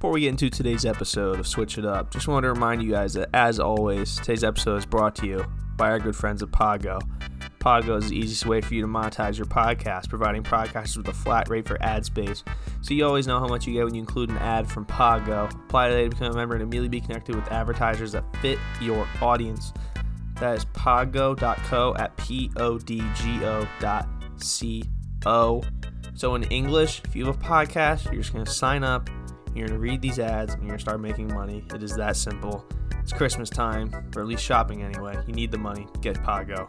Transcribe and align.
Before 0.00 0.12
we 0.12 0.22
get 0.22 0.30
into 0.30 0.48
today's 0.48 0.86
episode 0.86 1.38
of 1.38 1.46
Switch 1.46 1.76
It 1.76 1.84
Up, 1.84 2.10
just 2.10 2.26
wanted 2.26 2.46
to 2.46 2.54
remind 2.54 2.82
you 2.82 2.90
guys 2.90 3.12
that, 3.12 3.28
as 3.34 3.60
always, 3.60 4.16
today's 4.16 4.42
episode 4.42 4.76
is 4.76 4.86
brought 4.86 5.14
to 5.16 5.26
you 5.26 5.44
by 5.76 5.90
our 5.90 5.98
good 5.98 6.16
friends 6.16 6.42
at 6.42 6.48
Podgo. 6.48 7.02
Podgo 7.58 7.98
is 7.98 8.08
the 8.08 8.16
easiest 8.16 8.46
way 8.46 8.62
for 8.62 8.72
you 8.72 8.80
to 8.80 8.86
monetize 8.86 9.36
your 9.36 9.44
podcast, 9.44 10.08
providing 10.08 10.42
podcasters 10.42 10.96
with 10.96 11.08
a 11.08 11.12
flat 11.12 11.50
rate 11.50 11.68
for 11.68 11.76
ad 11.82 12.06
space, 12.06 12.42
so 12.80 12.94
you 12.94 13.04
always 13.04 13.26
know 13.26 13.38
how 13.38 13.46
much 13.46 13.66
you 13.66 13.74
get 13.74 13.84
when 13.84 13.94
you 13.94 14.00
include 14.00 14.30
an 14.30 14.38
ad 14.38 14.66
from 14.66 14.86
Podgo. 14.86 15.52
Apply 15.66 15.88
today 15.88 16.04
to 16.04 16.08
become 16.08 16.32
a 16.32 16.34
member 16.34 16.54
and 16.54 16.62
immediately 16.62 16.88
be 16.88 17.02
connected 17.02 17.36
with 17.36 17.52
advertisers 17.52 18.12
that 18.12 18.24
fit 18.40 18.58
your 18.80 19.06
audience. 19.20 19.74
That 20.36 20.56
is 20.56 20.64
podgo.co 20.64 21.94
at 21.98 22.16
p-o-d-g-o 22.16 23.68
dot 23.80 24.08
c-o. 24.38 25.62
So 26.14 26.34
in 26.36 26.44
English, 26.44 27.02
if 27.04 27.14
you 27.14 27.26
have 27.26 27.36
a 27.36 27.44
podcast, 27.44 28.06
you're 28.06 28.22
just 28.22 28.32
going 28.32 28.46
to 28.46 28.50
sign 28.50 28.82
up, 28.82 29.10
you're 29.54 29.66
going 29.66 29.78
to 29.78 29.82
read 29.82 30.00
these 30.00 30.18
ads, 30.18 30.54
and 30.54 30.62
you're 30.62 30.68
going 30.68 30.78
to 30.78 30.82
start 30.82 31.00
making 31.00 31.28
money. 31.28 31.64
It 31.74 31.82
is 31.82 31.94
that 31.96 32.16
simple. 32.16 32.64
It's 33.00 33.12
Christmas 33.12 33.50
time, 33.50 33.92
or 34.14 34.22
at 34.22 34.28
least 34.28 34.44
shopping 34.44 34.82
anyway. 34.82 35.16
You 35.26 35.32
need 35.32 35.50
the 35.50 35.58
money. 35.58 35.86
Get 36.00 36.16
Podgo. 36.16 36.68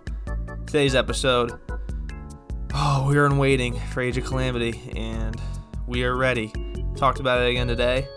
Today's 0.65 0.95
episode, 0.95 1.59
oh, 2.73 3.05
we 3.09 3.17
are 3.17 3.25
in 3.25 3.37
waiting 3.37 3.79
for 3.91 4.01
Age 4.01 4.17
of 4.17 4.25
Calamity, 4.25 4.91
and 4.95 5.39
we 5.87 6.03
are 6.03 6.15
ready. 6.15 6.53
Talked 6.95 7.19
about 7.19 7.41
it 7.41 7.49
again 7.49 7.67
today. 7.67 8.07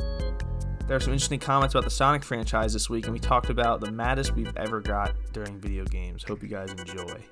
There 0.87 0.97
are 0.97 1.01
some 1.01 1.13
interesting 1.13 1.41
comments 1.41 1.75
about 1.75 1.85
the 1.85 1.91
Sonic 1.91 2.23
franchise 2.23 2.73
this 2.73 2.91
week, 2.91 3.05
and 3.05 3.13
we 3.13 3.19
talked 3.19 3.51
about 3.51 3.81
the 3.81 3.91
maddest 3.91 4.35
we've 4.35 4.55
ever 4.57 4.81
got 4.81 5.15
during 5.33 5.59
video 5.59 5.85
games. 5.85 6.23
Hope 6.23 6.43
you 6.43 6.49
guys 6.49 6.71
enjoy. 6.73 7.25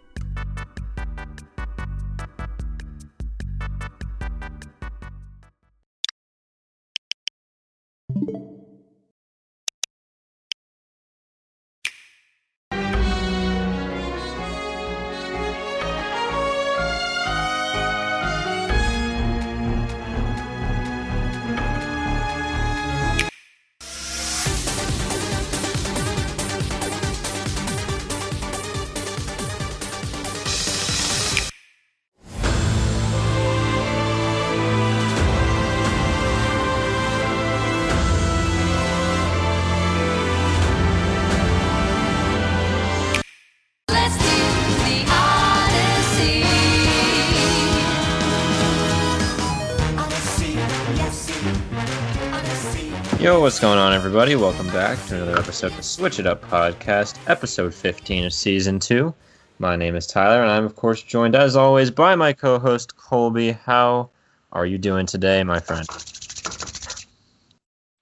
Yo, 53.23 53.39
what's 53.39 53.61
going 53.61 53.79
on, 53.79 53.93
everybody? 53.93 54.35
Welcome 54.35 54.67
back 54.71 54.99
to 55.07 55.15
another 55.15 55.39
episode 55.39 55.69
of 55.69 55.77
the 55.77 55.83
Switch 55.85 56.19
It 56.19 56.27
Up 56.27 56.43
Podcast, 56.43 57.17
episode 57.31 57.73
15 57.73 58.25
of 58.25 58.33
season 58.33 58.81
2. 58.81 59.15
My 59.61 59.77
name 59.77 59.95
is 59.95 60.09
Tyler, 60.09 60.43
and 60.43 60.51
I'm, 60.51 60.65
of 60.65 60.75
course, 60.75 61.05
joined 61.05 61.37
as 61.37 61.55
always 61.55 61.93
by 61.93 62.17
my 62.17 62.33
co 62.33 62.59
host, 62.59 62.97
Colby. 62.97 63.53
How 63.53 64.11
are 64.51 64.67
you 64.67 64.77
doing 64.77 65.07
today, 65.07 65.45
my 65.45 65.61
friend? 65.61 65.87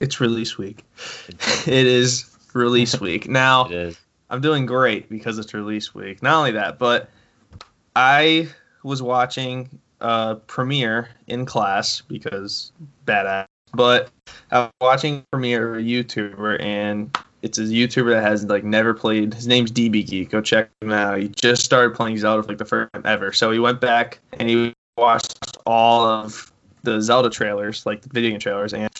It's 0.00 0.22
release 0.22 0.56
week. 0.56 0.86
it 1.66 1.86
is 1.86 2.34
release 2.54 2.98
week. 3.02 3.28
Now. 3.28 3.68
I'm 4.30 4.40
doing 4.40 4.64
great 4.64 5.10
because 5.10 5.38
it's 5.38 5.52
release 5.52 5.94
week. 5.94 6.22
Not 6.22 6.38
only 6.38 6.52
that, 6.52 6.78
but 6.78 7.10
I 7.94 8.48
was 8.82 9.02
watching 9.02 9.68
uh 10.00 10.36
premiere 10.46 11.10
in 11.26 11.44
class 11.44 12.00
because 12.00 12.72
badass. 13.04 13.49
But 13.72 14.10
I 14.50 14.60
was 14.60 14.70
watching 14.80 15.24
premiere 15.30 15.74
of 15.74 15.78
a 15.78 15.82
YouTuber 15.82 16.62
and 16.62 17.16
it's 17.42 17.58
a 17.58 17.62
YouTuber 17.62 18.10
that 18.10 18.22
has 18.22 18.44
like 18.44 18.64
never 18.64 18.92
played. 18.92 19.34
His 19.34 19.46
name's 19.46 19.72
DB 19.72 20.06
Geek. 20.06 20.30
Go 20.30 20.40
check 20.40 20.70
him 20.80 20.92
out. 20.92 21.18
He 21.18 21.28
just 21.28 21.64
started 21.64 21.94
playing 21.94 22.18
Zelda 22.18 22.42
for 22.42 22.48
like 22.48 22.58
the 22.58 22.64
first 22.64 22.92
time 22.92 23.02
ever. 23.04 23.32
So 23.32 23.50
he 23.50 23.58
went 23.58 23.80
back 23.80 24.18
and 24.34 24.48
he 24.48 24.74
watched 24.96 25.56
all 25.66 26.04
of 26.04 26.52
the 26.82 27.00
Zelda 27.00 27.30
trailers, 27.30 27.86
like 27.86 28.02
the 28.02 28.08
video 28.08 28.30
game 28.30 28.40
trailers, 28.40 28.72
and 28.72 28.90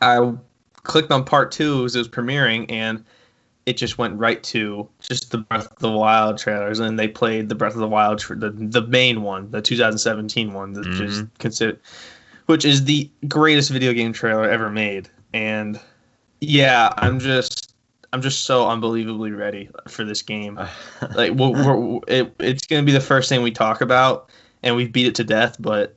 I 0.00 0.32
clicked 0.74 1.10
on 1.10 1.24
part 1.24 1.52
two 1.52 1.84
as 1.84 1.94
it 1.94 1.98
was 1.98 2.08
premiering 2.08 2.70
and 2.70 3.04
it 3.66 3.76
just 3.76 3.98
went 3.98 4.18
right 4.18 4.42
to 4.42 4.88
just 5.00 5.30
the 5.30 5.38
Breath 5.38 5.70
of 5.70 5.78
the 5.78 5.90
Wild 5.90 6.38
trailers, 6.38 6.80
and 6.80 6.98
they 6.98 7.08
played 7.08 7.48
the 7.48 7.54
Breath 7.54 7.74
of 7.74 7.80
the 7.80 7.88
Wild, 7.88 8.20
the 8.20 8.50
the 8.50 8.86
main 8.86 9.22
one, 9.22 9.50
the 9.50 9.60
2017 9.60 10.52
one, 10.52 10.72
that 10.72 10.86
mm-hmm. 10.86 11.04
is 11.04 11.24
considered, 11.38 11.78
which 12.50 12.64
is 12.64 12.84
the 12.84 13.08
greatest 13.28 13.70
video 13.70 13.92
game 13.92 14.12
trailer 14.12 14.50
ever 14.50 14.68
made. 14.68 15.08
And 15.32 15.78
yeah, 16.40 16.92
I'm 16.96 17.20
just 17.20 17.74
I'm 18.12 18.20
just 18.20 18.42
so 18.42 18.68
unbelievably 18.68 19.30
ready 19.30 19.70
for 19.88 20.04
this 20.04 20.20
game. 20.20 20.58
Like 21.14 21.32
we're, 21.32 21.52
we're, 21.52 22.00
it, 22.08 22.34
it's 22.40 22.66
gonna 22.66 22.82
be 22.82 22.92
the 22.92 23.00
first 23.00 23.28
thing 23.28 23.42
we 23.42 23.52
talk 23.52 23.80
about, 23.80 24.30
and 24.64 24.74
we've 24.74 24.92
beat 24.92 25.06
it 25.06 25.14
to 25.14 25.24
death, 25.24 25.56
but 25.60 25.94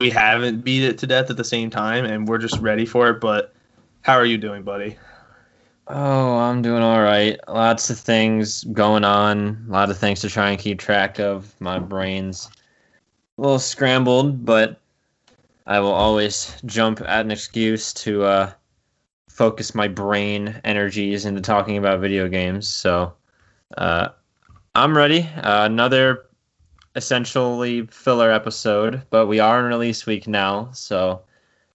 we 0.00 0.10
haven't 0.10 0.64
beat 0.64 0.82
it 0.82 0.98
to 0.98 1.06
death 1.06 1.30
at 1.30 1.36
the 1.36 1.44
same 1.44 1.70
time, 1.70 2.04
and 2.04 2.28
we're 2.28 2.38
just 2.38 2.58
ready 2.58 2.84
for 2.84 3.08
it. 3.10 3.20
But 3.20 3.54
how 4.02 4.14
are 4.14 4.26
you 4.26 4.38
doing, 4.38 4.62
buddy? 4.64 4.98
Oh, 5.86 6.36
I'm 6.36 6.62
doing 6.62 6.82
all 6.82 7.00
right. 7.00 7.38
Lots 7.48 7.90
of 7.90 7.98
things 7.98 8.64
going 8.64 9.04
on, 9.04 9.64
a 9.68 9.72
lot 9.72 9.90
of 9.90 9.98
things 9.98 10.20
to 10.22 10.28
try 10.28 10.50
and 10.50 10.58
keep 10.58 10.80
track 10.80 11.20
of. 11.20 11.54
My 11.60 11.78
brain's 11.78 12.50
a 13.38 13.42
little 13.42 13.58
scrambled, 13.58 14.44
but 14.44 14.81
I 15.66 15.80
will 15.80 15.92
always 15.92 16.56
jump 16.66 17.00
at 17.00 17.24
an 17.24 17.30
excuse 17.30 17.92
to 17.94 18.24
uh, 18.24 18.52
focus 19.28 19.74
my 19.74 19.88
brain 19.88 20.60
energies 20.64 21.24
into 21.24 21.40
talking 21.40 21.78
about 21.78 22.00
video 22.00 22.28
games. 22.28 22.68
So 22.68 23.14
uh, 23.76 24.08
I'm 24.74 24.96
ready. 24.96 25.28
Uh, 25.36 25.66
another 25.66 26.26
essentially 26.96 27.86
filler 27.86 28.30
episode, 28.30 29.02
but 29.10 29.26
we 29.26 29.40
are 29.40 29.60
in 29.60 29.66
release 29.66 30.06
week 30.06 30.26
now, 30.26 30.70
so. 30.72 31.22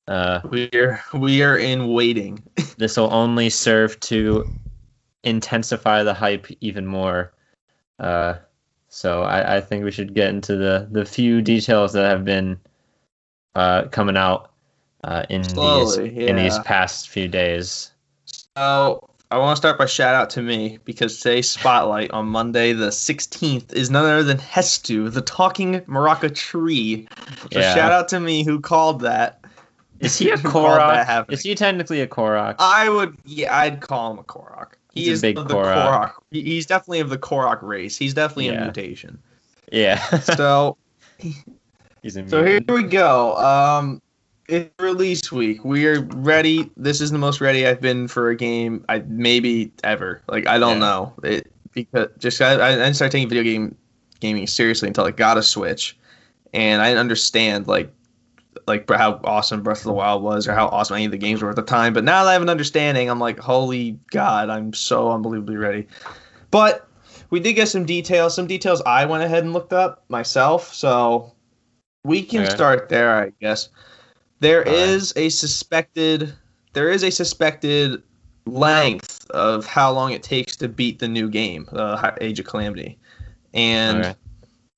Uh, 0.08 0.40
We're 0.46 1.02
we 1.14 1.44
are 1.44 1.58
in 1.58 1.90
waiting. 1.90 2.42
this 2.78 2.96
will 2.96 3.12
only 3.12 3.50
serve 3.50 4.00
to 4.02 4.50
intensify 5.24 6.04
the 6.04 6.14
hype 6.14 6.48
even 6.62 6.86
more. 6.86 7.34
Uh, 8.00 8.36
so 8.88 9.24
I, 9.24 9.58
I 9.58 9.62
think 9.62 9.84
we 9.84 9.92
should 9.92 10.14
get 10.14 10.30
into 10.30 10.56
the, 10.56 10.88
the 10.90 11.06
few 11.06 11.42
details 11.42 11.94
that 11.94 12.10
have 12.10 12.24
been 12.24 12.60
uh, 13.58 13.88
coming 13.90 14.16
out 14.16 14.52
uh, 15.04 15.24
in 15.30 15.44
Slowly, 15.44 16.10
these 16.10 16.30
in 16.30 16.36
these 16.36 16.60
past 16.60 17.10
few 17.10 17.28
days. 17.28 17.92
So 18.56 19.10
I 19.32 19.38
want 19.38 19.56
to 19.56 19.58
start 19.58 19.78
by 19.78 19.86
shout 19.88 20.16
out 20.16 20.30
to 20.32 20.42
me 20.42 20.80
because 20.86 21.20
today's 21.20 21.50
spotlight 21.50 22.12
on 22.12 22.28
Monday 22.28 22.74
the 22.74 22.90
16th 22.90 23.74
is 23.74 23.90
none 23.90 24.06
other 24.06 24.24
than 24.24 24.38
Hestu, 24.38 25.12
the 25.12 25.22
talking 25.22 25.82
maraca 25.82 26.34
tree. 26.34 27.08
So 27.52 27.60
Yeah. 27.60 27.74
shout 27.74 27.92
out 27.92 28.08
to 28.10 28.20
me 28.20 28.44
who 28.44 28.60
called 28.62 29.02
that. 29.02 29.44
Is 30.00 30.18
he 30.18 30.30
a 30.32 30.38
Who 30.38 30.50
called 30.50 30.80
that 30.80 31.08
Korok? 31.08 31.34
Is 31.34 31.42
he 31.42 31.56
technically 31.56 32.02
a 32.02 32.08
Korok? 32.08 32.56
I 32.60 32.90
would, 32.90 33.18
yeah, 33.26 33.58
I'd 33.58 33.82
call 33.82 34.12
him 34.12 34.20
a 34.20 34.24
Korok. 34.24 34.74
He 34.94 35.02
He's 35.06 35.10
a 35.10 35.12
is 35.14 35.22
big 35.22 35.38
of 35.38 35.48
the 35.48 35.56
Korok. 35.56 36.12
He- 36.32 36.44
He's 36.44 36.66
definitely 36.68 37.00
of 37.00 37.10
the 37.10 37.18
Korok 37.18 37.62
race. 37.64 37.98
He's 37.98 38.14
definitely 38.14 38.50
a 38.50 38.62
mutation. 38.62 39.20
yeah. 39.72 39.98
So 40.22 40.78
He's 42.08 42.16
a 42.16 42.26
So 42.30 42.42
here 42.42 42.62
we 42.70 42.84
go. 42.84 43.36
Um, 43.36 44.02
it's 44.48 44.70
release 44.80 45.30
week. 45.30 45.66
We 45.66 45.86
are 45.88 46.00
ready. 46.00 46.72
This 46.78 47.02
is 47.02 47.12
the 47.12 47.18
most 47.18 47.42
ready 47.42 47.68
I've 47.68 47.82
been 47.82 48.08
for 48.08 48.30
a 48.30 48.36
game, 48.38 48.86
I 48.88 49.00
maybe 49.00 49.74
ever. 49.84 50.22
Like 50.30 50.48
I 50.48 50.58
don't 50.58 50.80
Yeah. 50.80 50.88
know 50.88 51.14
it 51.24 51.52
because 51.74 52.08
just 52.18 52.42
I, 52.42 52.54
I 52.54 52.76
didn't 52.76 52.94
start 52.94 53.12
taking 53.12 53.28
video 53.28 53.44
game 53.44 53.76
gaming 54.22 54.48
seriously 54.48 54.88
until 54.88 55.04
I 55.04 55.12
got 55.12 55.38
a 55.38 55.44
Switch, 55.44 55.98
and 56.54 56.82
I 56.82 56.88
didn't 56.88 57.02
understand 57.02 57.68
like 57.68 57.92
like 58.68 58.90
how 58.90 59.20
awesome 59.26 59.62
Breath 59.62 59.80
of 59.80 59.84
the 59.84 59.92
Wild 59.92 60.24
was 60.24 60.48
or 60.48 60.54
how 60.54 60.68
awesome 60.68 60.96
any 60.96 61.04
of 61.08 61.12
the 61.12 61.18
games 61.18 61.42
were 61.42 61.50
at 61.50 61.58
the 61.58 61.62
time. 61.62 61.92
But 61.92 62.06
now 62.06 62.24
that 62.24 62.30
I 62.30 62.34
have 62.34 62.42
an 62.42 62.48
understanding, 62.48 63.10
I'm 63.10 63.20
like, 63.20 63.38
holy 63.38 64.00
God, 64.12 64.50
I'm 64.50 64.72
so 64.72 65.12
unbelievably 65.12 65.58
ready. 65.58 65.88
But 66.52 66.88
we 67.32 67.42
did 67.42 67.56
get 67.56 67.68
some 67.68 67.84
details. 67.84 68.34
Some 68.34 68.48
details 68.48 68.82
I 68.86 69.04
went 69.04 69.24
ahead 69.24 69.44
and 69.44 69.52
looked 69.52 69.74
up 69.74 70.06
myself. 70.08 70.74
So 70.74 71.34
we 72.08 72.24
can 72.24 72.44
Okay. 72.46 72.56
start 72.56 72.90
there, 72.90 73.16
I 73.16 73.32
guess. 73.42 73.70
There 74.40 74.66
All 74.66 74.74
right. 74.74 74.80
is 74.80 75.14
a 75.18 75.30
suspected 75.30 76.34
there 76.74 76.90
is 76.90 77.04
a 77.04 77.12
suspected 77.12 78.02
length 78.46 79.30
of 79.32 79.66
how 79.66 79.92
long 79.92 80.12
it 80.14 80.24
takes 80.24 80.56
to 80.58 80.70
beat 80.70 81.00
the 81.00 81.08
new 81.08 81.30
game, 81.30 81.68
uh, 81.74 82.12
Age 82.22 82.40
of 82.40 82.46
Calamity. 82.46 82.98
And 83.54 84.06
Okay. 84.06 84.16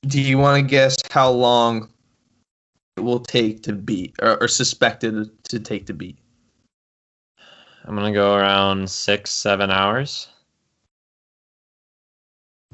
do 0.07 0.21
you 0.21 0.37
want 0.37 0.61
to 0.63 0.67
guess 0.67 0.95
how 1.11 1.29
long 1.29 1.89
it 2.95 3.01
will 3.01 3.19
take 3.19 3.61
to 3.63 3.73
beat, 3.73 4.15
or, 4.21 4.41
or 4.41 4.47
suspected 4.47 5.29
to 5.49 5.59
take 5.59 5.85
to 5.87 5.93
beat? 5.93 6.17
I'm 7.85 7.95
gonna 7.95 8.13
go 8.13 8.33
around 8.35 8.89
six, 8.89 9.31
seven 9.31 9.71
hours. 9.71 10.28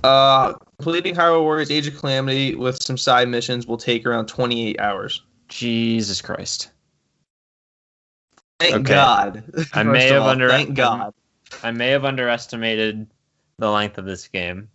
Uh, 0.06 0.54
completing 0.78 1.16
Hyrule 1.16 1.42
Warriors 1.42 1.72
Age 1.72 1.88
of 1.88 1.98
Calamity 1.98 2.56
with 2.56 2.82
some 2.82 2.98
side 2.98 3.28
missions 3.28 3.66
will 3.68 3.78
take 3.78 4.06
around 4.06 4.28
28 4.28 4.80
hours. 4.80 5.22
Jesus 5.48 6.22
Christ. 6.22 6.72
Thank 8.60 8.76
Okay. 8.76 8.94
God. 8.94 9.44
I 9.74 9.84
may 9.84 10.08
have 10.08 10.24
all, 10.24 10.30
under- 10.30 10.50
Thank 10.50 10.76
God. 10.76 11.14
I 11.64 11.72
may 11.72 11.90
have 11.90 12.06
underestimated 12.06 13.08
the 13.58 13.70
length 13.70 13.98
of 13.98 14.06
this 14.06 14.28
game. 14.28 14.70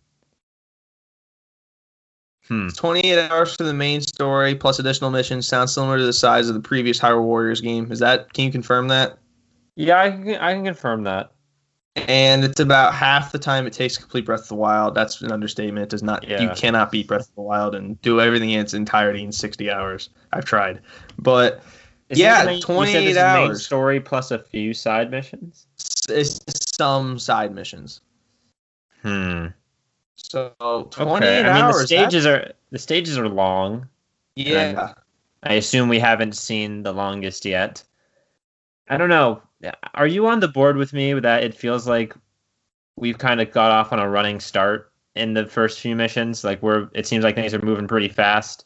Hmm. 2.48 2.68
28 2.68 3.28
hours 3.30 3.54
for 3.54 3.62
the 3.62 3.74
main 3.74 4.00
story 4.00 4.54
plus 4.56 4.78
additional 4.80 5.10
missions 5.10 5.46
sounds 5.46 5.72
similar 5.72 5.98
to 5.98 6.04
the 6.04 6.12
size 6.12 6.48
of 6.48 6.54
the 6.54 6.60
previous 6.60 6.98
Hyrule 6.98 7.22
Warriors 7.24 7.60
game. 7.60 7.92
Is 7.92 8.00
that? 8.00 8.32
Can 8.32 8.44
you 8.46 8.50
confirm 8.52 8.88
that? 8.88 9.18
Yeah, 9.76 10.00
I 10.00 10.10
can, 10.10 10.28
I 10.36 10.52
can 10.54 10.64
confirm 10.64 11.04
that. 11.04 11.32
And 11.96 12.44
it's 12.44 12.60
about 12.60 12.94
half 12.94 13.32
the 13.32 13.38
time 13.38 13.66
it 13.66 13.72
takes 13.72 13.94
to 13.94 14.00
complete 14.00 14.24
Breath 14.24 14.42
of 14.42 14.48
the 14.48 14.54
Wild. 14.54 14.94
That's 14.94 15.20
an 15.22 15.32
understatement. 15.32 15.84
It 15.84 15.88
does 15.90 16.02
not. 16.02 16.26
You 16.28 16.50
cannot 16.54 16.92
beat 16.92 17.08
Breath 17.08 17.28
of 17.28 17.34
the 17.34 17.40
Wild 17.42 17.74
and 17.74 18.00
do 18.02 18.20
everything 18.20 18.50
in 18.50 18.60
its 18.60 18.74
entirety 18.74 19.22
in 19.24 19.32
60 19.32 19.70
hours. 19.70 20.10
I've 20.32 20.44
tried, 20.44 20.80
but 21.18 21.62
Isn't 22.08 22.22
Yeah, 22.24 22.38
this 22.38 22.46
main- 22.46 22.62
28 22.62 22.92
this 22.92 23.08
is 23.10 23.14
Main 23.16 23.24
hours. 23.24 23.64
story 23.66 24.00
plus 24.00 24.30
a 24.32 24.38
few 24.40 24.74
side 24.74 25.10
missions. 25.12 25.66
it's 26.08 26.40
some 26.76 27.18
side 27.20 27.54
missions. 27.54 28.00
Hmm. 29.02 29.46
So 30.16 30.52
28 30.90 31.26
Okay. 31.28 31.40
I 31.48 31.52
mean, 31.54 31.62
hours. 31.64 31.88
the 31.88 31.94
that's- 31.96 32.10
stages 32.10 32.26
are 32.26 32.52
the 32.70 32.78
stages 32.78 33.16
are 33.18 33.28
long. 33.28 33.88
Yeah. 34.36 34.94
I 35.44 35.54
assume 35.54 35.88
we 35.88 35.98
haven't 36.00 36.34
seen 36.36 36.82
the 36.82 36.92
longest 36.92 37.44
yet. 37.44 37.82
I 38.88 38.96
don't 38.96 39.08
know. 39.08 39.40
Are 39.94 40.06
you 40.06 40.26
on 40.26 40.40
the 40.40 40.48
board 40.48 40.76
with 40.76 40.92
me 40.92 41.12
that? 41.14 41.44
It 41.44 41.54
feels 41.54 41.86
like 41.86 42.14
we've 42.96 43.18
kind 43.18 43.40
of 43.40 43.50
got 43.52 43.70
off 43.70 43.92
on 43.92 43.98
a 43.98 44.08
running 44.08 44.40
start 44.40 44.92
in 45.14 45.34
the 45.34 45.46
first 45.46 45.80
few 45.80 45.94
missions. 45.96 46.44
Like 46.44 46.62
we're, 46.62 46.88
it 46.94 47.06
seems 47.06 47.24
like 47.24 47.34
things 47.34 47.54
are 47.54 47.62
moving 47.62 47.88
pretty 47.88 48.08
fast. 48.08 48.64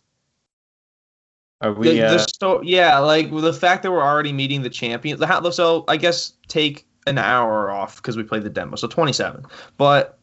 Are 1.60 1.72
we? 1.72 1.88
the, 1.90 2.46
uh, 2.46 2.60
yeah, 2.62 2.98
like 2.98 3.30
the 3.30 3.52
fact 3.52 3.82
that 3.82 3.90
we're 3.90 4.02
already 4.02 4.32
meeting 4.32 4.62
the 4.62 4.70
champions. 4.70 5.20
The, 5.20 5.50
so 5.50 5.84
I 5.88 5.96
guess 5.96 6.34
take 6.48 6.86
an 7.06 7.18
hour 7.18 7.70
off 7.70 7.96
because 7.96 8.16
we 8.16 8.22
played 8.22 8.42
the 8.42 8.50
demo, 8.50 8.76
so 8.76 8.88
27. 8.88 9.44
But 9.76 10.18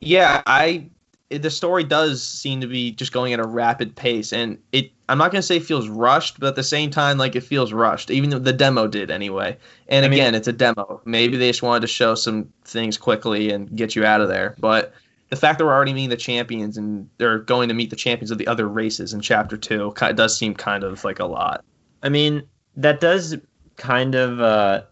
yeah, 0.00 0.42
I 0.46 0.90
the 1.38 1.50
story 1.50 1.84
does 1.84 2.22
seem 2.22 2.60
to 2.60 2.66
be 2.66 2.92
just 2.92 3.12
going 3.12 3.32
at 3.32 3.40
a 3.40 3.46
rapid 3.46 3.94
pace, 3.96 4.32
and 4.32 4.58
it. 4.72 4.90
I'm 5.08 5.18
not 5.18 5.30
gonna 5.30 5.42
say 5.42 5.56
it 5.56 5.64
feels 5.64 5.88
rushed, 5.88 6.40
but 6.40 6.48
at 6.48 6.54
the 6.54 6.62
same 6.62 6.90
time, 6.90 7.18
like 7.18 7.36
it 7.36 7.42
feels 7.42 7.72
rushed. 7.72 8.10
Even 8.10 8.30
though 8.30 8.38
the 8.38 8.52
demo 8.52 8.86
did 8.86 9.10
anyway. 9.10 9.56
And 9.88 10.04
I 10.04 10.08
mean- 10.08 10.20
again, 10.20 10.34
it's 10.34 10.48
a 10.48 10.52
demo. 10.52 11.00
Maybe 11.04 11.36
they 11.36 11.50
just 11.50 11.62
wanted 11.62 11.80
to 11.80 11.86
show 11.86 12.14
some 12.14 12.48
things 12.64 12.96
quickly 12.96 13.50
and 13.50 13.74
get 13.76 13.94
you 13.96 14.04
out 14.04 14.20
of 14.20 14.28
there, 14.28 14.56
but. 14.58 14.94
The 15.30 15.36
fact 15.36 15.58
that 15.58 15.64
we're 15.64 15.72
already 15.72 15.94
meeting 15.94 16.10
the 16.10 16.16
champions 16.18 16.76
and 16.76 17.08
they're 17.16 17.38
going 17.38 17.68
to 17.68 17.74
meet 17.74 17.88
the 17.88 17.96
champions 17.96 18.30
of 18.30 18.36
the 18.36 18.46
other 18.46 18.68
races 18.68 19.14
in 19.14 19.22
chapter 19.22 19.56
two 19.56 19.94
does 20.14 20.36
seem 20.36 20.52
kind 20.52 20.84
of 20.84 21.04
like 21.04 21.20
a 21.20 21.24
lot. 21.24 21.64
I 22.02 22.10
mean, 22.10 22.42
that 22.76 23.00
does 23.00 23.36
kind 23.78 24.14
of. 24.14 24.42
Uh, 24.42 24.82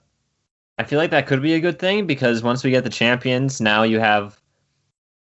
I 0.78 0.84
feel 0.84 0.98
like 0.98 1.10
that 1.10 1.26
could 1.26 1.42
be 1.42 1.52
a 1.52 1.60
good 1.60 1.78
thing 1.78 2.06
because 2.06 2.42
once 2.42 2.64
we 2.64 2.70
get 2.70 2.84
the 2.84 2.90
champions, 2.90 3.60
now 3.60 3.82
you 3.82 4.00
have 4.00 4.39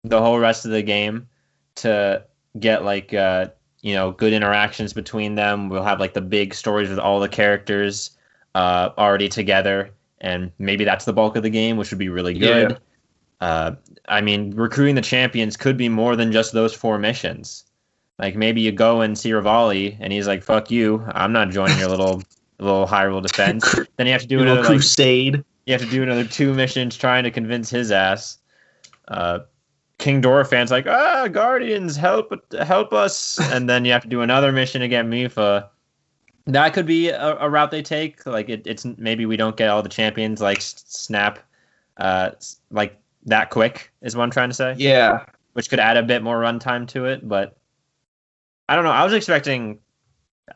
the 0.04 0.20
whole 0.20 0.38
rest 0.38 0.64
of 0.64 0.70
the 0.70 0.82
game 0.82 1.28
to 1.76 2.24
get 2.58 2.84
like 2.84 3.12
uh, 3.14 3.48
you 3.82 3.94
know 3.94 4.12
good 4.12 4.32
interactions 4.32 4.92
between 4.92 5.34
them. 5.34 5.68
We'll 5.68 5.82
have 5.82 6.00
like 6.00 6.14
the 6.14 6.20
big 6.20 6.54
stories 6.54 6.88
with 6.88 6.98
all 6.98 7.20
the 7.20 7.28
characters 7.28 8.10
uh, 8.54 8.90
already 8.98 9.28
together, 9.28 9.90
and 10.20 10.52
maybe 10.58 10.84
that's 10.84 11.04
the 11.04 11.12
bulk 11.12 11.36
of 11.36 11.42
the 11.42 11.50
game, 11.50 11.76
which 11.76 11.90
would 11.90 11.98
be 11.98 12.08
really 12.08 12.34
good. 12.34 12.72
Yeah. 12.72 12.78
Uh, 13.40 13.74
I 14.08 14.20
mean, 14.20 14.50
recruiting 14.54 14.94
the 14.94 15.02
champions 15.02 15.56
could 15.56 15.76
be 15.76 15.88
more 15.88 16.16
than 16.16 16.30
just 16.30 16.52
those 16.52 16.74
four 16.74 16.98
missions. 16.98 17.64
Like 18.18 18.36
maybe 18.36 18.60
you 18.60 18.72
go 18.72 19.00
and 19.00 19.18
see 19.18 19.30
Revali, 19.30 19.96
and 19.98 20.12
he's 20.12 20.26
like, 20.26 20.42
"Fuck 20.42 20.70
you! 20.70 21.04
I'm 21.12 21.32
not 21.32 21.50
joining 21.50 21.78
your 21.78 21.88
little 21.88 22.22
little 22.58 22.86
Hyrule 22.86 23.22
defense." 23.22 23.74
then 23.96 24.06
you 24.06 24.12
have 24.12 24.22
to 24.22 24.28
do 24.28 24.40
another 24.42 24.60
like, 24.60 24.68
crusade. 24.68 25.42
you 25.66 25.72
have 25.72 25.80
to 25.80 25.88
do 25.88 26.02
another 26.02 26.24
two 26.24 26.52
missions 26.52 26.96
trying 26.96 27.24
to 27.24 27.30
convince 27.30 27.70
his 27.70 27.90
ass. 27.90 28.36
Uh, 29.08 29.40
King 30.00 30.22
Dora 30.22 30.44
fans 30.44 30.70
like, 30.70 30.86
"Ah, 30.86 31.28
Guardians, 31.28 31.94
help 31.94 32.32
help 32.58 32.92
us!" 32.92 33.38
and 33.52 33.68
then 33.68 33.84
you 33.84 33.92
have 33.92 34.02
to 34.02 34.08
do 34.08 34.22
another 34.22 34.50
mission 34.50 34.80
to 34.80 34.88
get 34.88 35.04
Mipha. 35.04 35.68
That 36.46 36.72
could 36.72 36.86
be 36.86 37.10
a, 37.10 37.36
a 37.38 37.48
route 37.48 37.70
they 37.70 37.82
take. 37.82 38.24
Like 38.26 38.48
it, 38.48 38.66
it's 38.66 38.84
maybe 38.84 39.26
we 39.26 39.36
don't 39.36 39.56
get 39.56 39.68
all 39.68 39.82
the 39.82 39.88
champions 39.88 40.40
like 40.40 40.60
Snap, 40.62 41.38
uh, 41.98 42.30
like 42.70 42.98
that 43.26 43.50
quick 43.50 43.92
is 44.00 44.16
what 44.16 44.24
I'm 44.24 44.30
trying 44.30 44.48
to 44.48 44.54
say 44.54 44.74
Yeah, 44.78 45.24
which 45.52 45.68
could 45.68 45.78
add 45.78 45.98
a 45.98 46.02
bit 46.02 46.22
more 46.22 46.40
runtime 46.40 46.88
to 46.88 47.04
it. 47.04 47.28
But 47.28 47.56
I 48.68 48.74
don't 48.74 48.84
know. 48.84 48.90
I 48.90 49.04
was 49.04 49.12
expecting, 49.12 49.78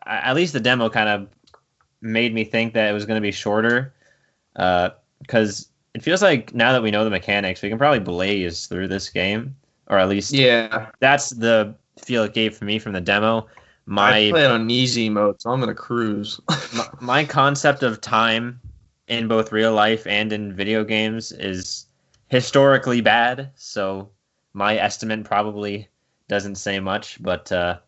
at 0.07 0.35
least 0.35 0.55
the 0.55 0.61
demo 0.61 0.89
kind 0.89 1.09
of 1.09 1.29
made 2.01 2.33
me 2.35 2.45
think 2.45 2.73
that 2.75 2.89
it 2.89 2.93
was 2.93 3.05
going 3.05 3.19
to 3.19 3.27
be 3.27 3.31
shorter, 3.31 3.95
because 4.55 5.69
it 5.95 6.03
feels 6.03 6.23
like 6.23 6.55
now 6.55 6.73
that 6.73 6.83
we 6.83 6.91
know 6.91 7.05
the 7.05 7.11
mechanics, 7.11 7.63
we 7.63 7.69
can 7.69 7.79
probably 7.79 8.01
blaze 8.01 8.67
through 8.67 8.89
this 8.89 9.09
game, 9.09 9.57
or 9.89 9.99
at 9.99 10.09
least 10.09 10.33
yeah. 10.33 10.91
that's 11.01 11.31
the 11.31 11.75
feel 11.99 12.25
it 12.25 12.35
gave 12.35 12.57
for 12.57 12.65
me 12.65 12.79
from 12.79 12.93
the 12.93 13.01
demo. 13.01 13.47
I 13.47 13.51
My 13.87 14.31
play 14.31 14.47
on 14.47 14.71
easy 14.71 15.09
mode, 15.09 15.41
so 15.41 15.51
I'm 15.51 15.61
gonna 15.61 15.75
cruise. 15.75 16.41
my, 16.75 16.89
my 17.01 17.25
concept 17.25 17.83
of 17.83 18.01
time 18.01 18.61
in 19.09 19.29
both 19.29 19.53
real 19.53 19.73
life 19.73 20.07
and 20.07 20.33
in 20.33 20.53
video 20.53 20.85
games 20.85 21.33
is 21.33 21.87
historically 22.29 23.01
bad 23.01 23.51
so 23.55 24.09
my 24.55 24.77
estimate 24.77 25.25
probably 25.25 25.89
doesn't 26.29 26.55
say 26.55 26.81
much 26.81 27.23
but 27.23 27.51
uh, 27.53 27.79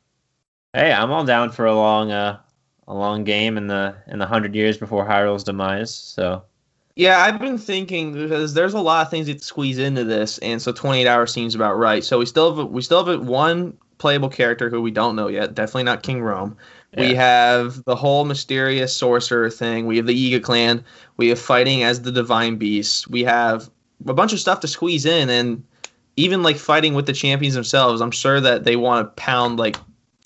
hey 0.74 0.92
i'm 0.92 1.10
all 1.10 1.24
down 1.24 1.50
for 1.50 1.66
a 1.66 1.74
long 1.74 2.10
uh, 2.12 2.38
a 2.86 2.94
long 2.94 3.24
game 3.24 3.56
in 3.56 3.66
the 3.66 3.94
in 4.08 4.18
the 4.18 4.26
hundred 4.26 4.54
years 4.54 4.76
before 4.76 5.06
hyrule's 5.06 5.44
demise 5.44 5.94
so 5.94 6.42
yeah, 6.96 7.22
I've 7.22 7.38
been 7.38 7.58
thinking 7.58 8.14
because 8.14 8.54
there's 8.54 8.72
a 8.72 8.80
lot 8.80 9.04
of 9.04 9.10
things 9.10 9.26
that 9.26 9.42
squeeze 9.42 9.78
into 9.78 10.02
this, 10.02 10.38
and 10.38 10.60
so 10.60 10.72
28 10.72 11.06
hours 11.06 11.32
seems 11.32 11.54
about 11.54 11.74
right. 11.74 12.02
So 12.02 12.18
we 12.18 12.26
still 12.26 12.56
have 12.56 12.70
we 12.70 12.80
still 12.80 13.04
have 13.04 13.26
one 13.26 13.76
playable 13.98 14.30
character 14.30 14.70
who 14.70 14.80
we 14.80 14.90
don't 14.90 15.14
know 15.14 15.28
yet. 15.28 15.54
Definitely 15.54 15.84
not 15.84 16.02
King 16.02 16.20
Rhoam. 16.20 16.56
We 16.96 17.14
have 17.14 17.84
the 17.84 17.94
whole 17.94 18.24
mysterious 18.24 18.96
sorcerer 18.96 19.50
thing. 19.50 19.84
We 19.84 19.98
have 19.98 20.06
the 20.06 20.14
Yiga 20.14 20.42
clan. 20.42 20.82
We 21.18 21.28
have 21.28 21.38
fighting 21.38 21.82
as 21.82 22.00
the 22.00 22.10
divine 22.10 22.56
beast. 22.56 23.10
We 23.10 23.22
have 23.24 23.68
a 24.06 24.14
bunch 24.14 24.32
of 24.32 24.40
stuff 24.40 24.60
to 24.60 24.68
squeeze 24.68 25.04
in, 25.04 25.28
and 25.28 25.62
even 26.16 26.42
like 26.42 26.56
fighting 26.56 26.94
with 26.94 27.04
the 27.04 27.12
champions 27.12 27.54
themselves. 27.54 28.00
I'm 28.00 28.10
sure 28.10 28.40
that 28.40 28.64
they 28.64 28.76
want 28.76 29.06
to 29.06 29.22
pound 29.22 29.58
like 29.58 29.76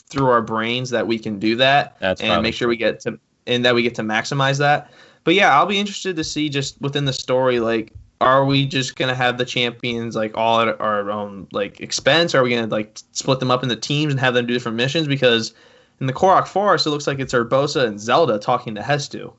through 0.09 0.29
our 0.29 0.43
brains 0.43 0.91
that 0.91 1.09
we 1.09 1.19
can 1.19 1.41
do 1.41 1.57
that 1.57 1.97
that's 2.01 2.21
and 2.21 2.43
make 2.43 2.55
sure 2.55 2.69
we 2.69 2.77
get 2.77 3.01
to 3.01 3.19
and 3.47 3.65
that 3.65 3.75
we 3.75 3.83
get 3.83 3.97
to 3.97 4.03
maximize 4.03 4.59
that. 4.59 4.93
But 5.25 5.35
yeah, 5.35 5.55
I'll 5.57 5.67
be 5.67 5.79
interested 5.79 6.17
to 6.17 6.25
see 6.25 6.49
just 6.49 6.81
within 6.81 7.05
the 7.05 7.13
story, 7.13 7.61
like, 7.61 7.93
are 8.21 8.45
we 8.45 8.67
just 8.67 8.97
gonna 8.97 9.15
have 9.15 9.39
the 9.39 9.45
champions 9.45 10.15
like 10.15 10.37
all 10.37 10.61
at 10.61 10.81
our 10.81 11.11
own 11.11 11.47
like 11.53 11.81
expense? 11.81 12.35
Are 12.35 12.43
we 12.43 12.51
gonna 12.51 12.67
like 12.67 12.99
split 13.13 13.41
them 13.41 13.51
up 13.51 13.63
into 13.63 13.77
teams 13.77 14.13
and 14.13 14.21
have 14.21 14.35
them 14.35 14.47
do 14.47 14.53
different 14.53 14.77
missions? 14.77 15.07
Because 15.09 15.55
in 16.01 16.07
the 16.07 16.13
Korok 16.13 16.47
Forest, 16.47 16.87
it 16.87 16.91
looks 16.91 17.07
like 17.07 17.19
it's 17.19 17.33
Urbosa 17.35 17.85
and 17.87 17.99
Zelda 18.01 18.39
talking 18.39 18.75
to 18.75 18.81
Hestu. 18.83 19.33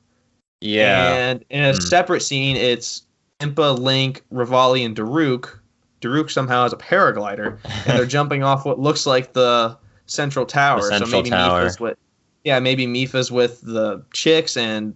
yeah 0.62 1.14
And 1.16 1.46
in 1.50 1.64
a 1.64 1.74
Hmm. 1.74 1.80
separate 1.80 2.22
scene, 2.22 2.56
it's 2.56 3.04
Impa, 3.40 3.78
Link, 3.78 4.24
Revali, 4.32 4.86
and 4.86 4.96
Daruk. 4.96 5.60
Daruk 6.02 6.30
somehow 6.32 6.64
has 6.64 6.74
a 6.74 6.78
paraglider, 6.78 7.58
and 7.86 7.98
they're 7.98 8.06
jumping 8.18 8.44
off 8.44 8.66
what 8.66 8.80
looks 8.80 9.06
like 9.06 9.34
the 9.34 9.78
central 10.08 10.46
tower. 10.46 10.82
central 10.82 11.10
so 11.10 11.18
maybe 11.18 11.30
tower. 11.30 11.66
Mipha's 11.66 11.80
with, 11.80 11.98
yeah, 12.44 12.60
maybe 12.60 12.86
Mipha's 12.88 13.32
with 13.32 13.62
the 13.62 14.04
chicks 14.14 14.58
and 14.58 14.94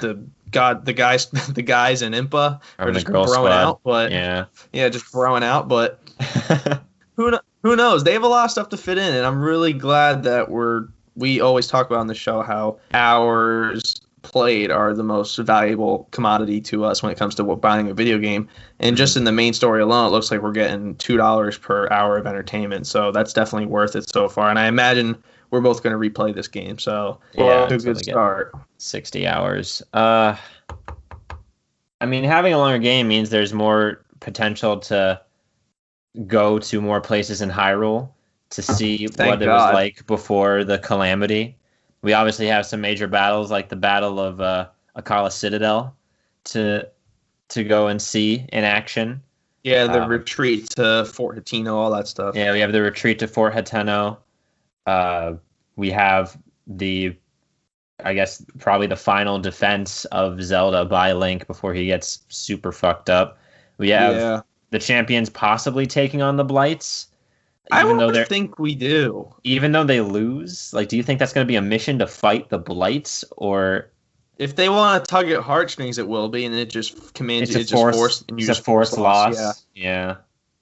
the 0.00 0.22
god, 0.50 0.84
the 0.84 0.92
guys, 0.92 1.26
the 1.48 1.62
guys 1.62 2.02
in 2.02 2.12
Impa 2.12 2.60
are 2.78 2.92
just 2.92 3.06
girl 3.06 3.26
broing 3.26 3.34
squad. 3.34 3.52
out. 3.52 3.80
But 3.82 4.12
yeah. 4.12 4.46
yeah 4.72 4.88
just 4.88 5.06
broing 5.06 5.42
out. 5.42 5.68
But 5.68 6.00
who 7.16 7.38
who 7.62 7.76
knows? 7.76 8.04
They 8.04 8.12
have 8.12 8.22
a 8.22 8.28
lot 8.28 8.44
of 8.44 8.50
stuff 8.50 8.68
to 8.70 8.76
fit 8.76 8.98
in, 8.98 9.14
and 9.14 9.26
I'm 9.26 9.40
really 9.40 9.72
glad 9.72 10.22
that 10.24 10.50
we're 10.50 10.88
we 11.16 11.40
always 11.40 11.66
talk 11.66 11.86
about 11.86 12.00
on 12.00 12.06
the 12.06 12.14
show 12.14 12.42
how 12.42 12.78
hours 12.92 13.94
played 14.22 14.70
are 14.70 14.92
the 14.92 15.04
most 15.04 15.36
valuable 15.38 16.08
commodity 16.10 16.60
to 16.60 16.84
us 16.84 17.02
when 17.02 17.12
it 17.12 17.18
comes 17.18 17.34
to 17.36 17.44
buying 17.44 17.88
a 17.88 17.94
video 17.94 18.18
game. 18.18 18.48
And 18.80 18.96
just 18.96 19.12
mm-hmm. 19.12 19.20
in 19.20 19.24
the 19.24 19.32
main 19.32 19.52
story 19.52 19.80
alone, 19.80 20.08
it 20.08 20.10
looks 20.10 20.30
like 20.30 20.42
we're 20.42 20.52
getting 20.52 20.96
two 20.96 21.16
dollars 21.16 21.56
per 21.56 21.88
hour 21.90 22.18
of 22.18 22.26
entertainment. 22.26 22.86
So 22.86 23.12
that's 23.12 23.32
definitely 23.32 23.66
worth 23.66 23.96
it 23.96 24.08
so 24.08 24.28
far. 24.28 24.50
And 24.50 24.58
I 24.58 24.66
imagine 24.66 25.16
we're 25.50 25.60
both 25.60 25.82
going 25.82 25.92
to 25.92 26.10
replay 26.10 26.34
this 26.34 26.48
game. 26.48 26.78
So 26.78 27.18
Yeah, 27.34 27.68
we're 27.68 27.74
a 27.74 27.78
good 27.78 27.98
start. 27.98 28.54
60 28.78 29.26
hours. 29.26 29.82
Uh, 29.92 30.36
I 32.00 32.06
mean, 32.06 32.24
having 32.24 32.52
a 32.52 32.58
longer 32.58 32.78
game 32.78 33.08
means 33.08 33.30
there's 33.30 33.54
more 33.54 34.04
potential 34.20 34.78
to 34.80 35.20
go 36.26 36.58
to 36.58 36.80
more 36.80 37.00
places 37.00 37.40
in 37.40 37.50
Hyrule 37.50 38.10
to 38.50 38.62
see 38.62 39.06
Thank 39.08 39.30
what 39.30 39.42
it 39.42 39.48
was 39.48 39.74
like 39.74 40.06
before 40.06 40.64
the 40.64 40.78
calamity. 40.78 41.56
We 42.02 42.12
obviously 42.12 42.46
have 42.46 42.66
some 42.66 42.80
major 42.80 43.06
battles 43.06 43.50
like 43.50 43.68
the 43.68 43.76
Battle 43.76 44.20
of 44.20 44.40
uh, 44.40 44.68
Akkala 44.96 45.32
Citadel 45.32 45.94
to 46.44 46.88
to 47.48 47.64
go 47.64 47.86
and 47.86 48.00
see 48.02 48.44
in 48.52 48.64
action. 48.64 49.22
Yeah, 49.62 49.86
the 49.86 50.02
Um, 50.02 50.08
retreat 50.08 50.68
to 50.70 51.04
Fort 51.04 51.36
Hateno, 51.36 51.74
all 51.74 51.90
that 51.92 52.06
stuff. 52.06 52.36
Yeah, 52.36 52.52
we 52.52 52.60
have 52.60 52.72
the 52.72 52.82
retreat 52.82 53.18
to 53.20 53.28
Fort 53.28 53.54
Hateno. 53.54 54.16
Uh, 54.86 55.34
we 55.76 55.90
have 55.90 56.38
the, 56.66 57.16
I 58.04 58.14
guess, 58.14 58.44
probably 58.58 58.86
the 58.86 58.96
final 58.96 59.38
defense 59.38 60.04
of 60.06 60.42
Zelda 60.42 60.84
by 60.84 61.12
Link 61.12 61.46
before 61.46 61.74
he 61.74 61.86
gets 61.86 62.20
super 62.28 62.72
fucked 62.72 63.10
up. 63.10 63.38
We 63.78 63.90
have 63.90 64.16
yeah. 64.16 64.40
the 64.70 64.78
champions 64.78 65.28
possibly 65.28 65.86
taking 65.86 66.22
on 66.22 66.36
the 66.36 66.44
Blights. 66.44 67.08
I 67.72 67.82
Even 67.82 67.96
though 67.96 68.12
don't 68.12 68.28
think 68.28 68.60
we 68.60 68.76
do. 68.76 69.34
even 69.42 69.72
though 69.72 69.82
they 69.82 70.00
lose, 70.00 70.72
like, 70.72 70.88
do 70.88 70.96
you 70.96 71.02
think 71.02 71.18
that's 71.18 71.32
going 71.32 71.44
to 71.44 71.50
be 71.50 71.56
a 71.56 71.62
mission 71.62 71.98
to 71.98 72.06
fight 72.06 72.48
the 72.48 72.58
Blights, 72.58 73.24
or 73.36 73.90
If 74.38 74.54
they 74.54 74.68
want 74.68 75.04
to 75.04 75.10
tug 75.10 75.28
at 75.30 75.42
heartstrings, 75.42 75.98
it 75.98 76.06
will 76.06 76.28
be, 76.28 76.44
and 76.44 76.54
it 76.54 76.70
just 76.70 77.12
commands 77.12 77.50
it's 77.50 77.54
you. 77.56 77.58
a 77.58 77.62
It 77.62 77.64
just 77.64 77.82
force, 77.82 77.96
force, 77.96 78.24
and 78.28 78.38
you 78.38 78.44
it's 78.44 78.50
a 78.50 78.54
just 78.54 78.64
forced 78.64 78.96
loss? 78.96 79.34
Yeah. 79.34 79.52
yeah. 79.74 80.16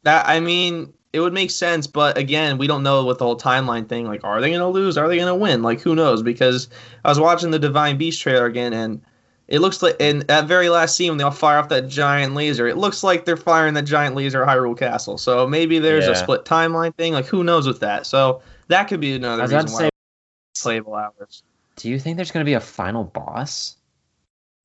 That 0.05 0.27
I 0.27 0.41
mean, 0.41 0.94
it 1.15 1.21
would 1.21 1.33
make 1.33 1.53
sense, 1.53 1.87
but 1.87 2.19
again, 2.19 2.59
we 2.59 2.67
don't 2.67 2.83
know 2.83 3.05
with 3.05 3.19
the 3.19 3.25
whole 3.25 3.39
timeline 3.39 3.89
thing. 3.89 4.07
Like, 4.09 4.25
are 4.25 4.41
they 4.41 4.51
gonna 4.51 4.69
lose? 4.69 4.99
Are 4.99 5.07
they 5.07 5.17
gonna 5.17 5.37
win? 5.37 5.63
Like, 5.63 5.81
who 5.81 5.95
knows? 5.95 6.23
Because 6.25 6.69
I 7.05 7.09
was 7.09 7.21
watching 7.21 7.53
the 7.53 7.59
Divine 7.59 7.97
Beast 7.97 8.21
trailer 8.21 8.47
again, 8.47 8.73
and 8.73 9.01
it 9.47 9.61
looks 9.61 9.81
like 9.81 9.95
in 10.01 10.21
that 10.27 10.47
very 10.49 10.69
last 10.71 10.97
scene 10.97 11.11
when 11.11 11.19
they 11.19 11.23
all 11.25 11.31
fire 11.31 11.59
off 11.59 11.69
that 11.69 11.87
giant 11.87 12.35
laser, 12.35 12.67
it 12.67 12.79
looks 12.79 13.05
like 13.05 13.25
they're 13.25 13.37
firing 13.37 13.75
that 13.75 13.85
giant 13.85 14.17
laser 14.17 14.43
at 14.43 14.49
Hyrule 14.49 14.77
Castle. 14.77 15.17
So 15.17 15.47
maybe 15.47 15.79
there's 15.79 16.07
Yeah. 16.07 16.13
a 16.13 16.17
split 16.17 16.45
timeline 16.45 16.95
thing. 16.97 17.13
Like, 17.13 17.27
who 17.27 17.45
knows 17.45 17.67
with 17.67 17.79
that? 17.81 18.07
So 18.07 18.43
that 18.69 18.89
could 18.89 19.01
be 19.01 19.15
another 19.15 19.43
I 19.43 19.45
was 19.45 19.53
reason 19.53 19.67
to 19.69 19.73
why 19.73 19.79
say, 19.83 19.91
playable 20.61 20.95
hours. 20.97 21.43
do 21.77 21.91
you 21.91 21.99
think 22.01 22.17
there's 22.17 22.33
going 22.33 22.45
to 22.45 22.49
be 22.49 22.55
a 22.55 22.61
final 22.61 23.05
boss? 23.05 23.77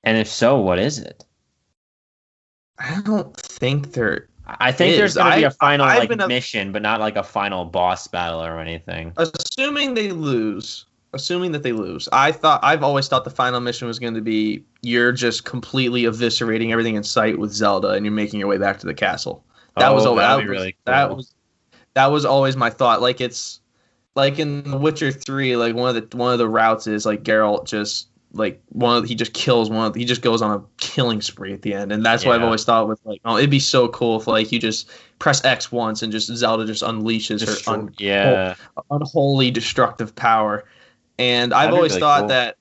And 0.03 0.17
if 0.17 0.27
so, 0.29 0.57
what 0.57 0.79
is 0.79 0.97
it? 0.97 1.25
I 2.79 3.01
don't 3.01 3.35
think 3.35 3.91
there. 3.91 4.28
I 4.59 4.71
think 4.71 4.95
there's 4.97 5.15
going 5.15 5.31
to 5.31 5.37
be 5.37 5.43
a 5.43 5.51
final 5.51 5.85
I've 5.85 6.09
like 6.09 6.21
a- 6.21 6.27
mission, 6.27 6.71
but 6.71 6.81
not 6.81 6.99
like 6.99 7.15
a 7.15 7.23
final 7.23 7.65
boss 7.65 8.07
battle 8.07 8.41
or 8.43 8.59
anything. 8.59 9.13
assuming 9.17 9.93
they 9.93 10.11
lose 10.11 10.85
assuming 11.13 11.51
that 11.53 11.63
they 11.63 11.71
lose 11.71 12.07
i 12.11 12.31
thought 12.31 12.59
i've 12.63 12.83
always 12.83 13.07
thought 13.07 13.23
the 13.23 13.31
final 13.31 13.59
mission 13.59 13.87
was 13.87 13.97
going 13.97 14.13
to 14.13 14.21
be 14.21 14.63
you're 14.83 15.11
just 15.11 15.43
completely 15.43 16.03
eviscerating 16.03 16.71
everything 16.71 16.93
in 16.93 17.01
sight 17.01 17.39
with 17.39 17.51
zelda 17.51 17.87
and 17.89 18.05
you're 18.05 18.13
making 18.13 18.39
your 18.39 18.47
way 18.47 18.59
back 18.59 18.77
to 18.77 18.85
the 18.85 18.93
castle. 18.93 19.43
That 19.77 19.89
was 19.89 20.05
Oh, 20.05 20.09
always 20.09 20.21
that'd 20.21 20.45
that 20.45 20.49
was, 20.49 20.51
really 20.51 20.75
that 20.85 21.15
was 21.15 21.33
that 21.95 22.07
was 22.11 22.25
always 22.25 22.55
my 22.55 22.69
thought. 22.69 23.01
Like 23.01 23.21
it's 23.21 23.59
like 24.15 24.37
in 24.37 24.69
The 24.69 24.77
witcher 24.77 25.11
3 25.11 25.55
like 25.55 25.73
one 25.73 25.95
of 25.95 26.09
the 26.11 26.15
one 26.17 26.31
of 26.31 26.37
the 26.37 26.47
routes 26.47 26.85
is 26.85 27.07
like 27.07 27.23
Geralt 27.23 27.65
just 27.65 28.09
like 28.33 28.61
one 28.69 28.97
of 28.97 29.05
he 29.07 29.15
just 29.15 29.33
kills 29.33 29.69
one 29.69 29.87
of 29.87 29.95
he 29.95 30.05
just 30.05 30.21
goes 30.21 30.41
on 30.41 30.59
a 30.59 30.63
killing 30.77 31.19
spree 31.21 31.51
at 31.51 31.63
the 31.63 31.73
end 31.73 31.91
and 31.91 32.05
that's 32.05 32.23
what 32.23 32.35
i've 32.35 32.43
always 32.43 32.63
thought 32.63 32.87
with 32.87 32.99
like 33.03 33.19
oh 33.25 33.37
it'd 33.37 33.49
be 33.49 33.59
so 33.59 33.87
cool 33.87 34.19
if 34.19 34.27
like 34.27 34.51
you 34.51 34.59
just 34.59 34.89
press 35.17 35.43
x 35.43 35.71
once 35.71 36.03
and 36.03 36.11
just 36.11 36.27
zelda 36.27 36.65
just 36.65 36.83
unleashes 36.83 37.39
Just 37.39 37.65
her 37.65 37.73
un- 37.73 37.93
yeah, 37.97 38.55
unholy 38.91 39.51
destructive 39.51 40.15
power. 40.15 40.63
And 41.17 41.53
I've 41.53 41.65
That'd 41.65 41.75
always 41.75 41.91
really 41.91 41.99
thought 41.99 42.19
cool. 42.21 42.27
that 42.29 42.57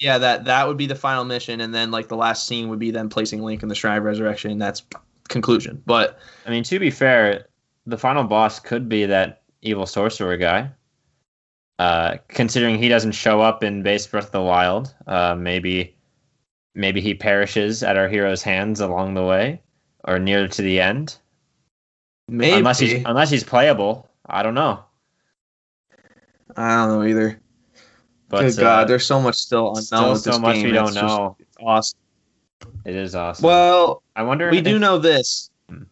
yeah, 0.00 0.18
that 0.18 0.46
that 0.46 0.66
would 0.66 0.76
be 0.76 0.86
the 0.86 0.96
final 0.96 1.24
mission 1.24 1.60
and 1.60 1.72
then 1.72 1.90
like 1.90 2.08
the 2.08 2.16
last 2.16 2.46
scene 2.46 2.68
would 2.70 2.78
be 2.80 2.90
them 2.90 3.08
placing 3.08 3.42
Link 3.42 3.62
in 3.62 3.68
the 3.68 3.74
Shrine 3.74 3.98
of 3.98 4.04
Resurrection 4.04 4.50
and 4.50 4.60
that's 4.60 4.82
conclusion. 5.28 5.82
But 5.86 6.18
I 6.46 6.50
mean, 6.50 6.64
to 6.64 6.78
be 6.80 6.90
fair, 6.90 7.46
the 7.86 7.98
final 7.98 8.24
boss 8.24 8.58
could 8.58 8.88
be 8.88 9.06
that 9.06 9.42
evil 9.62 9.86
sorcerer 9.86 10.36
guy. 10.36 10.70
Uh, 11.80 12.18
considering 12.28 12.76
he 12.76 12.90
doesn't 12.90 13.12
show 13.12 13.40
up 13.40 13.64
in 13.64 13.82
base 13.82 14.06
Breath 14.06 14.26
of 14.26 14.32
the 14.32 14.42
Wild, 14.42 14.94
uh, 15.06 15.34
maybe 15.34 15.96
maybe 16.74 17.00
he 17.00 17.14
perishes 17.14 17.82
at 17.82 17.96
our 17.96 18.06
hero's 18.06 18.42
hands 18.42 18.80
along 18.80 19.14
the 19.14 19.24
way 19.24 19.62
or 20.04 20.18
near 20.18 20.46
to 20.46 20.60
the 20.60 20.78
end. 20.78 21.16
maybe 22.28 22.58
Unless 22.58 22.80
he's 22.80 23.02
unless 23.06 23.30
he's 23.30 23.44
playable, 23.44 24.10
I 24.26 24.42
don't 24.42 24.52
know. 24.52 24.84
I 26.54 26.76
don't 26.84 26.98
know 26.98 27.02
either. 27.08 27.40
But 28.28 28.42
Good 28.42 28.58
uh, 28.58 28.62
God, 28.62 28.88
there's 28.88 29.06
so 29.06 29.18
much 29.18 29.36
still 29.36 29.68
unknown 29.68 29.82
still 29.82 30.12
with 30.12 30.20
so 30.22 30.38
much 30.38 30.56
game. 30.56 30.66
we 30.66 30.72
don't 30.72 30.88
It's 30.88 30.96
just 30.96 31.06
know. 31.06 31.36
awesome. 31.62 31.98
It 32.84 32.94
is 32.94 33.14
awesome. 33.14 33.46
Well, 33.46 34.02
I 34.14 34.22
wonder. 34.22 34.50
we 34.50 34.58
if, 34.58 34.64
do 34.64 34.78
know 34.78 34.98
this. 34.98 35.50
You 35.70 35.86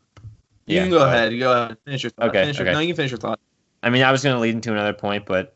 Yeah, 0.67 0.83
can 0.83 0.91
go 0.91 0.99
go 0.99 1.07
ahead. 1.07 1.39
Go 1.39 1.53
ahead. 1.65 1.79
Finish 1.87 2.03
your 2.03 2.11
thought. 2.11 2.29
Okay, 2.29 2.43
Finish 2.43 2.59
your, 2.59 2.67
okay. 2.69 2.75
No, 2.75 2.81
you 2.81 2.89
can 2.89 2.97
finish 2.97 3.11
your 3.11 3.19
thought. 3.21 3.41
I 3.83 3.89
mean, 3.89 4.03
I 4.03 4.13
was 4.13 4.23
going 4.23 4.37
to 4.37 4.41
lead 4.41 4.55
into 4.55 4.71
another 4.71 4.93
point, 4.93 5.25
but 5.25 5.55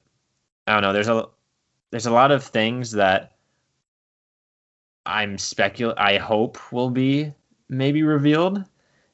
I 0.67 0.73
don't 0.73 0.83
know. 0.83 0.93
There's 0.93 1.09
a 1.09 1.29
there's 1.91 2.07
a 2.07 2.13
lot 2.13 2.31
of 2.31 2.43
things 2.43 2.93
that 2.93 3.37
I'm 5.05 5.37
specul. 5.37 5.95
I 5.97 6.19
hope 6.19 6.73
will 6.73 6.91
be 6.91 7.33
maybe 7.69 8.03
revealed 8.03 8.65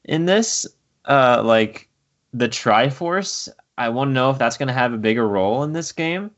in 0.03 0.25
this. 0.25 0.67
Uh, 1.05 1.41
like 1.43 1.89
the 2.33 2.47
Triforce. 2.47 3.49
I 3.77 3.89
want 3.89 4.09
to 4.09 4.13
know 4.13 4.29
if 4.29 4.37
that's 4.37 4.57
going 4.57 4.67
to 4.67 4.73
have 4.73 4.93
a 4.93 4.97
bigger 4.97 5.27
role 5.27 5.63
in 5.63 5.73
this 5.73 5.91
game, 5.91 6.31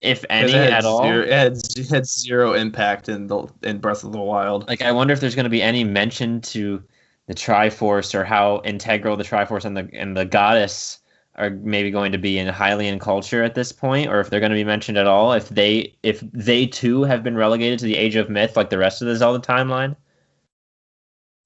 if 0.00 0.24
any 0.28 0.52
at 0.52 0.84
all. 0.84 1.02
Zero, 1.02 1.22
it, 1.22 1.32
had, 1.32 1.56
it 1.76 1.88
had 1.88 2.06
zero 2.06 2.52
impact 2.54 3.08
in 3.08 3.26
the 3.26 3.46
in 3.62 3.78
Breath 3.78 4.04
of 4.04 4.12
the 4.12 4.20
Wild. 4.20 4.68
Like, 4.68 4.82
I 4.82 4.92
wonder 4.92 5.12
if 5.14 5.20
there's 5.20 5.34
going 5.34 5.44
to 5.44 5.50
be 5.50 5.62
any 5.62 5.84
mention 5.84 6.40
to 6.42 6.82
the 7.26 7.34
Triforce 7.34 8.14
or 8.14 8.24
how 8.24 8.60
integral 8.64 9.16
the 9.16 9.24
Triforce 9.24 9.64
and 9.64 9.76
the 9.76 9.88
and 9.92 10.16
the 10.16 10.24
goddess 10.24 10.98
are 11.40 11.50
maybe 11.50 11.90
going 11.90 12.12
to 12.12 12.18
be 12.18 12.38
in 12.38 12.48
Hylian 12.48 13.00
culture 13.00 13.42
at 13.42 13.54
this 13.54 13.72
point, 13.72 14.08
or 14.08 14.20
if 14.20 14.30
they're 14.30 14.40
going 14.40 14.50
to 14.50 14.56
be 14.56 14.64
mentioned 14.64 14.98
at 14.98 15.06
all. 15.06 15.32
If 15.32 15.48
they 15.48 15.94
if 16.02 16.20
they 16.20 16.66
too 16.66 17.02
have 17.04 17.22
been 17.22 17.36
relegated 17.36 17.78
to 17.80 17.86
the 17.86 17.96
Age 17.96 18.16
of 18.16 18.28
Myth 18.28 18.56
like 18.56 18.70
the 18.70 18.78
rest 18.78 19.02
of 19.02 19.08
the 19.08 19.16
Zelda 19.16 19.44
timeline. 19.44 19.96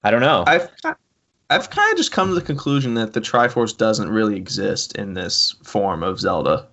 I 0.03 0.11
don't 0.11 0.21
know. 0.21 0.43
I've 0.45 0.69
I've 1.49 1.69
kind 1.69 1.91
of 1.91 1.97
just 1.97 2.11
come 2.11 2.29
to 2.29 2.35
the 2.35 2.41
conclusion 2.41 2.95
that 2.95 3.13
the 3.13 3.21
Triforce 3.21 3.75
doesn't 3.77 4.09
really 4.09 4.35
exist 4.35 4.95
in 4.97 5.13
this 5.13 5.55
form 5.63 6.03
of 6.03 6.19
Zelda. 6.19 6.67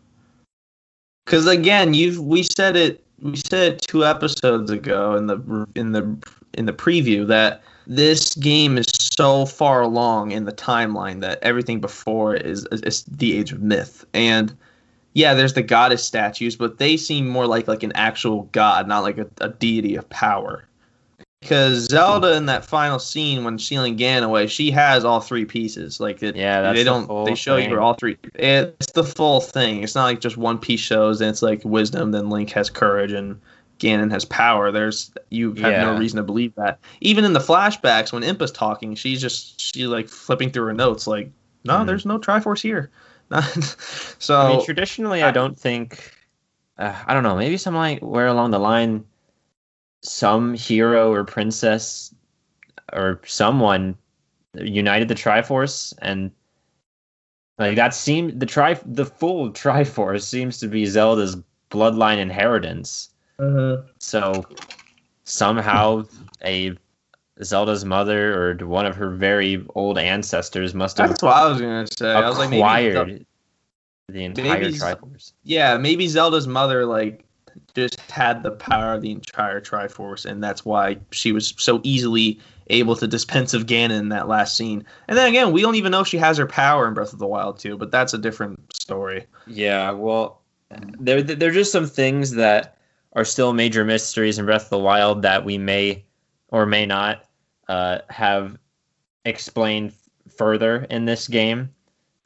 Because 1.24 1.46
again, 1.46 1.94
you've 1.94 2.18
we 2.18 2.42
said 2.42 2.76
it 2.76 3.04
we 3.20 3.36
said 3.36 3.80
two 3.82 4.04
episodes 4.04 4.70
ago 4.70 5.14
in 5.14 5.26
the 5.28 5.66
in 5.76 5.92
the 5.92 6.18
in 6.54 6.66
the 6.66 6.72
preview 6.72 7.26
that 7.28 7.62
this 7.86 8.34
game 8.34 8.78
is 8.78 8.86
so 9.22 9.46
far 9.46 9.82
along 9.82 10.32
in 10.32 10.44
the 10.44 10.52
timeline 10.52 11.20
that 11.20 11.38
everything 11.42 11.80
before 11.80 12.34
it 12.34 12.44
is 12.44 12.66
is 12.72 13.04
the 13.04 13.38
Age 13.38 13.52
of 13.52 13.62
Myth 13.62 14.04
and. 14.12 14.56
Yeah, 15.14 15.34
there's 15.34 15.52
the 15.52 15.60
goddess 15.62 16.02
statues, 16.02 16.56
but 16.56 16.78
they 16.78 16.96
seem 16.96 17.28
more 17.28 17.46
like 17.46 17.68
like 17.68 17.82
an 17.82 17.92
actual 17.94 18.44
god, 18.52 18.88
not 18.88 19.00
like 19.02 19.18
a, 19.18 19.26
a 19.42 19.50
deity 19.50 19.94
of 19.94 20.08
power 20.08 20.64
because 21.42 21.86
Zelda 21.86 22.36
in 22.36 22.46
that 22.46 22.64
final 22.64 23.00
scene 23.00 23.42
when 23.42 23.58
sealing 23.58 23.98
Ganon 23.98 24.22
away, 24.22 24.46
she 24.46 24.70
has 24.70 25.04
all 25.04 25.20
three 25.20 25.44
pieces. 25.44 25.98
Like 25.98 26.22
it, 26.22 26.36
Yeah, 26.36 26.72
they 26.72 26.84
don't 26.84 27.06
full 27.06 27.24
they 27.24 27.34
show 27.34 27.56
thing. 27.56 27.68
you 27.68 27.80
all 27.80 27.94
three. 27.94 28.16
It's 28.34 28.92
the 28.92 29.02
full 29.02 29.40
thing. 29.40 29.82
It's 29.82 29.96
not 29.96 30.04
like 30.04 30.20
just 30.20 30.36
one 30.36 30.56
piece 30.56 30.80
shows 30.80 31.20
and 31.20 31.28
it's 31.28 31.42
like 31.42 31.60
wisdom, 31.64 32.12
then 32.12 32.30
Link 32.30 32.50
has 32.50 32.70
courage 32.70 33.10
and 33.10 33.40
Ganon 33.82 34.10
has 34.12 34.24
power. 34.24 34.70
There's 34.70 35.12
you 35.30 35.52
have 35.54 35.72
Yeah. 35.72 35.84
no 35.92 35.98
reason 35.98 36.16
to 36.18 36.22
believe 36.22 36.54
that. 36.54 36.78
Even 37.00 37.24
in 37.24 37.32
the 37.32 37.40
flashbacks 37.40 38.12
when 38.12 38.22
Impa's 38.22 38.52
talking, 38.52 38.94
she's 38.94 39.20
just 39.20 39.60
she 39.60 39.86
like 39.86 40.08
flipping 40.08 40.50
through 40.50 40.66
her 40.66 40.72
notes 40.72 41.06
like, 41.06 41.30
no, 41.64 41.78
Mhm. 41.78 41.86
there's 41.86 42.06
no 42.06 42.18
Triforce 42.18 42.60
here. 42.62 42.90
so 44.18 44.40
I 44.40 44.48
mean, 44.56 44.64
traditionally, 44.64 45.22
I 45.22 45.28
I- 45.28 45.32
don't 45.32 45.58
think. 45.58 46.12
Uh, 46.78 46.94
I 47.06 47.12
don't 47.14 47.22
know. 47.22 47.36
Maybe 47.36 47.56
some 47.56 47.74
like 47.74 48.00
where 48.00 48.26
along 48.26 48.50
the 48.50 48.58
line, 48.58 49.04
some 50.02 50.54
hero 50.54 51.12
or 51.12 51.24
princess 51.24 52.14
or 52.92 53.20
someone 53.26 53.96
united 54.54 55.08
the 55.08 55.14
Triforce, 55.14 55.94
and 56.02 56.30
like 57.58 57.76
that 57.76 57.94
seemed 57.94 58.38
the 58.40 58.46
tri 58.46 58.74
the 58.84 59.06
full 59.06 59.50
Triforce 59.62 60.22
seems 60.22 60.58
to 60.58 60.68
be 60.68 60.84
Zelda's 60.86 61.36
bloodline 61.70 62.18
inheritance. 62.18 63.08
Mm-hmm. 63.42 63.88
So 63.98 64.46
somehow 65.24 66.04
a 66.44 66.76
Zelda's 67.42 67.84
mother 67.84 68.34
or 68.60 68.66
one 68.66 68.86
of 68.86 68.94
her 68.96 69.10
very 69.10 69.64
old 69.74 69.98
ancestors 69.98 70.74
must 70.74 70.98
have 70.98 71.08
that's 71.10 71.22
what 71.22 71.34
I 71.36 71.48
was 71.48 71.60
gonna 71.60 71.86
say. 71.86 72.10
I 72.12 72.28
was 72.28 72.38
like, 72.38 72.50
maybe 72.50 72.60
acquired 72.60 73.08
the- 73.08 73.26
the 74.12 74.24
entire 74.24 74.60
maybe- 74.60 74.74
Triforce. 74.78 75.32
yeah, 75.42 75.76
maybe 75.78 76.06
Zelda's 76.06 76.46
mother 76.46 76.84
like 76.84 77.24
just 77.74 77.98
had 78.10 78.42
the 78.42 78.50
power 78.50 78.94
of 78.94 79.02
the 79.02 79.10
entire 79.10 79.60
Triforce, 79.60 80.24
and 80.26 80.42
that's 80.42 80.64
why 80.64 80.98
she 81.10 81.32
was 81.32 81.54
so 81.58 81.80
easily 81.82 82.38
able 82.68 82.94
to 82.96 83.06
dispense 83.06 83.54
of 83.54 83.66
Ganon 83.66 83.90
in 83.98 84.08
that 84.10 84.28
last 84.28 84.56
scene. 84.56 84.84
And 85.08 85.16
then 85.18 85.28
again, 85.28 85.52
we 85.52 85.62
don't 85.62 85.74
even 85.74 85.92
know 85.92 86.00
if 86.00 86.08
she 86.08 86.16
has 86.18 86.38
her 86.38 86.46
power 86.46 86.86
in 86.88 86.94
Breath 86.94 87.12
of 87.12 87.18
the 87.18 87.26
Wild 87.26 87.58
too, 87.58 87.76
but 87.76 87.90
that's 87.90 88.14
a 88.14 88.18
different 88.18 88.60
story. 88.74 89.26
Yeah, 89.46 89.90
well, 89.92 90.40
there 91.00 91.22
there 91.22 91.48
are 91.50 91.52
just 91.52 91.72
some 91.72 91.86
things 91.86 92.32
that 92.32 92.76
are 93.14 93.24
still 93.24 93.52
major 93.52 93.84
mysteries 93.84 94.38
in 94.38 94.46
Breath 94.46 94.64
of 94.64 94.70
the 94.70 94.78
Wild 94.78 95.22
that 95.22 95.44
we 95.44 95.58
may 95.58 96.04
or 96.48 96.66
may 96.66 96.86
not 96.86 97.24
uh, 97.68 97.98
have 98.08 98.56
explained 99.24 99.92
further 100.36 100.86
in 100.90 101.04
this 101.04 101.28
game. 101.28 101.72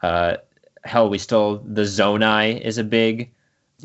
Uh, 0.02 0.36
hell, 0.84 1.08
we 1.08 1.18
still 1.18 1.58
the 1.66 1.82
Zonai 1.82 2.60
is 2.60 2.78
a 2.78 2.84
big 2.84 3.32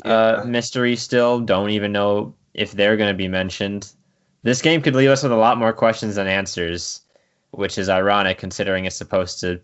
uh, 0.04 0.38
Yeah. 0.38 0.44
mystery 0.44 0.96
still. 0.96 1.40
Don't 1.40 1.70
even 1.70 1.92
know 1.92 2.34
if 2.54 2.72
they're 2.72 2.96
going 2.96 3.10
to 3.10 3.16
be 3.16 3.28
mentioned. 3.28 3.92
This 4.42 4.62
game 4.62 4.82
could 4.82 4.94
leave 4.96 5.10
us 5.10 5.22
with 5.22 5.32
a 5.32 5.36
lot 5.36 5.58
more 5.58 5.72
questions 5.72 6.16
than 6.16 6.26
answers 6.26 7.00
which 7.52 7.76
is 7.76 7.90
ironic 7.90 8.38
considering 8.38 8.86
it's 8.86 8.96
supposed 8.96 9.38
to 9.40 9.60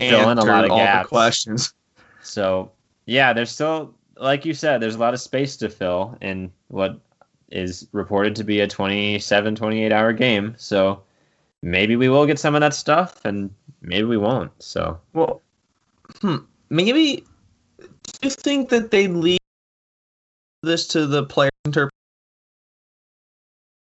fill 0.00 0.30
in 0.30 0.38
a 0.38 0.44
lot 0.44 0.64
of 0.64 0.70
all 0.70 0.78
the 0.78 0.84
gaps. 0.84 1.08
questions. 1.10 1.74
So 2.22 2.72
yeah, 3.04 3.34
there's 3.34 3.50
still 3.50 3.94
like 4.16 4.44
you 4.44 4.54
said, 4.54 4.80
there's 4.80 4.94
a 4.94 4.98
lot 5.00 5.14
of 5.14 5.20
space 5.20 5.56
to 5.58 5.68
fill 5.68 6.16
in 6.20 6.52
what 6.68 6.98
is 7.50 7.86
reported 7.92 8.34
to 8.36 8.44
be 8.44 8.60
a 8.60 8.68
27, 8.68 9.54
28 9.54 9.92
hour 9.92 10.12
game. 10.12 10.54
So 10.56 11.02
maybe 11.62 11.96
we 11.96 12.08
will 12.08 12.26
get 12.26 12.38
some 12.38 12.54
of 12.54 12.60
that 12.60 12.74
stuff 12.74 13.24
and 13.24 13.50
maybe 13.80 14.04
we 14.04 14.16
won't. 14.16 14.50
So 14.62 14.98
Well, 15.12 15.42
hmm, 16.20 16.38
maybe. 16.70 17.24
Do 17.78 17.88
you 18.22 18.30
think 18.30 18.68
that 18.70 18.90
they 18.90 19.06
leave 19.08 19.38
this 20.62 20.86
to 20.88 21.06
the 21.06 21.24
player 21.24 21.50
interpretation? 21.64 21.90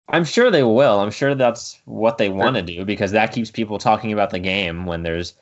I'm 0.09 0.25
sure 0.25 0.50
they 0.50 0.62
will. 0.62 1.00
I'm 1.00 1.11
sure 1.11 1.35
that's 1.35 1.79
what 1.87 2.19
they 2.19 2.29
want 2.29 2.57
to 2.57 2.62
do 2.62 2.85
because 2.85 3.12
that 3.12 3.33
keeps 3.33 3.50
people 3.50 3.79
talking 3.79 4.12
about 4.12 4.31
the 4.31 4.38
game 4.38 4.85
when 4.85 5.02
there's, 5.02 5.35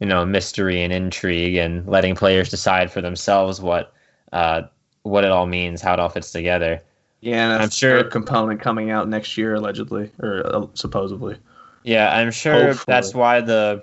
you 0.00 0.06
know, 0.06 0.24
mystery 0.24 0.82
and 0.82 0.92
intrigue 0.92 1.56
and 1.56 1.86
letting 1.86 2.14
players 2.14 2.48
decide 2.48 2.90
for 2.90 3.02
themselves 3.02 3.60
what 3.60 3.92
uh, 4.32 4.62
what 5.02 5.24
it 5.24 5.30
all 5.30 5.46
means, 5.46 5.80
how 5.80 5.92
it 5.94 6.00
all 6.00 6.08
fits 6.08 6.32
together. 6.32 6.82
Yeah, 7.20 7.52
and 7.52 7.62
I'm 7.62 7.70
sure- 7.70 7.98
a 7.98 8.04
component 8.10 8.60
coming 8.60 8.90
out 8.90 9.08
next 9.08 9.36
year, 9.38 9.54
allegedly 9.54 10.10
or 10.20 10.42
uh, 10.46 10.66
supposedly. 10.74 11.36
Yeah, 11.82 12.12
I'm 12.16 12.30
sure 12.32 12.52
Hopefully. 12.68 12.84
that's 12.86 13.14
why 13.14 13.40
the. 13.40 13.82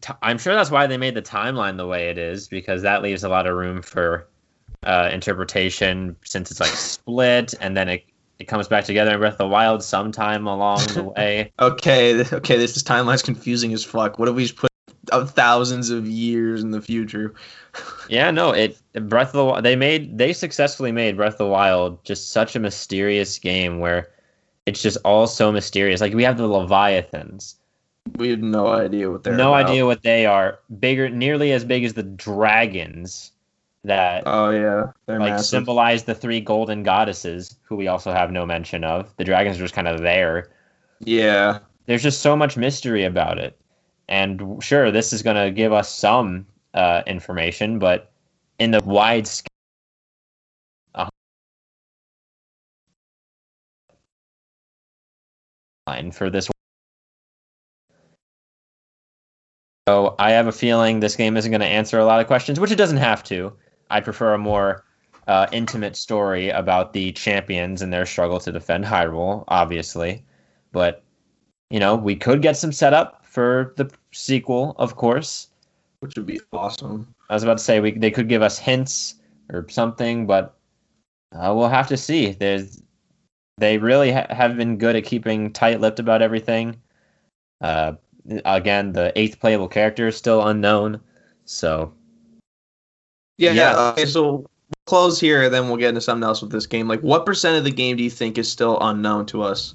T- 0.00 0.12
I'm 0.22 0.38
sure 0.38 0.54
that's 0.54 0.70
why 0.70 0.86
they 0.86 0.96
made 0.98 1.14
the 1.14 1.22
timeline 1.22 1.76
the 1.76 1.86
way 1.86 2.08
it 2.10 2.18
is 2.18 2.48
because 2.48 2.82
that 2.82 3.02
leaves 3.02 3.24
a 3.24 3.28
lot 3.28 3.46
of 3.46 3.54
room 3.54 3.80
for 3.82 4.28
uh, 4.82 5.08
interpretation 5.12 6.16
since 6.24 6.50
it's 6.50 6.60
like 6.60 6.70
split 6.70 7.54
and 7.60 7.76
then 7.76 7.88
it, 7.88 8.04
it 8.38 8.44
comes 8.44 8.68
back 8.68 8.84
together 8.84 9.12
in 9.14 9.18
Breath 9.18 9.32
of 9.34 9.38
the 9.38 9.46
Wild 9.48 9.82
sometime 9.82 10.46
along 10.46 10.86
the 10.88 11.02
way. 11.16 11.50
Okay, 11.58 12.20
okay, 12.32 12.56
this, 12.58 12.74
this 12.74 12.82
timeline's 12.82 13.22
confusing 13.22 13.72
as 13.72 13.84
fuck. 13.84 14.18
What 14.18 14.28
if 14.28 14.34
we 14.34 14.42
just 14.42 14.56
put 14.56 14.70
uh, 15.12 15.24
thousands 15.26 15.90
of 15.90 16.06
years 16.06 16.62
in 16.62 16.70
the 16.70 16.80
future? 16.80 17.34
Yeah, 18.08 18.30
no, 18.30 18.52
it 18.52 18.78
Breath 18.94 19.28
of 19.28 19.32
the 19.34 19.44
Wild. 19.44 19.64
They 19.64 19.76
made 19.76 20.16
they 20.18 20.32
successfully 20.32 20.92
made 20.92 21.16
Breath 21.16 21.34
of 21.34 21.38
the 21.38 21.46
Wild 21.46 22.04
just 22.04 22.32
such 22.32 22.56
a 22.56 22.60
mysterious 22.60 23.38
game 23.38 23.80
where 23.80 24.08
it's 24.64 24.82
just 24.82 24.98
all 25.04 25.26
so 25.26 25.52
mysterious. 25.52 26.00
Like 26.00 26.14
we 26.14 26.22
have 26.24 26.38
the 26.38 26.46
Leviathans. 26.48 27.56
We 28.16 28.30
have 28.30 28.40
no 28.40 28.68
idea 28.68 29.10
what 29.10 29.24
they're. 29.24 29.36
no 29.36 29.52
about. 29.54 29.66
idea 29.70 29.84
what 29.84 30.02
they 30.02 30.26
are. 30.26 30.58
Bigger, 30.78 31.08
nearly 31.10 31.52
as 31.52 31.64
big 31.64 31.84
as 31.84 31.94
the 31.94 32.04
dragons 32.04 33.32
that 33.84 34.22
Oh 34.26 34.50
yeah, 34.50 34.92
they're 35.06 35.18
like 35.20 35.32
massive. 35.32 35.46
symbolize 35.46 36.04
the 36.04 36.14
three 36.14 36.40
golden 36.40 36.82
goddesses, 36.82 37.56
who 37.64 37.76
we 37.76 37.88
also 37.88 38.12
have 38.12 38.30
no 38.30 38.46
mention 38.46 38.84
of. 38.84 39.12
The 39.16 39.24
dragons 39.24 39.56
are 39.58 39.62
just 39.62 39.74
kind 39.74 39.88
of 39.88 40.00
there. 40.00 40.50
Yeah, 41.00 41.58
There's 41.86 42.02
just 42.02 42.22
so 42.22 42.34
much 42.36 42.56
mystery 42.56 43.04
about 43.04 43.38
it, 43.38 43.58
and 44.08 44.62
sure, 44.62 44.90
this 44.90 45.12
is 45.12 45.22
going 45.22 45.36
to 45.36 45.50
give 45.50 45.72
us 45.72 45.92
some 45.92 46.46
uh, 46.74 47.02
information, 47.06 47.78
but 47.78 48.10
in 48.58 48.70
the 48.70 48.82
wide 48.84 49.26
scale. 49.26 49.48
line 55.86 56.10
For 56.10 56.30
this, 56.30 56.50
so 59.88 60.16
I 60.18 60.32
have 60.32 60.48
a 60.48 60.52
feeling 60.52 60.98
this 60.98 61.14
game 61.14 61.36
isn't 61.36 61.50
going 61.50 61.60
to 61.60 61.66
answer 61.66 62.00
a 62.00 62.04
lot 62.04 62.20
of 62.20 62.26
questions, 62.26 62.58
which 62.58 62.72
it 62.72 62.76
doesn't 62.76 62.96
have 62.96 63.22
to. 63.24 63.52
I'd 63.88 64.02
prefer 64.02 64.34
a 64.34 64.38
more 64.38 64.84
uh, 65.28 65.46
intimate 65.52 65.96
story 65.96 66.50
about 66.50 66.92
the 66.92 67.12
champions 67.12 67.82
and 67.82 67.92
their 67.92 68.04
struggle 68.04 68.40
to 68.40 68.50
defend 68.50 68.84
Hyrule, 68.84 69.44
obviously. 69.46 70.24
But, 70.72 71.04
you 71.70 71.80
know, 71.80 71.96
we 71.96 72.16
could 72.16 72.42
get 72.42 72.56
some 72.56 72.72
setup 72.72 73.24
for 73.24 73.74
the 73.76 73.90
sequel, 74.12 74.74
of 74.78 74.96
course. 74.96 75.48
which 76.00 76.14
would 76.16 76.26
be 76.26 76.40
awesome. 76.52 77.14
I 77.28 77.34
was 77.34 77.42
about 77.42 77.58
to 77.58 77.64
say 77.64 77.80
we 77.80 77.92
they 77.92 78.10
could 78.10 78.28
give 78.28 78.42
us 78.42 78.58
hints 78.58 79.16
or 79.52 79.68
something, 79.68 80.26
but 80.26 80.56
uh, 81.34 81.52
we'll 81.54 81.68
have 81.68 81.88
to 81.88 81.96
see. 81.96 82.32
There's 82.32 82.82
they 83.58 83.78
really 83.78 84.12
ha- 84.12 84.26
have 84.30 84.56
been 84.56 84.76
good 84.76 84.96
at 84.96 85.04
keeping 85.04 85.52
tight-lipped 85.52 85.98
about 85.98 86.22
everything. 86.22 86.76
Uh, 87.60 87.94
again, 88.44 88.92
the 88.92 89.12
eighth 89.18 89.40
playable 89.40 89.68
character 89.68 90.08
is 90.08 90.16
still 90.16 90.46
unknown, 90.46 91.00
so 91.44 91.92
Yeah, 93.38 93.52
Yeah. 93.52 93.92
Okay, 93.92 94.06
so 94.06 94.22
we'll 94.22 94.46
close 94.86 95.18
here, 95.18 95.48
then 95.48 95.68
we'll 95.68 95.78
get 95.78 95.90
into 95.90 96.00
something 96.00 96.24
else 96.24 96.42
with 96.42 96.52
this 96.52 96.66
game. 96.66 96.86
Like, 96.86 97.00
what 97.00 97.26
percent 97.26 97.56
of 97.56 97.64
the 97.64 97.70
game 97.70 97.96
do 97.96 98.04
you 98.04 98.10
think 98.10 98.38
is 98.38 98.50
still 98.50 98.78
unknown 98.80 99.26
to 99.26 99.42
us? 99.42 99.74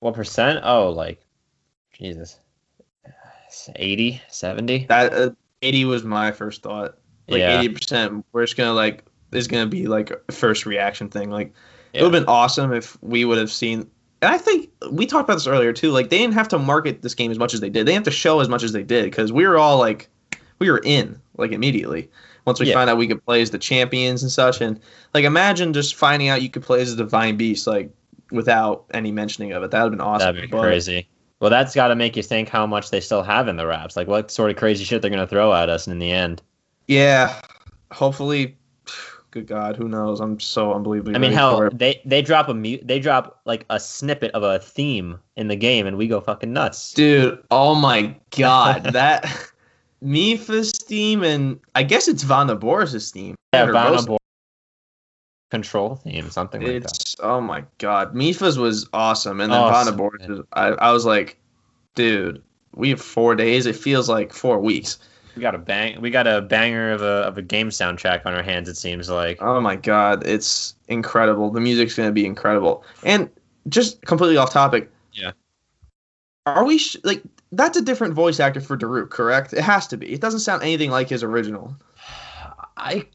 What 0.00 0.14
percent? 0.14 0.60
Oh, 0.64 0.90
like 0.90 1.20
Jesus, 1.92 2.38
80, 3.76 4.20
70? 4.28 4.86
That 4.86 5.12
uh, 5.12 5.30
eighty 5.62 5.84
was 5.84 6.04
my 6.04 6.32
first 6.32 6.62
thought. 6.62 6.96
Like 7.28 7.40
Yeah. 7.40 7.60
eighty 7.60 7.68
percent, 7.74 8.24
we're 8.32 8.44
just 8.44 8.56
gonna 8.56 8.72
like 8.72 9.04
is 9.32 9.46
gonna 9.46 9.66
be 9.66 9.86
like 9.86 10.10
a 10.28 10.32
first 10.32 10.66
reaction 10.66 11.08
thing. 11.08 11.30
Like, 11.30 11.52
it 11.92 12.02
would 12.02 12.12
have 12.12 12.22
been 12.24 12.28
awesome 12.28 12.72
if 12.72 13.00
we 13.02 13.24
would 13.24 13.38
have 13.38 13.50
seen. 13.52 13.88
And 14.22 14.34
I 14.34 14.38
think 14.38 14.70
we 14.90 15.06
talked 15.06 15.24
about 15.24 15.36
this 15.36 15.46
earlier 15.46 15.72
too. 15.72 15.90
Like, 15.92 16.10
they 16.10 16.18
didn't 16.18 16.34
have 16.34 16.48
to 16.48 16.58
market 16.58 17.02
this 17.02 17.14
game 17.14 17.30
as 17.30 17.38
much 17.38 17.54
as 17.54 17.60
they 17.60 17.70
did. 17.70 17.86
They 17.86 17.92
didn't 17.92 18.06
have 18.06 18.12
to 18.12 18.18
show 18.18 18.40
as 18.40 18.48
much 18.48 18.62
as 18.62 18.72
they 18.72 18.82
did 18.82 19.04
because 19.04 19.32
we 19.32 19.46
were 19.46 19.56
all 19.56 19.78
like, 19.78 20.08
we 20.58 20.70
were 20.70 20.80
in 20.84 21.20
like 21.36 21.52
immediately 21.52 22.10
once 22.44 22.60
we 22.60 22.66
Yeah. 22.66 22.74
found 22.74 22.90
out 22.90 22.98
we 22.98 23.06
could 23.06 23.24
play 23.24 23.40
as 23.40 23.50
the 23.50 23.58
champions 23.58 24.22
and 24.22 24.30
such. 24.30 24.60
And 24.60 24.80
like, 25.14 25.24
imagine 25.24 25.72
just 25.72 25.94
finding 25.94 26.28
out 26.28 26.42
you 26.42 26.50
could 26.50 26.62
play 26.62 26.80
as 26.82 26.94
the 26.96 27.02
divine 27.02 27.36
beast 27.36 27.66
like 27.66 27.90
without 28.30 28.84
any 28.92 29.12
mentioning 29.12 29.52
of 29.52 29.62
it. 29.62 29.70
That 29.70 29.82
would 29.82 29.92
have 29.92 29.98
been 29.98 30.06
awesome. 30.06 30.34
That'd 30.34 30.42
be 30.42 30.46
But- 30.48 30.62
crazy. 30.62 31.08
Well, 31.40 31.48
that's 31.48 31.74
got 31.74 31.88
to 31.88 31.96
make 31.96 32.16
you 32.16 32.22
think 32.22 32.50
how 32.50 32.66
much 32.66 32.90
they 32.90 33.00
still 33.00 33.22
have 33.22 33.48
in 33.48 33.56
the 33.56 33.66
wraps. 33.66 33.96
Like, 33.96 34.06
what 34.08 34.30
sort 34.30 34.50
of 34.50 34.56
crazy 34.58 34.84
shit 34.84 35.00
they're 35.00 35.10
going 35.10 35.20
to 35.22 35.26
throw 35.26 35.54
at 35.54 35.70
us 35.70 35.88
in 35.88 35.98
the 35.98 36.12
end. 36.12 36.42
Yeah, 36.86 37.40
hopefully. 37.92 38.56
Good 39.30 39.46
God, 39.46 39.76
who 39.76 39.88
knows? 39.88 40.20
I'm 40.20 40.38
so 40.40 40.74
unbelievably. 40.74 41.14
I 41.14 41.18
mean, 41.18 41.30
hell, 41.32 41.70
they 41.72 42.02
they 42.04 42.20
drop 42.20 42.48
a 42.48 42.54
mute, 42.54 42.80
they 42.84 42.98
drop 42.98 43.40
like 43.46 43.64
a 43.70 43.78
snippet 43.78 44.32
of 44.32 44.42
a 44.42 44.58
theme 44.58 45.20
in 45.36 45.46
the 45.46 45.54
game, 45.54 45.86
and 45.86 45.96
we 45.96 46.08
go 46.08 46.20
fucking 46.20 46.52
nuts. 46.52 46.92
dude. 46.92 47.40
Oh 47.50 47.76
my 47.76 48.14
God, 48.36 48.82
that 48.92 49.24
Mipha's 50.02 50.72
theme 50.72 51.22
and 51.22 51.60
I 51.74 51.84
guess 51.84 52.08
it's 52.08 52.22
Vah 52.24 52.44
Naboris's 52.44 53.12
theme. 53.12 53.36
Yeah, 53.54 53.66
Vanna 53.66 54.02
both. 54.02 54.18
Control 55.50 55.96
theme, 55.96 56.30
something 56.30 56.62
like 56.62 56.82
that. 56.82 56.92
It's 56.92 57.16
oh 57.20 57.40
my 57.40 57.64
God, 57.78 58.14
Mipha's 58.14 58.56
was 58.58 58.88
awesome, 58.92 59.40
and 59.40 59.52
then 59.52 59.60
Awesome, 59.60 59.96
Vah 59.96 60.10
Naboris. 60.10 60.44
I 60.52 60.66
I 60.68 60.92
was 60.92 61.04
like, 61.04 61.38
dude, 61.96 62.40
we 62.74 62.90
have 62.90 63.00
four 63.00 63.34
days. 63.34 63.66
It 63.66 63.74
feels 63.74 64.08
like 64.08 64.32
four 64.32 64.60
weeks. 64.60 64.98
We 65.34 65.42
got 65.42 65.54
a 65.54 65.58
bang. 65.58 66.00
We 66.00 66.10
got 66.10 66.26
a 66.26 66.40
banger 66.40 66.92
of 66.92 67.02
a 67.02 67.24
of 67.26 67.38
a 67.38 67.42
game 67.42 67.70
soundtrack 67.70 68.26
on 68.26 68.34
our 68.34 68.42
hands. 68.42 68.68
It 68.68 68.76
seems 68.76 69.10
like. 69.10 69.42
Oh 69.42 69.60
my 69.60 69.76
god, 69.76 70.26
it's 70.26 70.74
incredible. 70.88 71.50
The 71.50 71.60
music's 71.60 71.94
gonna 71.94 72.12
be 72.12 72.26
incredible. 72.26 72.84
And 73.02 73.28
just 73.68 74.02
completely 74.02 74.36
off 74.36 74.52
topic. 74.52 74.90
Yeah. 75.12 75.32
Are 76.46 76.64
we 76.64 76.78
sh- 76.78 76.96
like 77.04 77.22
that's 77.52 77.76
a 77.76 77.82
different 77.82 78.14
voice 78.14 78.40
actor 78.40 78.60
for 78.60 78.76
Daruk, 78.76 79.10
correct? 79.10 79.52
It 79.52 79.62
has 79.62 79.86
to 79.88 79.96
be. 79.96 80.12
It 80.12 80.20
doesn't 80.20 80.40
sound 80.40 80.62
anything 80.62 80.90
like 80.90 81.08
his 81.08 81.22
original. 81.22 81.76
I 82.76 83.06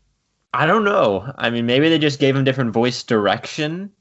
I 0.56 0.66
don't 0.66 0.84
know. 0.84 1.32
I 1.38 1.50
mean, 1.50 1.66
maybe 1.66 1.90
they 1.90 2.00
just 2.00 2.20
gave 2.20 2.36
him 2.36 2.44
different 2.44 2.72
voice 2.72 3.04
direction, 3.04 3.92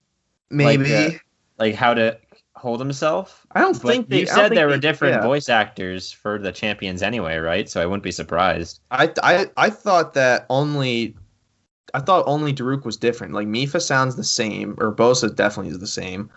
Maybe. 0.50 0.84
Like, 0.92 1.14
uh, 1.14 1.18
like 1.58 1.74
how 1.74 1.94
to 1.94 2.18
hold 2.54 2.80
himself. 2.80 3.46
I 3.52 3.60
don't 3.60 3.80
But 3.80 3.88
think 3.88 4.08
they. 4.08 4.24
said 4.26 4.52
there 4.52 4.66
were 4.66 4.74
they- 4.74 4.78
different 4.80 5.14
yeah. 5.16 5.22
voice 5.22 5.48
actors 5.48 6.12
for 6.12 6.38
the 6.38 6.52
champions 6.52 7.02
anyway, 7.02 7.36
right? 7.38 7.68
So 7.68 7.80
I 7.82 7.86
wouldn't 7.86 8.02
be 8.02 8.12
surprised. 8.12 8.80
I 8.90 9.10
I 9.22 9.46
I 9.56 9.70
thought 9.70 10.14
that 10.14 10.46
only. 10.50 11.16
I 11.92 12.00
thought 12.00 12.24
only 12.26 12.52
Daruk 12.52 12.84
was 12.84 12.96
different. 12.96 13.34
Like 13.34 13.46
Mifa 13.46 13.80
sounds 13.80 14.16
the 14.16 14.24
same, 14.24 14.74
Urbosa 14.76 15.34
definitely 15.34 15.70
is 15.72 15.78
the 15.78 15.86
same. 15.86 16.28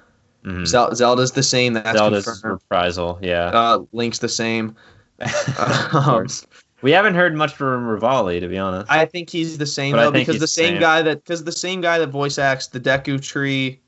Mhm. 0.46 0.68
Zel- 0.68 0.94
Zelda's 0.94 1.32
the 1.32 1.42
same. 1.44 1.74
That's 1.74 1.98
Zelda's 1.98 2.26
confirmed. 2.26 2.62
reprisal, 2.70 3.18
yeah. 3.24 3.46
Uh, 3.48 3.80
Link's 3.92 4.20
the 4.20 4.30
same. 4.30 4.76
Of 5.20 5.96
Um, 5.96 6.04
course. 6.04 6.46
We 6.82 6.92
haven't 6.92 7.16
heard 7.16 7.36
much 7.36 7.54
from 7.56 7.86
Revali, 7.88 8.40
to 8.40 8.48
be 8.48 8.58
honest. 8.58 8.92
I 8.92 9.06
think 9.06 9.30
he's 9.30 9.58
the 9.58 9.66
same 9.66 9.94
But 9.96 10.04
though 10.06 10.12
because 10.12 10.40
the 10.40 10.48
same, 10.48 10.74
same. 10.74 10.80
guy 10.80 11.02
that 11.02 11.24
because 11.24 11.44
the 11.44 11.52
same 11.52 11.82
guy 11.82 11.98
that 11.98 12.08
voice 12.10 12.38
acts 12.38 12.68
the 12.68 12.80
Deku 12.80 13.20
Tree 13.22 13.80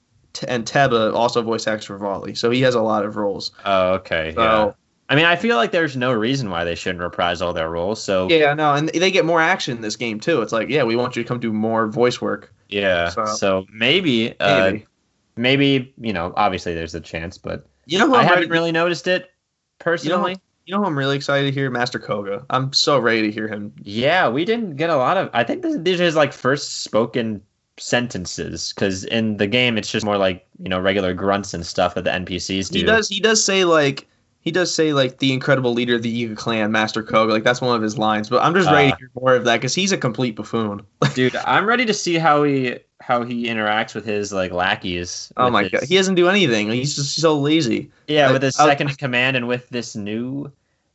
and 0.47 0.65
Teba 0.65 1.13
also 1.13 1.41
voice 1.41 1.67
acts 1.67 1.87
Revali, 1.87 2.35
so 2.37 2.49
he 2.49 2.61
has 2.61 2.75
a 2.75 2.81
lot 2.81 3.05
of 3.05 3.15
roles. 3.15 3.51
oh, 3.65 3.93
okay. 3.93 4.33
So 4.35 4.41
yeah. 4.41 4.71
I 5.11 5.15
mean, 5.15 5.25
I 5.25 5.35
feel 5.35 5.55
like 5.57 5.71
there's 5.71 5.97
no 5.97 6.13
reason 6.13 6.49
why 6.51 6.63
they 6.63 6.75
shouldn't 6.75 7.01
reprise 7.01 7.41
all 7.41 7.51
their 7.53 7.69
roles. 7.69 8.01
So 8.01 8.27
yeah, 8.29 8.53
no, 8.53 8.73
and 8.73 8.89
they 8.89 9.11
get 9.11 9.25
more 9.25 9.41
action 9.41 9.75
in 9.75 9.81
this 9.81 9.95
game 9.95 10.19
too. 10.19 10.41
It's 10.41 10.51
like 10.53 10.69
yeah, 10.69 10.83
we 10.83 10.95
want 10.95 11.15
you 11.15 11.23
to 11.23 11.27
come 11.27 11.39
do 11.39 11.51
more 11.53 11.87
voice 11.87 12.19
work. 12.21 12.53
yeah. 12.69 13.09
So- 13.09 13.25
So, 13.25 13.65
maybe, 13.73 14.39
uh, 14.39 14.71
Maybe. 14.71 14.85
maybe 15.35 15.93
you 15.99 16.13
know, 16.13 16.33
obviously 16.37 16.73
there's 16.75 16.93
a 16.95 17.01
chance, 17.01 17.37
but 17.37 17.65
you 17.85 17.97
know 17.99 18.07
who 18.07 18.15
I 18.15 18.23
haven't 18.23 18.39
ready, 18.41 18.51
really 18.51 18.71
noticed 18.71 19.07
it 19.07 19.29
personally. 19.79 20.31
You 20.31 20.35
know 20.37 20.41
who 20.77 20.85
I'm 20.85 20.97
really 20.97 21.15
excited 21.15 21.45
to 21.47 21.51
hear? 21.51 21.69
Master 21.71 21.99
Kohga. 21.99 22.45
I'm 22.49 22.71
so 22.73 22.99
ready 22.99 23.23
to 23.23 23.31
hear 23.31 23.47
him. 23.47 23.73
Yeah, 23.83 24.29
we 24.29 24.45
didn't 24.45 24.75
get 24.75 24.89
a 24.89 24.95
lot 24.95 25.17
of. 25.17 25.29
I 25.33 25.43
think 25.43 25.61
this, 25.63 25.77
these 25.79 25.99
are 25.99 26.03
his 26.05 26.15
like 26.15 26.31
first 26.33 26.81
spoken 26.83 27.41
sentences 27.77 28.73
because 28.73 29.05
in 29.05 29.37
the 29.37 29.47
game 29.47 29.77
it's 29.77 29.89
just 29.91 30.05
more 30.05 30.17
like 30.17 30.45
you 30.61 30.69
know 30.69 30.79
regular 30.79 31.13
grunts 31.13 31.53
and 31.53 31.65
stuff 31.65 31.95
that 31.95 32.03
the 32.03 32.09
NPCs 32.11 32.69
do. 32.71 32.79
He 32.79 32.85
does 32.85 33.07
he 33.09 33.19
does 33.19 33.43
say 33.43 33.63
like 33.65 34.05
he 34.41 34.51
does 34.51 34.73
say 34.73 34.93
like 34.93 35.19
the 35.19 35.33
incredible 35.33 35.73
leader 35.73 35.95
of 35.95 36.01
the 36.01 36.25
Yiga 36.27 36.37
clan, 36.37 36.71
Master 36.71 37.03
Kohga. 37.03 37.31
Like 37.31 37.43
that's 37.43 37.61
one 37.61 37.75
of 37.75 37.81
his 37.81 37.97
lines. 37.97 38.29
But 38.29 38.41
I'm 38.43 38.53
just 38.53 38.69
ready 38.69 38.89
Uh. 38.91 38.95
to 38.95 38.97
hear 38.97 39.11
more 39.15 39.35
of 39.35 39.45
that 39.45 39.57
because 39.57 39.73
he's 39.75 39.91
a 39.91 39.97
complete 39.97 40.35
buffoon. 40.35 40.81
Dude, 41.15 41.35
I'm 41.37 41.65
ready 41.65 41.85
to 41.85 41.93
see 41.93 42.15
how 42.15 42.43
he 42.43 42.77
how 43.01 43.23
he 43.23 43.45
interacts 43.47 43.95
with 43.95 44.05
his 44.05 44.31
like 44.33 44.51
lackeys. 44.51 45.31
oh 45.37 45.49
my 45.49 45.63
his- 45.63 45.71
god, 45.71 45.83
he 45.83 45.95
doesn't 45.95 46.15
do 46.15 46.27
anything. 46.29 46.69
He's 46.69 46.95
just 46.95 47.15
so 47.15 47.37
lazy. 47.39 47.89
Yeah, 48.07 48.29
I- 48.29 48.31
with 48.33 48.43
his 48.43 48.55
second 48.55 48.89
in 48.89 48.95
command 48.95 49.35
and 49.37 49.47
with 49.47 49.67
this 49.69 49.95
new 49.95 50.51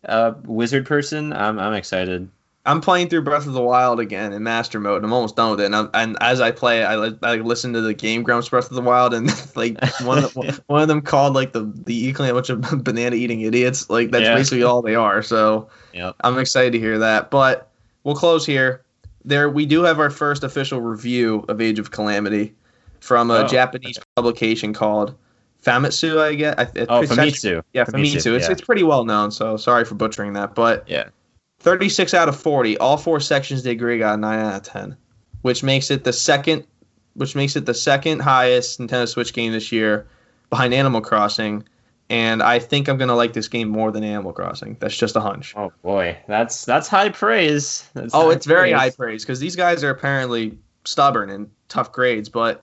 uh, 0.08 0.34
wizard 0.44 0.86
person, 0.86 1.32
I'm 1.32 1.58
I'm 1.58 1.74
excited. 1.74 2.28
I'm 2.66 2.80
playing 2.80 3.10
through 3.10 3.20
Breath 3.24 3.46
of 3.46 3.52
the 3.52 3.60
Wild 3.60 4.00
again 4.00 4.32
in 4.32 4.42
Master 4.42 4.80
Mode. 4.80 4.96
and 4.96 5.04
I'm 5.04 5.12
almost 5.12 5.36
done 5.36 5.50
with 5.50 5.60
it, 5.60 5.66
and, 5.66 5.76
I'm, 5.76 5.90
and 5.92 6.16
as 6.22 6.40
I 6.40 6.50
play 6.50 6.82
I, 6.82 6.96
li- 6.96 7.18
I 7.22 7.36
listen 7.36 7.74
to 7.74 7.82
the 7.82 7.92
Game 7.92 8.22
Grumps 8.22 8.48
Breath 8.48 8.70
of 8.70 8.74
the 8.74 8.80
Wild, 8.80 9.12
and 9.12 9.26
like 9.56 9.76
one 10.00 10.16
of 10.24 10.32
the, 10.32 10.62
one 10.68 10.80
of 10.80 10.88
them 10.88 11.02
called 11.02 11.34
like 11.34 11.52
the 11.52 11.70
the 11.84 12.10
Eclan 12.12 12.30
a 12.30 12.32
bunch 12.34 12.48
of 12.48 12.60
banana 12.84 13.16
eating 13.16 13.42
idiots. 13.42 13.90
Like 13.90 14.10
that's 14.12 14.22
Yeah. 14.24 14.34
basically 14.34 14.62
all 14.62 14.80
they 14.80 14.94
are. 14.94 15.22
So 15.22 15.68
Yep. 15.92 16.16
I'm 16.24 16.38
excited 16.38 16.72
to 16.72 16.78
hear 16.78 16.98
that. 17.00 17.30
But 17.30 17.68
we'll 18.02 18.14
close 18.16 18.46
here. 18.46 18.80
There, 19.26 19.48
we 19.48 19.64
do 19.66 19.82
have 19.82 19.98
our 20.00 20.10
first 20.10 20.42
official 20.44 20.80
review 20.80 21.44
of 21.48 21.60
Age 21.60 21.78
of 21.78 21.90
Calamity 21.90 22.54
from 23.00 23.30
a 23.30 23.40
Oh, 23.40 23.46
Japanese 23.46 23.98
publication 24.16 24.72
called 24.74 25.14
Famitsu. 25.64 26.18
I 26.20 26.35
get. 26.35 26.59
I, 26.59 26.62
it's 26.74 26.87
Oh, 26.90 27.03
Famitsu. 27.03 27.62
Yeah, 27.72 27.85
Famitsu. 27.85 28.35
It's 28.37 28.46
yeah. 28.46 28.53
it's 28.53 28.61
pretty 28.61 28.83
well 28.83 29.05
known. 29.05 29.31
So 29.31 29.57
sorry 29.57 29.85
for 29.85 29.94
butchering 29.94 30.33
that, 30.35 30.55
but 30.55 30.85
Yeah. 30.88 31.05
36 31.61 32.12
out 32.12 32.29
of 32.29 32.38
40. 32.38 32.77
All 32.79 32.96
four 32.98 33.20
sections 33.20 33.62
they 33.62 33.70
agree 33.70 33.98
got 33.98 34.14
a 34.14 34.16
9 34.18 34.38
out 34.38 34.55
of 34.57 34.62
10, 34.64 34.96
which 35.42 35.62
makes 35.62 35.90
it 35.90 36.05
the 36.05 36.12
second, 36.12 36.66
which 37.14 37.35
makes 37.35 37.57
it 37.57 37.64
the 37.64 37.72
second 37.74 38.20
highest 38.20 38.79
Nintendo 38.79 39.09
Switch 39.09 39.33
game 39.33 39.53
this 39.53 39.72
year, 39.72 40.07
behind 40.50 40.74
Animal 40.74 41.00
Crossing. 41.00 41.64
And 42.11 42.42
I 42.42 42.59
think 42.59 42.87
I'm 42.88 42.98
gonna 42.98 43.16
like 43.16 43.33
this 43.33 43.48
game 43.48 43.68
more 43.70 43.90
than 43.90 44.05
Animal 44.05 44.35
Crossing. 44.35 44.77
That's 44.79 44.94
just 44.94 45.16
a 45.16 45.20
hunch. 45.20 45.55
Oh 45.57 45.72
boy, 45.83 46.18
that's 46.29 46.66
that's 46.66 46.87
high 46.87 47.09
praise. 47.09 47.88
That's 47.94 48.14
Oh, 48.14 48.27
high 48.29 48.35
it's 48.35 48.44
very 48.44 48.72
high 48.72 48.90
praise 48.90 49.24
because 49.24 49.40
these 49.40 49.57
guys 49.57 49.83
are 49.83 49.88
apparently 49.90 50.59
stubborn 50.85 51.31
and 51.31 51.48
tough 51.68 51.92
grades, 51.92 52.29
but 52.29 52.62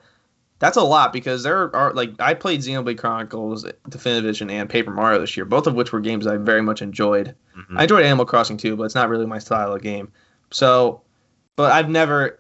that's 0.62 0.78
a 0.78 0.82
lot 0.84 1.12
because 1.12 1.43
there 1.43 1.76
are 1.76 1.91
like 1.93 2.12
I 2.19 2.34
played 2.36 2.62
Xenoblade 2.62 2.97
Chronicles 3.00 3.65
Definitive 3.89 4.24
Edition 4.26 4.50
and 4.50 4.69
Paper 4.69 4.91
Mario 4.91 5.19
this 5.19 5.36
year, 5.36 5.43
both 5.45 5.65
of 5.67 5.74
which 5.74 5.91
were 5.91 6.00
games 6.00 6.26
I 6.28 6.38
very 6.38 6.62
much 6.62 6.82
enjoyed. 6.82 7.36
Mhm. 7.58 7.78
I 7.78 7.84
enjoyed 7.84 8.06
Animal 8.06 8.26
Crossing 8.26 8.56
too, 8.58 8.76
but 8.78 8.84
it's 8.84 8.95
not 8.95 9.10
really 9.10 9.26
my 9.26 9.39
style 9.39 9.74
of 9.74 9.82
game. 9.82 10.12
So, 10.52 11.02
but 11.58 11.71
I've 11.71 11.89
never 11.89 12.39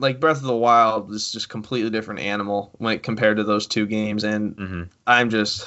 like 0.00 0.20
Breath 0.20 0.36
of 0.36 0.44
the 0.44 0.54
Wild 0.56 1.10
is 1.10 1.32
just 1.32 1.48
completely 1.48 1.90
different 1.90 2.20
animal 2.20 2.70
when 2.78 2.94
it, 2.96 3.02
compared 3.02 3.38
to 3.38 3.44
those 3.44 3.66
two 3.66 3.86
games, 3.86 4.22
and 4.22 4.54
Mhm. 4.56 4.88
I'm 5.06 5.30
just 5.30 5.66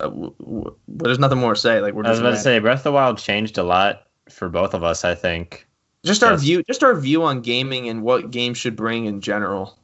uh, 0.00 0.08
w- 0.08 0.34
w- 0.38 0.76
there's 0.86 1.18
nothing 1.18 1.38
more 1.38 1.54
to 1.54 1.60
say. 1.60 1.80
Like 1.80 1.94
we're 1.94 2.04
I 2.04 2.10
was 2.10 2.18
just 2.18 2.22
about 2.22 2.36
to 2.36 2.40
say 2.40 2.58
Breath 2.58 2.80
of 2.80 2.84
the 2.84 2.92
Wild 2.92 3.18
changed 3.18 3.56
a 3.58 3.62
lot 3.62 4.02
for 4.28 4.48
both 4.48 4.74
of 4.74 4.84
us. 4.84 5.04
I 5.04 5.14
think. 5.14 5.66
just 6.04 6.22
our 6.24 6.32
yes. 6.32 6.42
view, 6.42 6.62
just 6.64 6.82
our 6.84 6.94
view 6.94 7.22
on 7.22 7.40
gaming 7.40 7.88
and 7.88 8.02
what 8.02 8.30
games 8.32 8.58
should 8.58 8.74
bring 8.76 9.04
in 9.06 9.20
general. 9.20 9.78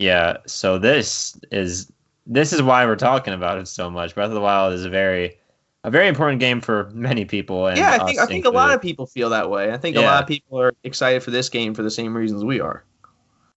Yeah. 0.00 0.38
So 0.46 0.78
this 0.78 1.38
is 1.52 1.92
this 2.26 2.54
is 2.54 2.62
why 2.62 2.86
we're 2.86 2.96
talking 2.96 3.34
about 3.34 3.58
it 3.58 3.68
so 3.68 3.90
much. 3.90 4.14
Breath 4.14 4.28
of 4.28 4.34
the 4.34 4.40
Wild 4.40 4.72
is 4.72 4.84
a 4.86 4.90
very 4.90 5.36
a 5.84 5.90
very 5.90 6.08
important 6.08 6.40
game 6.40 6.62
for 6.62 6.90
many 6.94 7.26
people. 7.26 7.66
And 7.66 7.76
yeah, 7.76 7.98
I 8.00 8.06
think 8.06 8.18
I 8.18 8.24
think 8.24 8.46
a 8.46 8.50
lot 8.50 8.72
of 8.72 8.80
people 8.80 9.06
feel 9.06 9.28
that 9.28 9.50
way. 9.50 9.72
I 9.72 9.76
think 9.76 9.96
a 9.96 10.00
lot 10.00 10.22
of 10.22 10.26
people 10.26 10.58
are 10.58 10.74
excited 10.84 11.22
for 11.22 11.30
this 11.30 11.50
game 11.50 11.74
for 11.74 11.82
the 11.82 11.90
same 11.90 12.16
reasons 12.16 12.42
we 12.42 12.60
are. 12.60 12.82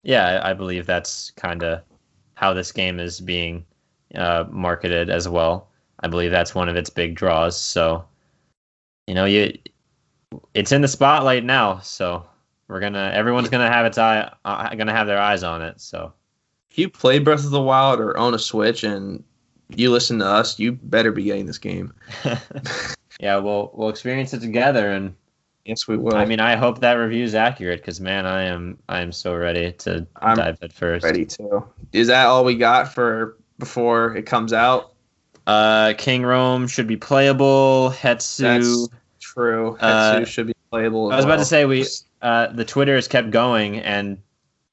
Yeah, 0.04 0.42
I 0.44 0.52
I 0.52 0.54
believe 0.54 0.86
that's 0.86 1.32
kind 1.32 1.64
of 1.64 1.82
how 2.36 2.54
this 2.54 2.74
game 2.74 3.00
is 3.00 3.22
being 3.22 3.66
uh, 4.14 4.44
marketed 4.50 5.10
as 5.10 5.30
well. 5.30 5.70
I 6.02 6.10
believe 6.10 6.32
that's 6.32 6.54
one 6.54 6.68
of 6.68 6.76
its 6.76 6.90
big 6.90 7.16
draws. 7.16 7.58
So, 7.58 8.04
you 9.08 9.14
know, 9.14 9.24
you 9.24 9.58
it's 10.54 10.74
in 10.74 10.82
the 10.82 10.90
spotlight 10.90 11.46
now. 11.46 11.80
So 11.80 12.26
we're 12.68 12.82
gonna 12.82 13.12
everyone's 13.14 13.48
gonna 13.48 13.72
have 13.72 13.86
its 13.86 13.98
eye 13.98 14.30
uh, 14.44 14.76
gonna 14.76 14.92
have 14.92 15.08
their 15.08 15.20
eyes 15.20 15.44
on 15.44 15.62
it. 15.62 15.80
So 15.80 16.12
If 16.74 16.80
you 16.80 16.90
play 16.90 17.20
Breath 17.20 17.46
of 17.46 17.52
the 17.52 17.62
Wild 17.62 18.00
or 18.00 18.18
own 18.18 18.34
a 18.34 18.40
Switch 18.40 18.84
and 18.84 19.24
you 19.70 19.92
listen 19.92 20.18
to 20.20 20.26
us, 20.26 20.58
you 20.58 20.72
better 20.72 21.12
be 21.12 21.24
getting 21.24 21.46
this 21.46 21.60
game. 21.60 21.94
yeah, 23.20 23.38
we'll 23.38 23.70
we'll 23.76 23.90
experience 23.90 24.34
it 24.34 24.40
together. 24.40 24.90
And 24.90 25.14
Yes, 25.66 25.88
we 25.88 25.98
will. 25.98 26.16
I 26.16 26.26
mean, 26.26 26.40
I 26.40 26.56
hope 26.56 26.80
that 26.80 26.94
review 26.94 27.24
is 27.24 27.36
accurate 27.36 27.80
because 27.80 28.02
man, 28.02 28.26
I 28.26 28.42
am 28.44 28.80
I 28.90 29.02
am 29.02 29.12
so 29.12 29.36
ready 29.36 29.72
to 29.74 30.08
I'm 30.18 30.36
dive 30.36 30.60
head 30.60 30.74
first. 30.74 31.04
ready 31.04 31.26
to. 31.26 31.64
Is 31.94 32.08
that 32.08 32.26
all 32.26 32.44
we 32.44 32.56
got 32.56 32.92
for 32.92 33.38
before 33.60 34.18
it 34.18 34.24
comes 34.24 34.52
out? 34.52 34.94
Uh, 35.46 35.94
King 35.98 36.24
Rhoam 36.24 36.68
should 36.68 36.88
be 36.88 36.98
playable. 36.98 37.94
Hetsu. 37.96 38.42
That's 38.42 38.90
true. 39.20 39.78
Uh, 39.80 40.16
Hetsu 40.16 40.26
should 40.28 40.48
be 40.48 40.54
playable. 40.70 41.12
I 41.12 41.14
as 41.14 41.18
was 41.18 41.26
about 41.26 41.40
to 41.40 41.46
say 41.46 41.66
we 41.66 41.86
uh, 42.24 42.48
the 42.48 42.66
Twitter 42.66 42.96
has 42.96 43.08
kept 43.08 43.30
going, 43.30 43.78
and 43.80 44.18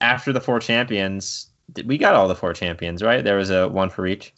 after 0.00 0.32
the 0.32 0.40
four 0.40 0.58
champions, 0.58 1.49
we 1.85 1.98
got 1.98 2.14
all 2.14 2.28
the 2.28 2.35
four 2.35 2.52
champions, 2.54 3.02
right? 3.02 3.22
There 3.22 3.37
was 3.37 3.50
a 3.50 3.68
one 3.68 3.90
for 3.90 4.06
each. 4.06 4.33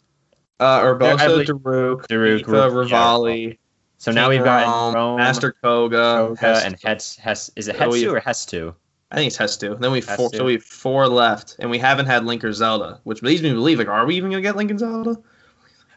uh, 0.59 0.81
Urbosa, 0.81 1.45
Daruk, 1.45 2.07
Daruk, 2.07 2.43
Revali, 2.43 3.57
So 3.97 4.11
now 4.11 4.29
we've 4.29 4.43
got 4.43 4.65
Rhoam, 4.95 5.17
Master 5.17 5.55
Kohga, 5.63 6.37
Kohga, 6.37 6.65
and 6.65 6.79
Hetz. 6.79 7.17
Hes 7.17 7.49
is 7.55 7.67
it 7.67 7.75
Hetsu 7.75 8.01
yeah. 8.03 8.09
or 8.09 8.21
Hestu? 8.21 8.75
I 9.11 9.15
think 9.15 9.27
it's 9.27 9.37
Hestu. 9.37 9.79
Then 9.79 9.91
we 9.91 10.01
four, 10.01 10.29
so 10.33 10.45
we 10.45 10.53
have 10.53 10.63
four 10.63 11.07
left, 11.07 11.55
and 11.59 11.69
we 11.69 11.77
haven't 11.77 12.07
had 12.07 12.25
Link 12.25 12.43
or 12.43 12.51
Zelda, 12.51 12.99
which 13.03 13.21
leads 13.21 13.41
me 13.43 13.49
to 13.49 13.55
believe 13.55 13.77
like, 13.77 13.87
are 13.87 14.05
we 14.05 14.15
even 14.15 14.31
gonna 14.31 14.41
get 14.41 14.55
Link 14.55 14.71
and 14.71 14.79
Zelda? 14.79 15.17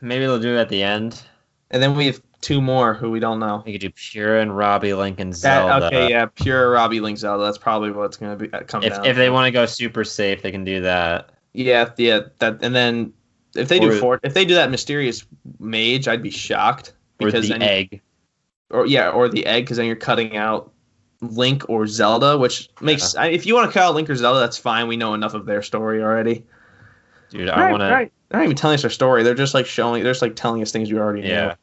Maybe 0.01 0.25
they'll 0.25 0.38
do 0.38 0.55
it 0.57 0.61
at 0.61 0.68
the 0.68 0.83
end. 0.83 1.22
And 1.70 1.83
then 1.83 1.96
we 1.96 2.07
have 2.07 2.20
two 2.40 2.61
more 2.61 2.94
who 2.94 3.11
we 3.11 3.18
don't 3.20 3.38
know. 3.40 3.62
You 3.66 3.72
could 3.72 3.81
do 3.81 3.90
Purah 3.90 4.42
and 4.42 4.57
Robbie, 4.57 4.94
Link, 4.94 5.18
and 5.20 5.33
That, 5.33 5.37
Zelda. 5.66 5.87
okay, 5.87 6.11
yeah, 6.11 6.27
Purah 6.27 6.72
Robbie 6.72 7.01
Link 7.01 7.18
Zelda. 7.18 7.44
That's 7.44 7.59
probably 7.59 7.90
what's 7.90 8.16
gonna 8.16 8.37
be 8.37 8.53
uh, 8.53 8.61
come 8.61 8.83
If 8.83 8.92
down. 8.94 9.07
if 9.07 9.16
they 9.16 9.31
want 9.31 9.46
to 9.46 9.51
go 9.51 9.66
super 9.66 10.05
safe, 10.05 10.42
they 10.42 10.51
can 10.53 10.64
do 10.64 10.81
that. 10.83 11.31
yeah, 11.55 11.90
yeah, 11.96 12.20
that, 12.38 12.59
and 12.62 12.75
then 12.75 13.12
if 13.55 13.68
they 13.68 13.79
do 13.79 13.99
four, 13.99 14.20
if 14.22 14.35
they 14.35 14.44
do 14.44 14.55
that 14.55 14.70
mysterious 14.70 15.25
mage, 15.59 16.09
I'd 16.09 16.22
be 16.22 16.31
shocked 16.31 16.92
Or 17.20 17.27
because 17.27 17.46
the 17.49 17.55
then, 17.55 17.62
egg. 17.62 18.03
or 18.70 18.87
yeah, 18.87 19.11
or 19.11 19.29
the 19.29 19.46
egg, 19.46 19.64
because 19.64 19.79
then 19.79 19.87
you're 19.87 19.96
cutting 19.96 20.37
out 20.37 20.72
Link 21.22 21.64
or 21.70 21.87
Zelda, 21.87 22.37
which 22.37 22.68
makes 22.83 23.14
I, 23.16 23.29
if 23.29 23.46
you 23.46 23.55
want 23.55 23.70
to 23.70 23.72
cut 23.72 23.83
out 23.88 23.94
Link 23.94 24.11
or 24.11 24.14
Zelda, 24.14 24.40
that's 24.40 24.59
fine. 24.59 24.87
We 24.88 24.99
know 24.99 25.14
enough 25.14 25.33
of 25.33 25.46
their 25.46 25.62
story 25.62 26.03
already. 26.03 26.44
Dude, 27.31 27.49
I 27.49 27.70
want 27.70 27.81
to. 27.81 28.11
They're 28.29 28.40
not 28.40 28.44
even 28.44 28.57
telling 28.57 28.75
us 28.75 28.83
their 28.83 28.90
story. 28.90 29.22
They're 29.22 29.35
just 29.35 29.55
like 29.55 29.66
showing. 29.66 30.03
They're 30.03 30.12
just 30.12 30.22
like 30.22 30.37
telling 30.37 30.61
us 30.61 30.70
things 30.72 30.92
we 30.92 30.99
already 30.99 31.22
know. 31.22 31.55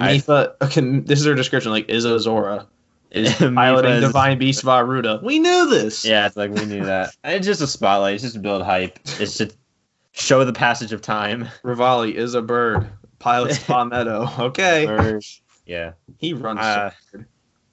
Yeah. 0.00 0.06
I- 0.28 0.48
Okay, 0.62 1.00
this 1.00 1.20
is 1.20 1.26
her 1.26 1.34
description. 1.34 1.72
Like 1.72 1.88
Izzo 1.88 2.18
Zora 2.18 2.66
is 3.10 3.28
Mipha 3.34 3.54
piloting 3.54 3.92
is- 3.92 4.00
Divine 4.04 4.38
Beast 4.38 4.62
Vah 4.62 4.80
Ruta. 4.80 5.20
We 5.22 5.38
knew 5.38 5.68
this. 5.70 6.04
Yeah, 6.04 6.26
it's 6.26 6.36
like 6.36 6.50
we 6.50 6.64
knew 6.64 6.84
that. 6.84 7.14
It's 7.24 7.46
just 7.46 7.60
a 7.62 7.66
spotlight. 7.66 8.14
It's 8.14 8.22
just 8.22 8.34
to 8.34 8.40
build 8.40 8.62
hype. 8.62 8.98
It's 9.20 9.38
to 9.38 9.50
show 10.12 10.44
the 10.44 10.52
passage 10.52 10.92
of 10.92 11.00
time. 11.02 11.48
Revali 11.62 12.14
is 12.14 12.34
a 12.34 12.42
bird. 12.42 12.88
Pilots 13.18 13.58
Palmetto. 13.64 14.28
Okay. 14.38 14.86
Or- 14.86 15.20
yeah. 15.66 15.92
He 16.18 16.34
runs. 16.34 16.60
Uh, 16.60 16.90
so. 17.12 17.24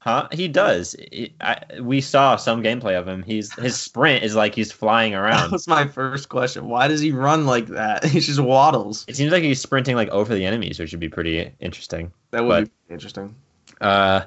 Huh? 0.03 0.27
He 0.31 0.47
does. 0.47 0.95
He- 1.11 1.35
I, 1.39 1.61
we 1.79 2.01
saw 2.01 2.35
some 2.35 2.63
gameplay 2.63 2.97
of 2.99 3.07
him. 3.07 3.21
He's 3.21 3.53
his 3.53 3.79
sprint 3.79 4.23
is 4.23 4.35
like 4.35 4.55
he's 4.55 4.71
flying 4.71 5.11
that 5.13 5.19
around. 5.19 5.51
was 5.51 5.67
my 5.67 5.87
first 5.87 6.27
question. 6.27 6.67
Why 6.67 6.87
does 6.87 7.01
he 7.01 7.11
run 7.11 7.45
like 7.45 7.67
that? 7.67 8.03
He 8.11 8.19
just 8.19 8.39
waddles. 8.39 9.05
It 9.07 9.15
seems 9.15 9.31
like 9.31 9.43
he's 9.43 9.61
sprinting 9.61 9.95
like 9.95 10.09
over 10.09 10.33
the 10.33 10.43
enemies, 10.45 10.79
which 10.79 10.91
would 10.91 10.99
be 10.99 11.09
pretty 11.09 11.51
interesting. 11.59 12.11
That 12.31 12.43
would 12.45 12.65
But- 12.65 12.87
be 12.87 12.93
interesting. 12.95 13.35
Uh, 13.79 14.21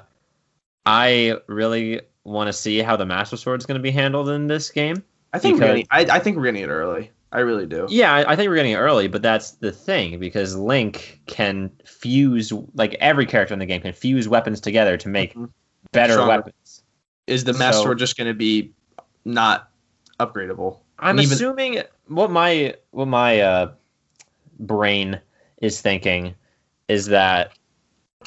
I 0.85 1.35
really 1.47 2.01
want 2.23 2.47
to 2.47 2.53
see 2.53 2.79
how 2.79 2.95
the 2.95 3.05
Master 3.05 3.37
Sword 3.37 3.59
is 3.59 3.65
going 3.65 3.77
to 3.79 3.83
be 3.83 3.91
handled 3.91 4.29
in 4.29 4.47
this 4.47 4.69
game. 4.71 5.03
I 5.33 5.39
think 5.39 5.55
we're 5.59 5.73
Because- 5.73 5.87
getting, 5.89 6.13
I, 6.13 6.15
I 6.17 6.19
think 6.19 6.37
we're 6.37 6.45
getting 6.45 6.63
it 6.63 6.67
early. 6.69 7.11
I 7.31 7.39
really 7.39 7.65
do. 7.65 7.85
Yeah, 7.89 8.13
I, 8.13 8.31
I 8.31 8.35
think 8.37 8.47
we're 8.49 8.55
getting 8.55 8.71
it 8.71 8.77
early, 8.77 9.09
but 9.09 9.21
that's 9.21 9.51
the 9.51 9.73
thing 9.73 10.19
because 10.19 10.55
Link 10.55 11.19
can 11.27 11.69
fuse 11.83 12.53
like 12.75 12.93
every 13.01 13.25
character 13.25 13.53
in 13.53 13.59
the 13.59 13.65
game 13.65 13.81
can 13.81 13.91
fuse 13.91 14.29
weapons 14.29 14.61
together 14.61 14.95
to 14.97 15.09
make 15.09 15.33
Mhm. 15.33 15.49
Better 15.95 16.13
Stronger. 16.13 16.35
weapons. 16.37 16.83
Is 17.27 17.43
the 17.43 17.53
Master 17.53 17.79
So- 17.79 17.83
Sword 17.83 17.99
just 17.99 18.17
going 18.17 18.27
to 18.27 18.33
be 18.33 18.71
not 19.25 19.69
upgradable? 20.19 20.79
I'm 20.99 21.19
even- 21.19 21.33
assuming 21.33 21.81
what 22.07 22.31
my 22.31 22.75
what 22.91 23.07
my 23.07 23.39
uh, 23.41 23.71
brain 24.59 25.19
is 25.61 25.81
thinking 25.81 26.35
is 26.87 27.07
that 27.07 27.51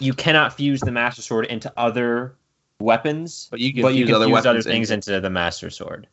you 0.01 0.13
cannot 0.13 0.53
fuse 0.53 0.81
the 0.81 0.91
Master 0.91 1.23
Sword 1.23 1.47
into 1.47 1.73
other 1.77 2.35
weapons, 2.81 3.49
But 3.51 3.61
you 3.61 3.73
can 3.73 3.83
but 3.83 3.95
you 3.95 4.07
fuse 4.07 4.09
can 4.09 4.15
other 4.17 4.27
fuse 4.27 4.47
other 4.47 4.63
things 4.63 4.91
into- 4.91 5.13
into 5.15 5.21
the 5.21 5.31
Master 5.31 5.71
Sword. 5.71 6.07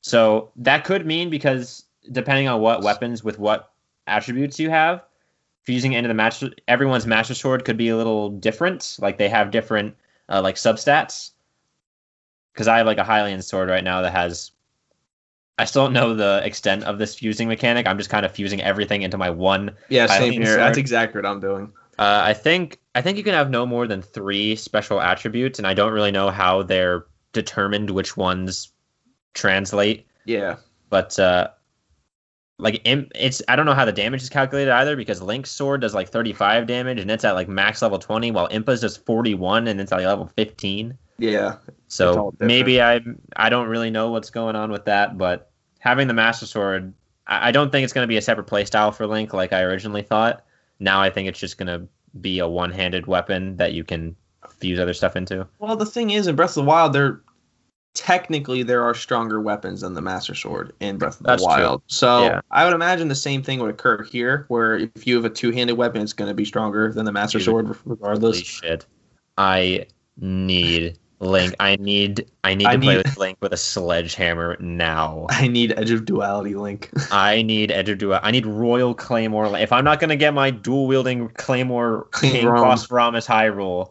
So 0.00 0.50
that 0.56 0.84
could 0.84 1.06
mean 1.06 1.30
because 1.30 1.84
depending 2.12 2.48
on 2.48 2.60
what 2.60 2.82
weapons 2.82 3.24
with 3.24 3.38
what 3.38 3.72
attributes 4.06 4.58
you 4.58 4.68
have, 4.70 5.02
fusing 5.62 5.94
into 5.94 6.08
the 6.08 6.14
master 6.14 6.50
everyone's 6.68 7.06
Master 7.06 7.32
Sword 7.34 7.64
could 7.64 7.78
be 7.78 7.88
a 7.88 7.96
little 7.96 8.28
different. 8.30 8.96
Like 9.00 9.16
they 9.16 9.30
have 9.30 9.50
different 9.50 9.94
uh, 10.28 10.40
like 10.42 10.56
substats. 10.56 11.30
Because 12.52 12.68
I 12.68 12.78
have 12.78 12.86
like 12.86 12.98
a 12.98 13.04
Hylian 13.04 13.42
sword 13.42 13.68
right 13.68 13.84
now 13.84 14.02
that 14.02 14.12
has. 14.12 14.52
I 15.56 15.66
still 15.66 15.84
don't 15.84 15.92
know 15.92 16.14
the 16.14 16.40
extent 16.44 16.82
of 16.82 16.98
this 16.98 17.14
fusing 17.14 17.46
mechanic. 17.46 17.86
I'm 17.86 17.96
just 17.96 18.10
kind 18.10 18.26
of 18.26 18.32
fusing 18.32 18.60
everything 18.60 19.02
into 19.02 19.16
my 19.16 19.30
one. 19.30 19.76
Yeah, 19.88 20.06
I 20.10 20.18
same 20.18 20.32
here. 20.32 20.46
so. 20.46 20.56
That's 20.56 20.78
exactly 20.78 21.20
what 21.20 21.28
I'm 21.28 21.40
doing. 21.40 21.72
Uh, 21.98 22.22
I 22.24 22.32
think 22.32 22.80
I 22.94 23.02
think 23.02 23.18
you 23.18 23.24
can 23.24 23.34
have 23.34 23.50
no 23.50 23.64
more 23.66 23.86
than 23.86 24.02
three 24.02 24.56
special 24.56 25.00
attributes, 25.00 25.58
and 25.58 25.66
I 25.66 25.74
don't 25.74 25.92
really 25.92 26.10
know 26.10 26.30
how 26.30 26.62
they're 26.62 27.06
determined 27.32 27.90
which 27.90 28.16
ones 28.16 28.72
translate. 29.34 30.06
Yeah. 30.24 30.56
But 30.90 31.18
uh, 31.18 31.48
like 32.58 32.80
it's 32.84 33.42
I 33.48 33.56
don't 33.56 33.66
know 33.66 33.74
how 33.74 33.84
the 33.84 33.92
damage 33.92 34.22
is 34.22 34.28
calculated 34.28 34.70
either 34.70 34.96
because 34.96 35.20
Link's 35.20 35.50
sword 35.50 35.80
does 35.80 35.94
like 35.94 36.08
35 36.08 36.66
damage 36.66 37.00
and 37.00 37.10
it's 37.10 37.24
at 37.24 37.32
like 37.32 37.48
max 37.48 37.82
level 37.82 37.98
20, 37.98 38.30
while 38.30 38.46
Impa's 38.46 38.80
does 38.80 38.96
41 38.96 39.66
and 39.66 39.80
it's 39.80 39.90
at 39.90 39.96
like 39.96 40.06
level 40.06 40.26
15. 40.26 40.96
Yeah. 41.18 41.56
So 41.88 42.32
maybe 42.38 42.80
I 42.80 43.00
I 43.36 43.48
don't 43.48 43.68
really 43.68 43.90
know 43.90 44.10
what's 44.10 44.30
going 44.30 44.56
on 44.56 44.70
with 44.70 44.84
that, 44.84 45.18
but 45.18 45.50
having 45.80 46.06
the 46.06 46.14
Master 46.14 46.46
Sword, 46.46 46.92
I, 47.26 47.48
I 47.48 47.50
don't 47.50 47.70
think 47.70 47.84
it's 47.84 47.92
going 47.92 48.04
to 48.04 48.08
be 48.08 48.16
a 48.16 48.22
separate 48.22 48.46
playstyle 48.46 48.94
for 48.94 49.06
Link 49.06 49.32
like 49.32 49.52
I 49.52 49.62
originally 49.62 50.02
thought. 50.02 50.44
Now 50.78 51.00
I 51.00 51.10
think 51.10 51.28
it's 51.28 51.40
just 51.40 51.58
going 51.58 51.68
to 51.68 51.88
be 52.20 52.38
a 52.38 52.48
one-handed 52.48 53.06
weapon 53.06 53.56
that 53.56 53.72
you 53.72 53.82
can 53.82 54.14
fuse 54.48 54.78
other 54.78 54.94
stuff 54.94 55.16
into. 55.16 55.46
Well, 55.58 55.76
the 55.76 55.86
thing 55.86 56.10
is, 56.10 56.28
in 56.28 56.36
Breath 56.36 56.50
of 56.50 56.54
the 56.54 56.62
Wild, 56.64 56.92
there 56.92 57.20
technically 57.94 58.62
there 58.62 58.82
are 58.82 58.94
stronger 58.94 59.40
weapons 59.40 59.80
than 59.80 59.94
the 59.94 60.02
Master 60.02 60.34
Sword 60.34 60.72
in 60.80 60.98
Breath 60.98 61.14
of 61.14 61.22
the 61.22 61.28
That's 61.28 61.42
true. 61.42 61.48
Wild. 61.48 61.82
So 61.86 62.24
Yeah. 62.24 62.40
I 62.50 62.64
would 62.64 62.74
imagine 62.74 63.08
the 63.08 63.14
same 63.14 63.42
thing 63.42 63.60
would 63.60 63.70
occur 63.70 64.02
here, 64.02 64.44
where 64.48 64.76
if 64.76 65.06
you 65.06 65.14
have 65.16 65.24
a 65.24 65.30
two-handed 65.30 65.74
weapon, 65.74 66.02
it's 66.02 66.12
going 66.12 66.28
to 66.28 66.34
be 66.34 66.44
stronger 66.44 66.92
than 66.92 67.04
the 67.04 67.12
Master 67.12 67.38
Dude. 67.38 67.44
Sword, 67.46 67.66
Holy 67.66 67.78
regardless. 67.86 68.38
shit! 68.38 68.86
I 69.38 69.86
need 70.16 70.98
Link. 71.20 71.54
I 71.60 71.76
need 71.76 72.30
I 72.42 72.54
need 72.54 72.66
I 72.66 72.74
to 72.76 72.82
play 72.82 72.96
with 72.96 73.16
Link 73.16 73.38
with 73.40 73.52
a 73.52 73.56
sledgehammer 73.56 74.56
now. 74.60 75.26
I 75.30 75.46
need 75.48 75.72
Edge 75.76 75.90
of 75.90 76.04
Duality 76.04 76.54
Link. 76.54 76.90
I 77.12 77.42
need 77.42 77.70
Edge 77.70 77.88
of 77.88 77.98
Dual. 77.98 78.18
I 78.22 78.30
need 78.30 78.44
Royal 78.46 78.94
Claymore. 78.94 79.56
If 79.58 79.72
I'm 79.72 79.84
not 79.84 80.00
gonna 80.00 80.16
get 80.16 80.34
my 80.34 80.50
dual 80.50 80.86
wielding 80.86 81.28
Claymore 81.30 82.08
King. 82.12 82.46
Boss 82.46 82.90
Ramus 82.90 83.26
Hyrule, 83.26 83.88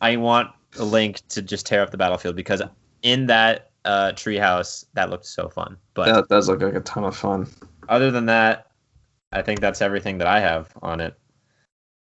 I 0.00 0.16
want 0.16 0.50
Link 0.78 1.20
to 1.30 1.42
just 1.42 1.66
tear 1.66 1.82
up 1.82 1.90
the 1.90 1.98
battlefield 1.98 2.36
because 2.36 2.62
in 3.02 3.26
that 3.26 3.70
uh, 3.84 4.12
treehouse 4.12 4.84
that 4.94 5.10
looked 5.10 5.26
so 5.26 5.48
fun. 5.48 5.76
But 5.94 6.06
that 6.12 6.28
does 6.28 6.48
look 6.48 6.60
like 6.62 6.74
a 6.74 6.80
ton 6.80 7.04
of 7.04 7.16
fun. 7.16 7.48
other 7.88 8.10
than 8.10 8.26
that, 8.26 8.66
I 9.32 9.42
think 9.42 9.60
that's 9.60 9.80
everything 9.80 10.18
that 10.18 10.26
I 10.26 10.40
have 10.40 10.72
on 10.82 11.00
it. 11.00 11.14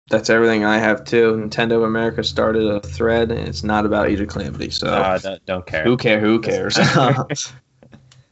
That's 0.09 0.29
everything 0.29 0.63
I 0.63 0.77
have 0.77 1.03
too. 1.03 1.33
Nintendo 1.33 1.73
of 1.77 1.83
America 1.83 2.23
started 2.23 2.63
a 2.65 2.79
thread, 2.79 3.29
and 3.29 3.45
it's 3.47 3.63
not 3.63 3.85
about 3.85 4.09
of 4.09 4.27
Calamity. 4.29 4.69
So 4.69 4.87
Uh, 4.87 5.17
don't, 5.17 5.45
don't 5.45 5.65
care. 5.65 5.83
who 5.83 5.97
care? 5.97 6.19
Who 6.21 6.39
cares? 6.39 6.77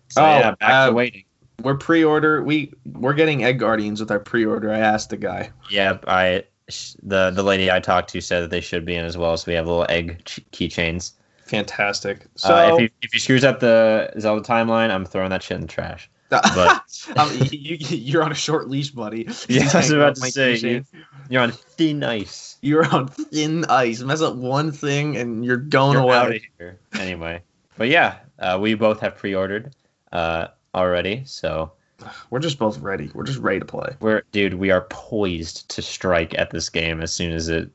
So 0.08 0.23
Oh, 0.23 0.39
yeah, 0.39 0.51
back 0.56 0.69
uh, 0.71 0.88
to 0.88 0.93
waiting. 0.93 1.25
we're 1.62 1.75
pre-order. 1.75 2.41
We 2.43 2.71
we're 2.86 3.13
getting 3.13 3.43
Egg 3.43 3.60
Guardians 3.60 3.99
with 3.99 4.12
our 4.12 4.19
pre-order. 4.19 4.71
I 4.71 4.80
asked 4.80 5.10
the 5.10 5.17
guy. 5.17 5.51
Yeah, 5.69 5.97
I 6.08 6.43
sh- 6.69 6.93
the 7.04 7.32
the 7.32 7.43
lady 7.43 7.69
I 7.69 7.80
talked 7.80 8.12
to 8.12 8.21
said 8.21 8.41
that 8.43 8.49
they 8.51 8.62
should 8.62 8.86
be 8.86 8.95
in 8.95 9.04
as 9.04 9.17
well. 9.17 9.36
So 9.36 9.51
we 9.51 9.56
have 9.56 9.67
little 9.67 9.86
egg 9.89 10.23
ch- 10.23 10.39
keychains. 10.51 11.13
Fantastic. 11.45 12.25
So 12.36 12.55
uh, 12.55 12.73
if 12.73 12.79
he 12.79 12.91
if 13.01 13.13
he 13.13 13.19
screws 13.19 13.43
up 13.43 13.60
the 13.60 14.12
Zelda 14.19 14.41
timeline, 14.41 14.89
I'm 14.89 15.05
throwing 15.05 15.29
that 15.29 15.43
shit 15.43 15.55
in 15.55 15.62
the 15.62 15.67
trash. 15.67 16.10
but- 16.29 16.81
um, 17.15 17.29
you, 17.51 17.77
you, 17.79 18.19
are 18.19 18.23
on 18.23 18.31
a 18.31 18.36
short 18.36 18.67
leash, 18.67 18.89
buddy. 18.89 19.27
Yeah, 19.47 19.69
I 19.73 19.77
was 19.77 19.91
about 19.91 20.15
to 20.15 20.31
say, 20.31 20.55
keychain. 20.55 20.86
You're 21.29 21.43
on 21.43 21.51
thin 21.51 22.03
ice. 22.03 22.58
You're 22.62 22.86
on 22.93 23.08
thin 23.08 23.65
ice. 23.65 24.01
Mess 24.01 24.21
up 24.21 24.36
one 24.36 24.71
thing, 24.71 25.17
and 25.17 25.45
you're 25.45 25.58
going 25.58 25.93
You're 25.93 26.03
away. 26.03 26.15
out 26.15 26.36
of 26.36 26.41
here. 26.58 26.79
Anyway, 26.93 27.43
but 27.77 27.89
yeah, 27.89 28.17
uh, 28.39 28.58
we 28.60 28.73
both 28.73 28.99
have 29.01 29.15
pre-ordered 29.15 29.75
uh, 30.12 30.47
already, 30.73 31.23
so 31.25 31.71
We're 32.29 32.39
just 32.39 32.60
both 32.60 32.79
ready. 32.79 33.12
We're 33.13 33.23
just 33.23 33.39
ready 33.39 33.60
to 33.60 33.65
play. 33.65 33.95
we're 33.99 34.23
dude. 34.31 34.55
We 34.55 34.71
are 34.71 34.81
poised 34.89 35.69
to 35.69 35.81
strike 35.81 36.38
at 36.38 36.51
this 36.51 36.69
game 36.69 37.01
as 37.01 37.13
soon 37.13 37.31
as 37.31 37.49
it 37.49 37.69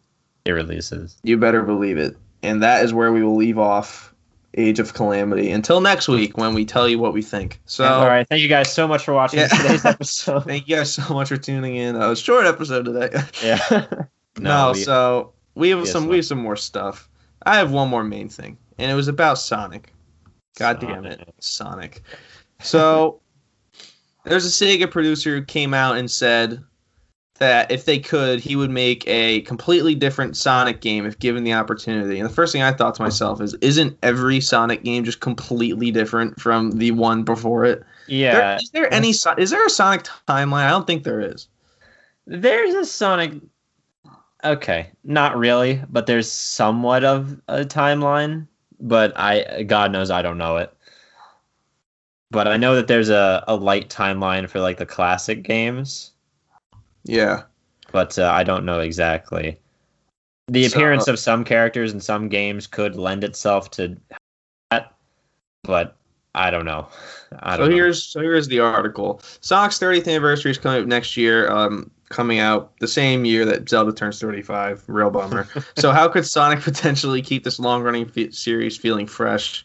it 0.45 0.53
releases. 0.53 1.17
You 1.23 1.37
better 1.37 1.63
believe 1.63 1.99
it. 1.99 2.17
And 2.43 2.63
that 2.63 2.85
is 2.85 2.93
where 2.95 3.13
we 3.13 3.23
will 3.23 3.37
leave 3.37 3.59
off 3.59 4.15
Age 4.57 4.79
of 4.81 4.95
Calamity 4.95 5.51
until 5.51 5.81
next 5.81 6.09
week 6.09 6.37
when 6.37 6.55
we 6.55 6.65
tell 6.65 6.89
you 6.89 6.99
what 6.99 7.13
we 7.13 7.23
think. 7.23 7.61
So, 7.67 7.85
all 7.85 8.07
right, 8.07 8.27
thank 8.29 8.43
you 8.43 8.49
guys 8.49 8.73
so 8.73 8.89
much 8.89 9.05
for 9.05 9.15
watching 9.15 9.41
Yeah. 9.41 9.49
today's 9.49 9.85
episode. 9.85 10.45
thank 10.45 10.67
you 10.69 10.77
guys 10.77 10.93
so 10.93 11.13
much 11.15 11.29
for 11.29 11.37
tuning 11.37 11.77
in. 11.77 11.97
A 11.97 12.17
short 12.17 12.47
episode 12.47 12.85
today. 12.87 13.11
yeah. 13.45 13.87
no, 14.39 14.73
we- 14.73 14.83
so 14.83 15.33
we 15.55 15.71
have 15.71 15.81
Yes, 15.81 15.93
some 15.93 16.07
we 16.09 16.17
have 16.17 16.25
some 16.27 16.39
more 16.43 16.57
stuff. 16.57 17.09
I 17.45 17.57
have 17.57 17.73
one 17.73 17.89
more 17.89 18.05
main 18.05 18.29
thing, 18.29 18.57
and 18.79 18.91
it 18.91 18.95
was 18.95 19.09
about 19.09 19.39
Sonic. 19.39 19.93
God 20.59 20.81
damn 20.81 21.07
it, 21.07 21.33
Sonic. 21.39 22.03
So 22.61 23.21
there's 24.25 24.45
a 24.47 24.49
Sega 24.49 24.91
producer 24.91 25.37
who 25.39 25.45
came 25.45 25.73
out 25.75 25.97
and 25.97 26.11
said 26.11 26.63
that 27.41 27.71
if 27.73 27.87
they 27.87 27.99
could, 27.99 28.39
he 28.39 28.55
would 28.55 28.71
make 28.71 29.03
a 29.09 29.41
completely 29.43 29.95
different 29.95 30.37
Sonic 30.37 30.83
game 30.83 31.07
if 31.07 31.19
given 31.19 31.43
the 31.43 31.55
opportunity. 31.55 32.21
And 32.21 32.29
the 32.29 32.33
first 32.33 32.53
thing 32.53 32.63
I 32.63 32.71
thought 32.71 32.95
to 32.97 33.03
myself 33.03 33.41
is, 33.41 33.55
isn't 33.55 33.99
every 34.03 34.41
Sonic 34.41 34.85
game 34.85 35.05
just 35.05 35.21
completely 35.21 35.91
different 35.91 36.39
from 36.39 36.73
the 36.73 36.91
one 36.93 37.23
before 37.25 37.65
it? 37.65 37.83
Yeah, 38.07 38.57
is 38.57 38.71
there 38.71 38.93
any 38.93 39.11
is 39.11 39.51
there 39.51 39.67
a 39.67 39.71
Sonic 39.71 40.05
timeline? 40.29 40.65
I 40.65 40.71
don't 40.71 40.87
think 40.87 41.03
there 41.03 41.21
is. 41.21 41.49
there's 42.27 42.75
a 42.75 42.85
Sonic. 42.85 43.33
Okay, 44.45 44.91
not 45.05 45.37
really, 45.37 45.83
but 45.91 46.07
there's 46.07 46.31
somewhat 46.31 47.05
of 47.05 47.41
a 47.49 47.65
timeline. 47.65 48.47
But 48.81 49.13
I, 49.17 49.65
God 49.65 49.93
knows, 49.93 50.11
I 50.11 50.23
don't 50.23 50.39
know 50.39 50.57
it. 50.57 50.75
But 52.31 52.49
I 52.49 52.57
know 52.57 52.77
that 52.77 52.87
there's 52.87 53.11
a, 53.11 53.45
a 53.47 53.57
light 53.57 53.91
timeline 53.91 54.49
for 54.49 54.61
like 54.61 54.79
the 54.79 54.87
classic 54.87 55.43
games, 55.43 56.13
Yeah. 57.05 57.43
but 57.93 58.19
uh, 58.19 58.31
I 58.33 58.43
don't 58.45 58.65
know 58.65 58.81
exactly. 58.81 59.59
The 60.49 60.69
So- 60.69 60.77
appearance 60.77 61.09
of 61.09 61.19
some 61.19 61.45
characters 61.45 61.93
in 61.93 62.01
some 62.01 62.29
games 62.29 62.67
could 62.67 62.97
lend 62.97 63.25
itself 63.25 63.71
to 63.73 63.97
that, 64.71 64.95
but 65.63 65.97
I 66.35 66.51
don't 66.51 66.65
know. 66.65 66.89
I 67.41 67.55
so 67.55 67.59
don't 67.63 67.71
know. 67.71 67.77
here's 67.77 68.05
so 68.05 68.21
here's 68.21 68.49
the 68.49 68.61
article. 68.61 69.21
Sonic's 69.41 69.79
30th 69.79 70.09
anniversary 70.09 70.51
is 70.51 70.59
coming 70.59 70.83
up 70.83 70.87
next 70.89 71.17
year. 71.17 71.51
Um, 71.51 71.91
coming 72.09 72.41
out 72.41 72.73
the 72.81 72.89
same 72.89 73.25
year 73.25 73.45
that 73.45 73.69
Zelda 73.69 73.93
turns 73.93 74.21
35. 74.21 74.83
Real 74.89 75.11
bummer. 75.11 75.47
so 75.77 75.93
how 75.93 76.09
could 76.09 76.27
Sonic 76.27 76.61
potentially 76.65 77.23
keep 77.23 77.45
this 77.45 77.61
long-running 77.61 78.07
fe- 78.09 78.33
series 78.33 78.77
feeling 78.77 79.07
fresh? 79.07 79.65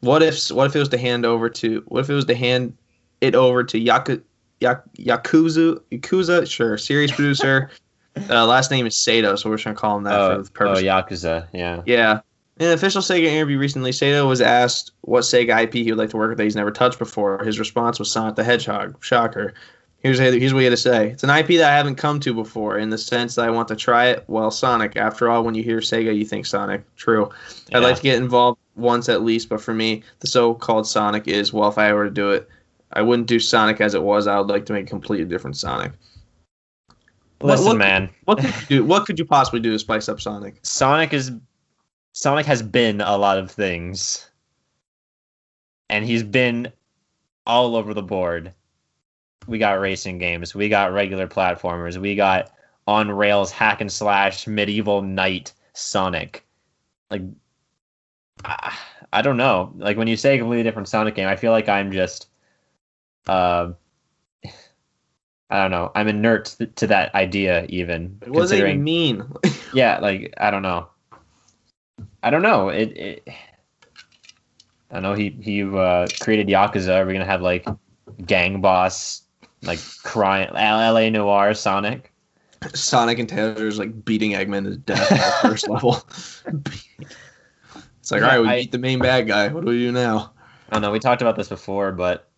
What 0.00 0.22
if 0.22 0.50
what 0.50 0.66
if 0.66 0.76
it 0.76 0.78
was 0.78 0.88
to 0.90 0.98
hand 0.98 1.24
over 1.26 1.48
to 1.50 1.82
what 1.88 2.00
if 2.00 2.10
it 2.10 2.14
was 2.14 2.24
to 2.26 2.34
hand 2.34 2.76
it 3.22 3.34
over 3.34 3.62
to 3.64 3.78
Yaku, 3.78 4.08
Yak, 4.16 4.20
Yakuza 4.60 5.80
Yakuza 5.90 6.50
sure 6.50 6.78
series 6.78 7.12
producer. 7.12 7.70
uh, 8.30 8.46
last 8.46 8.70
name 8.70 8.86
is 8.86 8.96
Sato, 8.96 9.36
so 9.36 9.48
we're 9.48 9.56
just 9.56 9.64
gonna 9.64 9.76
call 9.76 9.96
him 9.96 10.04
that 10.04 10.20
Oh, 10.20 10.36
for 10.36 10.42
the 10.42 10.50
purpose. 10.50 10.78
oh, 10.80 10.82
Yakuza, 10.82 11.48
yeah. 11.52 11.82
Yeah. 11.86 12.20
In 12.58 12.66
an 12.66 12.72
official 12.72 13.00
Sega 13.00 13.24
interview 13.24 13.58
recently, 13.58 13.90
Sato 13.92 14.28
was 14.28 14.42
asked 14.42 14.92
what 15.00 15.22
Sega 15.22 15.62
IP 15.62 15.74
he 15.74 15.90
would 15.90 15.98
like 15.98 16.10
to 16.10 16.18
work 16.18 16.28
with 16.28 16.38
that 16.38 16.44
he's 16.44 16.56
never 16.56 16.70
touched 16.70 16.98
before. 16.98 17.42
His 17.42 17.58
response 17.58 17.98
was 17.98 18.10
Sonic 18.10 18.36
the 18.36 18.44
Hedgehog. 18.44 19.02
Shocker. 19.02 19.54
Here's, 20.02 20.18
here's 20.18 20.54
what 20.54 20.60
he 20.60 20.64
had 20.64 20.70
to 20.70 20.76
say. 20.78 21.08
It's 21.10 21.24
an 21.24 21.30
IP 21.30 21.48
that 21.58 21.70
I 21.70 21.76
haven't 21.76 21.96
come 21.96 22.20
to 22.20 22.32
before 22.32 22.78
in 22.78 22.88
the 22.88 22.96
sense 22.96 23.34
that 23.34 23.46
I 23.46 23.50
want 23.50 23.68
to 23.68 23.76
try 23.76 24.06
it. 24.06 24.24
Well, 24.28 24.50
Sonic. 24.50 24.96
After 24.96 25.28
all, 25.28 25.44
when 25.44 25.54
you 25.54 25.62
hear 25.62 25.80
Sega, 25.80 26.16
you 26.16 26.24
think 26.24 26.46
Sonic. 26.46 26.82
True. 26.96 27.30
I'd 27.72 27.82
like 27.82 27.96
to 27.96 28.02
get 28.02 28.16
involved 28.16 28.58
once 28.76 29.10
at 29.10 29.22
least, 29.22 29.50
but 29.50 29.60
for 29.60 29.74
me, 29.74 30.02
the 30.20 30.26
so-called 30.26 30.86
Sonic 30.86 31.28
is, 31.28 31.52
well, 31.52 31.68
if 31.68 31.76
I 31.76 31.92
were 31.92 32.04
to 32.04 32.10
do 32.10 32.30
it, 32.30 32.48
I 32.92 33.02
wouldn't 33.02 33.28
do 33.28 33.38
Sonic 33.38 33.80
as 33.80 33.94
it 33.94 34.02
was. 34.02 34.26
I 34.26 34.38
would 34.38 34.48
like 34.48 34.66
to 34.66 34.72
make 34.72 34.86
a 34.86 34.90
completely 34.90 35.26
different 35.26 35.56
Sonic. 35.56 35.92
What- 37.38 37.52
Listen, 37.52 37.66
what- 37.66 37.76
man. 37.78 38.10
What 38.24 38.38
could 38.38 38.54
you 38.54 38.66
do? 38.78 38.84
What 38.84 39.06
could 39.06 39.18
you 39.18 39.24
possibly 39.24 39.60
do 39.60 39.70
to 39.72 39.78
spice 39.78 40.08
up 40.08 40.20
Sonic? 40.20 40.58
Sonic 40.62 41.12
is 41.12 41.32
Sonic 42.12 42.46
has 42.46 42.62
been 42.62 43.00
a 43.00 43.16
lot 43.16 43.38
of 43.38 43.50
things. 43.50 44.26
And 45.88 46.04
he's 46.04 46.22
been 46.22 46.72
all 47.46 47.74
over 47.76 47.94
the 47.94 48.02
board. 48.02 48.52
We 49.46 49.58
got 49.58 49.80
racing 49.80 50.18
games, 50.18 50.54
we 50.54 50.68
got 50.68 50.92
regular 50.92 51.26
platformers, 51.26 51.96
we 51.96 52.14
got 52.14 52.52
on 52.86 53.10
rails 53.10 53.50
hack 53.50 53.80
and 53.80 53.90
slash 53.90 54.46
medieval 54.46 55.02
knight 55.02 55.52
Sonic. 55.72 56.44
Like 57.10 57.22
I, 58.44 58.76
I 59.12 59.22
don't 59.22 59.36
know. 59.36 59.72
Like 59.76 59.96
when 59.96 60.08
you 60.08 60.16
say 60.16 60.34
a 60.34 60.38
completely 60.38 60.62
different 60.62 60.88
Sonic 60.88 61.14
game, 61.14 61.26
I 61.28 61.36
feel 61.36 61.52
like 61.52 61.68
I'm 61.68 61.90
just 61.90 62.28
uh 63.28 63.72
I 65.52 65.62
don't 65.62 65.72
know. 65.72 65.90
I'm 65.96 66.06
inert 66.06 66.54
th- 66.58 66.70
to 66.76 66.86
that 66.86 67.12
idea 67.14 67.66
even. 67.68 68.20
What 68.26 68.42
does 68.42 68.52
it 68.52 68.60
even 68.60 68.84
mean? 68.84 69.24
yeah 69.72 69.98
like 70.00 70.34
i 70.38 70.50
don't 70.50 70.62
know 70.62 70.88
i 72.24 72.30
don't 72.30 72.42
know 72.42 72.70
it, 72.70 72.88
it 72.96 73.28
i 74.90 74.98
know 74.98 75.14
he 75.14 75.30
he 75.40 75.62
uh 75.62 76.08
created 76.20 76.48
yakuza 76.48 76.96
are 76.96 77.06
we 77.06 77.12
gonna 77.12 77.24
have 77.24 77.40
like 77.40 77.64
gang 78.26 78.60
boss 78.60 79.22
like 79.62 79.78
crying 80.02 80.48
L.A. 80.56 81.08
Noire 81.10 81.54
sonic 81.54 82.12
Sonic 82.74 83.18
and 83.20 83.28
Taylor's 83.28 83.78
like 83.78 84.04
beating 84.04 84.32
Eggman 84.32 84.64
to 84.64 84.76
death 84.76 85.10
at 85.12 85.18
the 85.42 85.48
first 85.48 85.68
level. 85.74 86.02
it's 88.00 88.10
like, 88.10 88.20
Yeah, 88.20 88.26
all 88.26 88.32
right, 88.32 88.40
we 88.40 88.48
I- 88.48 88.60
beat 88.62 88.72
the 88.72 88.78
main 88.78 88.98
bad 88.98 89.26
guy. 89.26 89.48
What 89.48 89.64
do 89.64 89.70
we 89.70 89.78
do 89.78 89.92
now? 89.92 90.32
i 90.68 90.72
don't 90.74 90.82
know 90.82 90.90
we 90.92 90.98
talked 91.00 91.22
about 91.22 91.36
this 91.36 91.48
before 91.48 91.90
but 91.92 92.29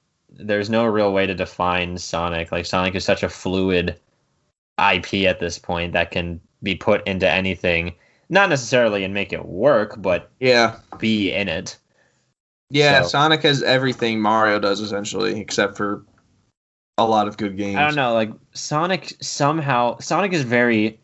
there's 0.46 0.70
no 0.70 0.85
real 0.87 1.12
way 1.12 1.26
to 1.26 1.35
define 1.35 1.98
sonic 1.98 2.52
like 2.52 2.66
sonic 2.66 2.94
is 2.94 3.05
such 3.05 3.22
a 3.22 3.28
fluid 3.28 3.98
IP 4.78 5.14
at 5.26 5.38
this 5.40 5.59
point 5.59 5.92
that 5.92 6.11
can 6.11 6.40
be 6.62 6.74
put 6.74 7.07
into 7.07 7.28
anything, 7.28 7.92
not 8.28 8.48
necessarily 8.48 9.05
and 9.05 9.12
make 9.12 9.33
it 9.33 9.44
work, 9.46 10.00
but 10.00 10.31
Yeah. 10.40 10.76
be 10.98 11.33
in 11.33 11.48
it. 11.48 11.76
Yeah, 12.70 13.02
So- 13.02 13.09
Sonic 13.09 13.42
has 13.42 13.62
everything 13.62 14.20
Mario 14.20 14.59
does 14.59 14.81
essentially, 14.81 15.38
except 15.40 15.76
for 15.76 16.05
a 16.98 17.05
lot 17.05 17.28
of 17.28 17.37
good 17.37 17.57
games. 17.57 17.76
I 17.76 17.85
don't 17.85 17.96
know, 17.96 18.14
like 18.14 18.31
Sonic 18.55 19.14
somehow 19.20 19.98
Sonic 19.98 20.33
is 20.33 20.42
very 20.42 20.98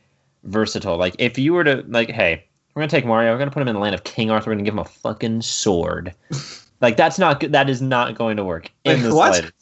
versatile. 0.44 0.96
Like 0.96 1.14
if 1.18 1.38
you 1.38 1.52
were 1.52 1.64
to 1.64 1.84
like, 1.88 2.10
hey, 2.10 2.44
we're 2.74 2.82
gonna 2.82 2.90
take 2.90 3.04
Mario, 3.06 3.32
we're 3.32 3.38
gonna 3.38 3.50
put 3.50 3.60
him 3.62 3.68
in 3.68 3.74
the 3.74 3.80
land 3.80 3.94
of 3.94 4.04
King 4.04 4.30
Arthur, 4.30 4.50
we're 4.50 4.54
gonna 4.54 4.64
give 4.64 4.74
him 4.74 4.78
a 4.80 4.84
fucking 4.84 5.42
sword. 5.42 6.14
like 6.80 6.96
that's 6.96 7.18
not 7.18 7.40
good. 7.40 7.52
That 7.52 7.68
is 7.68 7.82
not 7.82 8.16
going 8.16 8.36
to 8.36 8.44
work 8.44 8.70
in 8.84 8.94
Like, 8.94 9.02
the 9.02 9.14
what? 9.14 9.34
slightest. 9.34 9.52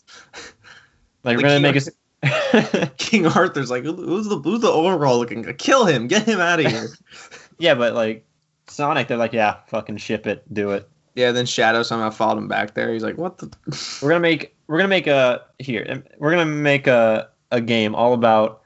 Like 1.24 1.36
we're 1.36 1.42
gonna 1.42 1.54
King 1.54 1.62
make 1.62 1.76
us. 1.76 1.90
King 2.98 3.26
Arthur's 3.26 3.70
like, 3.70 3.84
who's 3.84 4.28
the 4.28 4.38
who's 4.38 4.60
the 4.60 4.70
overall 4.70 5.18
looking 5.18 5.42
guy? 5.42 5.52
Kill 5.52 5.84
him, 5.84 6.06
get 6.06 6.22
him 6.22 6.40
out 6.40 6.60
of 6.60 6.66
here. 6.66 6.88
yeah, 7.58 7.74
but 7.74 7.94
like 7.94 8.24
Sonic, 8.68 9.08
they're 9.08 9.16
like, 9.16 9.32
yeah, 9.32 9.56
fucking 9.66 9.96
ship 9.96 10.26
it, 10.26 10.42
do 10.52 10.70
it. 10.70 10.88
yeah, 11.14 11.32
then 11.32 11.46
Shadow 11.46 11.82
somehow 11.82 12.10
followed 12.10 12.38
him 12.38 12.48
back 12.48 12.74
there. 12.74 12.92
He's 12.92 13.02
like, 13.02 13.18
what 13.18 13.38
the? 13.38 13.54
We're 14.02 14.10
gonna 14.10 14.20
make 14.20 14.54
we're 14.66 14.78
gonna 14.78 14.88
make 14.88 15.06
a 15.06 15.44
here. 15.58 16.04
We're 16.18 16.30
gonna 16.30 16.46
make 16.46 16.86
a 16.86 17.28
a 17.50 17.60
game 17.60 17.94
all 17.94 18.12
about 18.12 18.62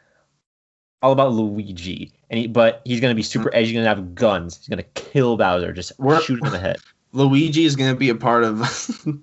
all 1.02 1.12
about 1.12 1.32
Luigi, 1.32 2.12
and 2.28 2.40
he, 2.40 2.46
but 2.46 2.82
he's 2.84 3.00
gonna 3.00 3.14
be 3.14 3.22
super 3.22 3.50
hmm. 3.50 3.56
edgy. 3.56 3.68
He's 3.68 3.76
gonna 3.76 3.88
have 3.88 4.14
guns. 4.14 4.58
He's 4.58 4.68
gonna 4.68 4.82
kill 4.82 5.36
Bowser, 5.36 5.72
just 5.72 5.92
We're- 5.98 6.22
shoot 6.22 6.40
him 6.40 6.46
in 6.46 6.52
the 6.52 6.58
head. 6.58 6.78
Luigi 7.12 7.64
is 7.64 7.76
gonna 7.76 7.96
be 7.96 8.08
a 8.08 8.14
part 8.14 8.44
of 8.44 8.60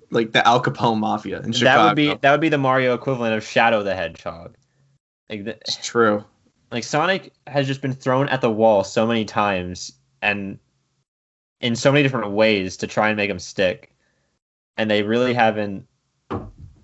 like 0.10 0.32
the 0.32 0.46
Al 0.46 0.62
Capone 0.62 0.98
mafia 0.98 1.40
in 1.40 1.52
Chicago. 1.52 1.78
That 1.82 1.84
would 1.86 1.96
be 1.96 2.14
that 2.14 2.30
would 2.30 2.40
be 2.40 2.48
the 2.48 2.58
Mario 2.58 2.94
equivalent 2.94 3.34
of 3.34 3.44
Shadow 3.44 3.82
the 3.82 3.94
Hedgehog. 3.94 4.56
Like 5.30 5.44
the, 5.44 5.56
It's 5.56 5.76
true. 5.76 6.24
like 6.70 6.84
Sonic 6.84 7.32
has 7.46 7.66
just 7.66 7.80
been 7.80 7.92
thrown 7.92 8.28
at 8.28 8.40
the 8.40 8.50
wall 8.50 8.84
so 8.84 9.06
many 9.06 9.24
times 9.24 9.92
and 10.22 10.58
in 11.60 11.74
so 11.76 11.90
many 11.90 12.02
different 12.02 12.30
ways 12.30 12.76
to 12.78 12.86
try 12.86 13.08
and 13.08 13.16
make 13.16 13.30
him 13.30 13.38
stick, 13.38 13.94
and 14.76 14.90
they 14.90 15.02
really 15.02 15.34
haven't 15.34 15.86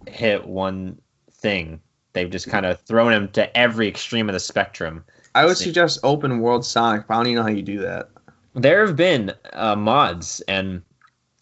hit 0.06 0.46
one 0.46 1.00
thing. 1.30 1.80
They've 2.12 2.30
just 2.30 2.48
kind 2.48 2.64
of 2.64 2.80
thrown 2.82 3.12
him 3.12 3.28
to 3.32 3.56
every 3.56 3.88
extreme 3.88 4.28
of 4.28 4.32
the 4.32 4.40
spectrum. 4.40 5.04
I 5.34 5.44
would 5.44 5.56
suggest 5.56 5.98
open 6.02 6.38
world 6.40 6.64
Sonic, 6.64 7.06
but 7.06 7.14
I 7.14 7.16
don't 7.18 7.26
even 7.26 7.36
know 7.36 7.42
how 7.42 7.48
you 7.48 7.62
do 7.62 7.80
that. 7.80 8.08
There 8.54 8.86
have 8.86 8.94
been 8.96 9.32
uh, 9.52 9.74
mods 9.74 10.40
and 10.42 10.80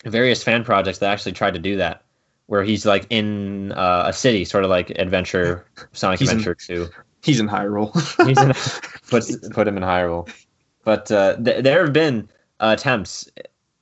various 0.04 0.42
fan 0.42 0.64
projects 0.64 0.98
that 0.98 1.10
actually 1.10 1.32
tried 1.32 1.54
to 1.54 1.60
do 1.60 1.76
that, 1.76 2.02
where 2.46 2.62
he's 2.64 2.84
like 2.86 3.06
in 3.10 3.72
uh, 3.72 4.04
a 4.06 4.12
city, 4.12 4.44
sort 4.44 4.64
of 4.64 4.70
like 4.70 4.90
Adventure 4.90 5.64
Sonic 5.92 6.18
He's 6.20 6.30
in- 6.30 6.38
Adventure 6.38 6.54
Two. 6.54 6.88
He's 7.22 7.38
in 7.38 7.48
Hyrule. 7.48 7.92
He's 8.26 8.38
in, 8.40 8.52
put 9.10 9.52
put 9.52 9.68
him 9.68 9.76
in 9.76 9.82
Hyrule. 9.82 10.28
But 10.84 11.10
uh, 11.12 11.36
th- 11.36 11.62
there 11.62 11.84
have 11.84 11.92
been 11.92 12.28
uh, 12.58 12.74
attempts, 12.76 13.28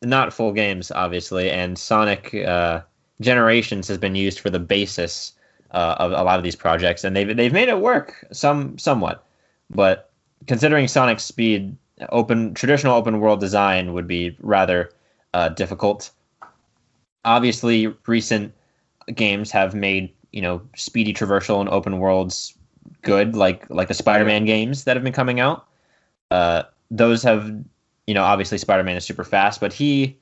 not 0.03 0.35
full 0.35 0.53
games, 0.53 0.91
obviously, 0.91 1.51
and 1.51 1.79
Sonic 1.79 2.35
uh, 2.35 2.83
Generations 3.23 3.89
has 3.89 3.97
been 3.99 4.15
used 4.15 4.41
for 4.41 4.51
the 4.51 4.59
basis 4.59 5.33
uh, 5.71 5.97
of 5.99 6.13
a 6.13 6.23
lot 6.23 6.39
of 6.39 6.43
these 6.43 6.57
projects, 6.57 7.05
and 7.05 7.17
they've 7.17 7.35
they've 7.35 7.53
made 7.53 7.69
it 7.69 7.81
work 7.81 8.27
some 8.33 8.77
somewhat. 8.79 9.25
But 9.71 10.11
considering 10.47 10.89
Sonic's 10.89 11.25
speed, 11.25 11.77
open 12.11 12.55
traditional 12.55 12.95
open 12.97 13.21
world 13.21 13.41
design 13.41 13.93
would 13.93 14.07
be 14.07 14.37
rather 14.41 14.91
uh, 15.35 15.49
difficult. 15.51 16.11
Obviously, 17.25 17.89
recent 18.07 18.53
games 19.15 19.51
have 19.51 19.75
made 19.75 20.13
you 20.33 20.43
know 20.43 20.63
speedy 20.77 21.13
traversal 21.13 21.61
and 21.61 21.69
open 21.69 21.99
worlds 21.99 22.55
good, 23.03 23.35
like 23.35 23.69
like 23.71 23.89
the 23.89 23.95
Spider-Man 23.95 24.45
games 24.45 24.85
that 24.85 24.97
have 24.97 25.05
been 25.05 25.13
coming 25.13 25.41
out. 25.41 25.67
Uh, 26.31 26.63
those 26.91 27.23
have, 27.23 27.53
you 28.07 28.15
know, 28.15 28.23
obviously 28.23 28.59
Spider-Man 28.59 28.97
is 28.97 29.05
super 29.05 29.25
fast, 29.25 29.61
but 29.61 29.73
he, 29.73 30.17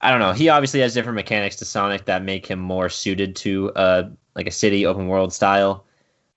I 0.00 0.10
don't 0.10 0.20
know, 0.20 0.32
he 0.32 0.48
obviously 0.48 0.80
has 0.80 0.94
different 0.94 1.16
mechanics 1.16 1.56
to 1.56 1.64
Sonic 1.64 2.04
that 2.06 2.22
make 2.22 2.46
him 2.46 2.58
more 2.58 2.88
suited 2.88 3.36
to 3.36 3.70
uh 3.72 4.08
like 4.34 4.46
a 4.46 4.50
city 4.50 4.86
open 4.86 5.08
world 5.08 5.32
style. 5.32 5.84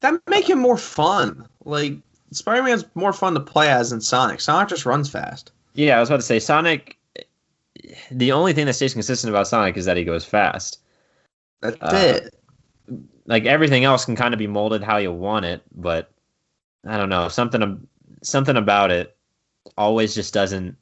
that 0.01 0.13
make 0.29 0.49
him 0.49 0.59
more 0.59 0.77
fun. 0.77 1.47
Like 1.63 1.93
Spider 2.31 2.63
Man's 2.63 2.85
more 2.95 3.13
fun 3.13 3.33
to 3.33 3.39
play 3.39 3.69
as 3.69 3.91
than 3.91 4.01
Sonic. 4.01 4.41
Sonic 4.41 4.69
just 4.69 4.85
runs 4.85 5.09
fast. 5.09 5.51
Yeah, 5.73 5.97
I 5.97 5.99
was 5.99 6.09
about 6.09 6.17
to 6.17 6.25
say 6.25 6.39
Sonic. 6.39 6.97
The 8.11 8.31
only 8.31 8.53
thing 8.53 8.65
that 8.65 8.73
stays 8.73 8.93
consistent 8.93 9.29
about 9.29 9.47
Sonic 9.47 9.77
is 9.77 9.85
that 9.85 9.97
he 9.97 10.03
goes 10.03 10.25
fast. 10.25 10.79
That's 11.61 11.77
Uh, 11.81 12.21
it. 12.23 12.35
Like 13.25 13.45
everything 13.45 13.83
else 13.83 14.05
can 14.05 14.15
kind 14.15 14.33
of 14.33 14.37
be 14.37 14.47
molded 14.47 14.83
how 14.83 14.97
you 14.97 15.11
want 15.11 15.45
it, 15.45 15.61
but 15.75 16.11
I 16.85 16.97
don't 16.97 17.09
know 17.09 17.27
something 17.27 17.87
something 18.21 18.55
about 18.55 18.91
it 18.91 19.15
always 19.77 20.13
just 20.13 20.33
doesn't 20.33 20.77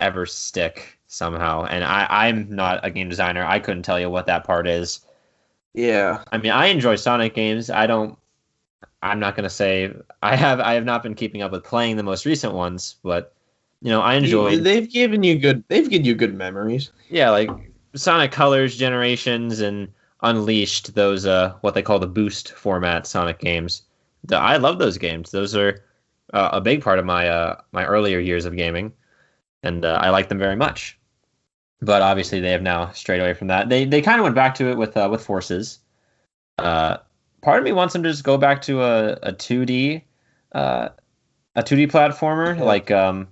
ever 0.00 0.26
stick 0.26 0.98
somehow. 1.06 1.64
And 1.64 1.84
I 1.84 2.06
I'm 2.08 2.54
not 2.54 2.80
a 2.84 2.90
game 2.90 3.08
designer. 3.08 3.44
I 3.44 3.60
couldn't 3.60 3.84
tell 3.84 4.00
you 4.00 4.10
what 4.10 4.26
that 4.26 4.44
part 4.44 4.66
is. 4.66 5.00
Yeah. 5.74 6.24
I 6.32 6.38
mean, 6.38 6.52
I 6.52 6.66
enjoy 6.66 6.96
Sonic 6.96 7.34
games. 7.34 7.70
I 7.70 7.86
don't. 7.86 8.18
I'm 9.02 9.20
not 9.20 9.36
gonna 9.36 9.50
say 9.50 9.94
I 10.22 10.34
have. 10.34 10.58
I 10.58 10.74
have 10.74 10.84
not 10.84 11.02
been 11.04 11.14
keeping 11.14 11.42
up 11.42 11.52
with 11.52 11.62
playing 11.62 11.96
the 11.96 12.02
most 12.02 12.26
recent 12.26 12.54
ones, 12.54 12.96
but 13.04 13.35
you 13.82 13.90
know, 13.90 14.00
I 14.00 14.14
enjoy. 14.14 14.58
They've 14.58 14.90
given 14.90 15.22
you 15.22 15.38
good. 15.38 15.64
They've 15.68 15.88
given 15.88 16.04
you 16.06 16.14
good 16.14 16.34
memories. 16.34 16.90
yeah, 17.10 17.30
like 17.30 17.50
Sonic 17.94 18.32
Colors, 18.32 18.76
Generations, 18.76 19.60
and 19.60 19.88
Unleashed. 20.22 20.94
Those 20.94 21.26
uh, 21.26 21.54
what 21.60 21.74
they 21.74 21.82
call 21.82 21.98
the 21.98 22.06
boost 22.06 22.52
format 22.52 23.06
Sonic 23.06 23.38
games. 23.38 23.82
The, 24.24 24.36
I 24.36 24.56
love 24.56 24.78
those 24.78 24.98
games. 24.98 25.30
Those 25.30 25.54
are 25.54 25.84
uh, 26.32 26.50
a 26.52 26.60
big 26.60 26.82
part 26.82 26.98
of 26.98 27.04
my 27.04 27.28
uh, 27.28 27.60
my 27.72 27.84
earlier 27.84 28.18
years 28.18 28.44
of 28.44 28.56
gaming, 28.56 28.92
and 29.62 29.84
uh, 29.84 29.98
I 30.02 30.10
like 30.10 30.28
them 30.28 30.38
very 30.38 30.56
much. 30.56 30.98
But 31.82 32.00
obviously, 32.00 32.40
they 32.40 32.50
have 32.52 32.62
now 32.62 32.90
strayed 32.92 33.20
away 33.20 33.34
from 33.34 33.48
that. 33.48 33.68
They 33.68 33.84
they 33.84 34.00
kind 34.00 34.18
of 34.18 34.24
went 34.24 34.34
back 34.34 34.54
to 34.56 34.70
it 34.70 34.76
with 34.78 34.96
uh, 34.96 35.08
with 35.10 35.22
Forces. 35.22 35.80
Uh, 36.58 36.96
part 37.42 37.58
of 37.58 37.64
me 37.64 37.72
wants 37.72 37.92
them 37.92 38.02
to 38.02 38.10
just 38.10 38.24
go 38.24 38.38
back 38.38 38.62
to 38.62 38.82
a 38.82 39.18
a 39.22 39.32
two 39.32 39.66
D 39.66 40.02
uh, 40.52 40.88
a 41.54 41.62
two 41.62 41.76
D 41.76 41.86
platformer 41.86 42.56
Yeah. 42.56 42.64
like 42.64 42.90
um, 42.90 43.28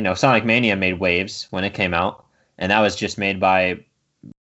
you 0.00 0.02
know 0.02 0.14
Sonic 0.14 0.46
Mania 0.46 0.76
made 0.76 0.98
waves 0.98 1.46
when 1.50 1.62
it 1.62 1.74
came 1.74 1.92
out, 1.92 2.24
and 2.56 2.72
that 2.72 2.80
was 2.80 2.96
just 2.96 3.18
made 3.18 3.38
by 3.38 3.84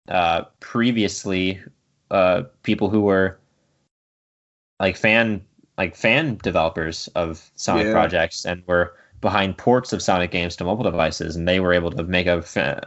uh, 0.08 0.44
previously 0.60 1.62
uh, 2.10 2.44
people 2.62 2.88
who 2.88 3.02
were 3.02 3.38
like 4.80 4.96
fan 4.96 5.44
like 5.76 5.96
fan 5.96 6.38
developers 6.42 7.08
of 7.08 7.50
Sonic 7.56 7.88
Yeah. 7.88 7.92
projects 7.92 8.46
and 8.46 8.66
were 8.66 8.94
behind 9.20 9.58
ports 9.58 9.92
of 9.92 10.00
Sonic 10.00 10.30
games 10.30 10.56
to 10.56 10.64
mobile 10.64 10.84
devices, 10.84 11.36
and 11.36 11.46
they 11.46 11.60
were 11.60 11.74
able 11.74 11.90
to 11.90 12.04
make 12.04 12.26
a, 12.26 12.42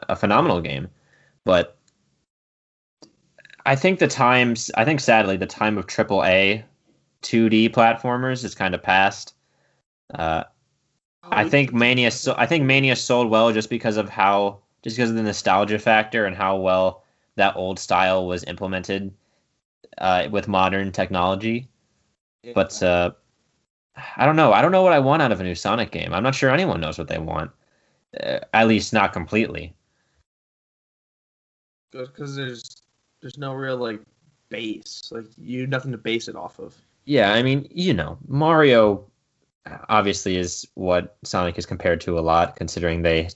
a 0.10 0.15
phenomenal 0.15 0.60
game. 0.60 0.88
But 1.46 1.78
I 3.67 3.76
think 3.76 4.00
the 4.00 4.08
times, 4.08 4.72
I 4.74 4.84
think 4.84 5.00
sadly, 5.00 5.38
the 5.38 5.46
time 5.46 5.78
of 5.78 5.86
AAA 5.86 6.63
2D 7.22 7.70
platformers 7.70 8.43
is 8.43 8.56
kind 8.56 8.74
of 8.74 8.82
past. 8.82 9.36
Uh, 10.12 10.46
I 11.32 11.48
think 11.50 11.74
Mania. 11.74 12.12
So, 12.12 12.36
I 12.38 12.46
think 12.46 12.63
Mania 12.63 12.96
sold 12.96 13.30
well 13.30 13.52
just 13.52 13.70
because 13.70 13.98
of 13.98 14.10
how, 14.10 14.60
just 14.84 14.98
because 14.98 15.10
of 15.10 15.16
the 15.16 15.24
nostalgia 15.24 15.80
factor 15.80 16.26
and 16.26 16.36
how 16.36 16.58
well 16.58 17.04
that 17.36 17.56
old 17.56 17.80
style 17.80 18.28
was 18.28 18.44
implemented 18.46 19.13
uh, 19.98 20.28
with 20.32 20.48
modern 20.48 20.92
technology. 20.92 21.68
But 22.54 22.82
uh, 22.82 23.12
I 24.16 24.26
don't 24.26 24.36
know. 24.36 24.54
I 24.54 24.62
don't 24.62 24.72
know 24.72 24.84
what 24.84 24.94
I 24.94 25.00
want 25.00 25.22
out 25.22 25.32
of 25.32 25.42
a 25.42 25.44
new 25.44 25.56
Sonic 25.56 25.92
game. 25.92 26.13
I'm 26.13 26.24
not 26.24 26.36
sure 26.36 26.50
anyone 26.50 26.80
knows 26.80 26.98
what 26.98 27.08
they 27.08 27.17
want. 27.17 27.52
Uh, 28.23 28.40
at 28.54 28.67
least 28.67 28.94
not 28.94 29.12
completely. 29.13 29.73
because 31.92 32.36
there's 32.36 32.84
there's 33.21 33.38
no 33.38 33.54
real 33.54 33.78
like 33.78 34.02
base. 34.50 35.10
Like 35.12 35.25
you 35.38 35.62
have 35.62 35.69
nothing 35.69 35.92
to 35.92 35.98
base 35.98 36.28
it 36.28 36.36
off 36.36 36.60
of. 36.60 36.75
Yeah, 37.06 37.34
I 37.34 37.42
mean, 37.42 37.67
you 37.71 37.94
know, 37.94 38.17
Mario 38.28 39.06
obviously 39.90 40.38
is 40.38 40.68
what 40.76 41.18
Sonic 41.24 41.58
is 41.58 41.65
compared 41.65 42.02
to 42.02 42.18
a 42.18 42.22
lot, 42.22 42.56
considering 42.56 43.02
they 43.02 43.30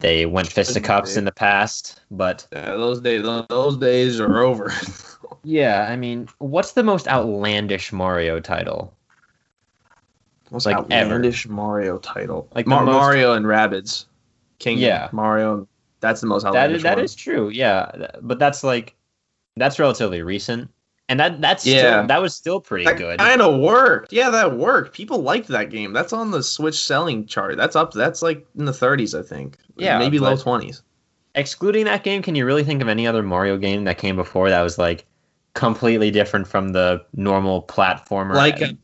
they 0.00 0.26
went 0.26 0.46
fisticuffs 0.48 1.16
in 1.16 1.24
the 1.24 1.32
past. 1.32 2.00
But 2.10 2.46
Yeah, 2.52 2.72
those 2.76 3.00
days 3.00 3.22
those 3.48 3.76
days 3.76 4.20
are 4.20 4.42
over. 4.42 4.72
yeah, 5.44 5.86
I 5.90 5.96
mean, 5.96 6.28
what's 6.38 6.72
the 6.72 6.82
most 6.84 7.08
outlandish 7.08 7.92
Mario 7.92 8.40
title? 8.40 8.94
Most 10.50 10.66
Like, 10.66 10.76
ever. 10.90 11.20
Mario 11.48 11.98
title. 11.98 12.48
Like 12.54 12.64
the 12.64 12.70
Mar- 12.70 12.84
most- 12.84 12.94
Mario 12.94 13.32
and 13.34 13.44
Rabbids. 13.44 14.06
King 14.58 14.78
Yeah. 14.78 15.08
Mario. 15.12 15.68
That's 16.00 16.20
the 16.20 16.26
most 16.26 16.42
That 16.44 16.48
outlandish 16.50 16.76
is 16.78 16.82
that 16.84 16.96
one. 16.96 17.04
is 17.04 17.14
true. 17.14 17.48
Yeah, 17.48 18.08
but 18.22 18.38
that's 18.38 18.62
like 18.64 18.94
that's 19.56 19.78
relatively 19.78 20.22
recent, 20.22 20.70
and 21.08 21.18
that 21.20 21.40
that's 21.40 21.66
Yeah. 21.66 21.78
still, 22.00 22.06
that 22.08 22.22
was 22.22 22.34
still 22.34 22.60
pretty 22.60 22.84
That 22.84 22.98
good. 22.98 23.18
kind 23.18 23.40
of 23.40 23.60
worked. 23.60 24.12
Yeah, 24.12 24.30
that 24.30 24.56
worked. 24.56 24.94
People 24.94 25.22
liked 25.22 25.48
that 25.48 25.70
game. 25.70 25.92
That's 25.92 26.12
on 26.12 26.30
the 26.30 26.42
Switch 26.42 26.78
selling 26.84 27.26
chart. 27.26 27.56
That's 27.56 27.76
up. 27.76 27.92
That's 27.92 28.22
like 28.22 28.46
in 28.58 28.64
the 28.64 28.72
30s, 28.72 29.18
I 29.18 29.22
think. 29.22 29.58
Yeah, 29.76 29.98
maybe 29.98 30.18
low 30.18 30.36
20s. 30.36 30.82
Excluding 31.34 31.84
that 31.84 32.02
game, 32.04 32.22
can 32.22 32.34
you 32.34 32.44
really 32.44 32.64
think 32.64 32.82
of 32.82 32.88
any 32.88 33.06
other 33.06 33.22
Mario 33.22 33.56
game 33.56 33.84
that 33.84 33.98
came 33.98 34.16
before 34.16 34.50
that 34.50 34.62
was 34.62 34.76
like 34.78 35.06
completely 35.54 36.10
different 36.10 36.46
from 36.48 36.70
the 36.70 37.00
normal 37.14 37.62
platformer? 37.62 38.34
Like, 38.34 38.60
a, 38.60 38.76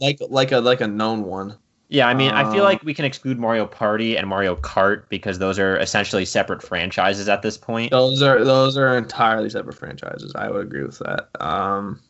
like 0.00 0.18
like 0.28 0.52
a 0.52 0.58
like 0.60 0.80
a 0.80 0.86
known 0.86 1.24
one. 1.24 1.56
Yeah, 1.90 2.06
I 2.06 2.12
mean, 2.14 2.30
I 2.32 2.42
feel 2.52 2.62
Uh, 2.62 2.64
like 2.66 2.82
we 2.82 2.92
can 2.92 3.06
exclude 3.06 3.38
Mario 3.38 3.64
Party 3.66 4.16
and 4.18 4.28
Mario 4.28 4.56
Kart 4.56 5.04
because 5.08 5.38
those 5.38 5.58
are 5.58 5.78
essentially 5.78 6.26
separate 6.26 6.62
franchises 6.62 7.28
at 7.30 7.40
this 7.40 7.56
point. 7.56 7.90
Those 7.90 8.20
are 8.22 8.44
those 8.44 8.76
are 8.76 8.96
entirely 8.98 9.48
separate 9.48 9.74
franchises. 9.76 10.32
I 10.34 10.50
would 10.50 10.66
agree 10.66 10.82
with 10.84 10.98
that. 10.98 11.28
Um, 11.40 12.00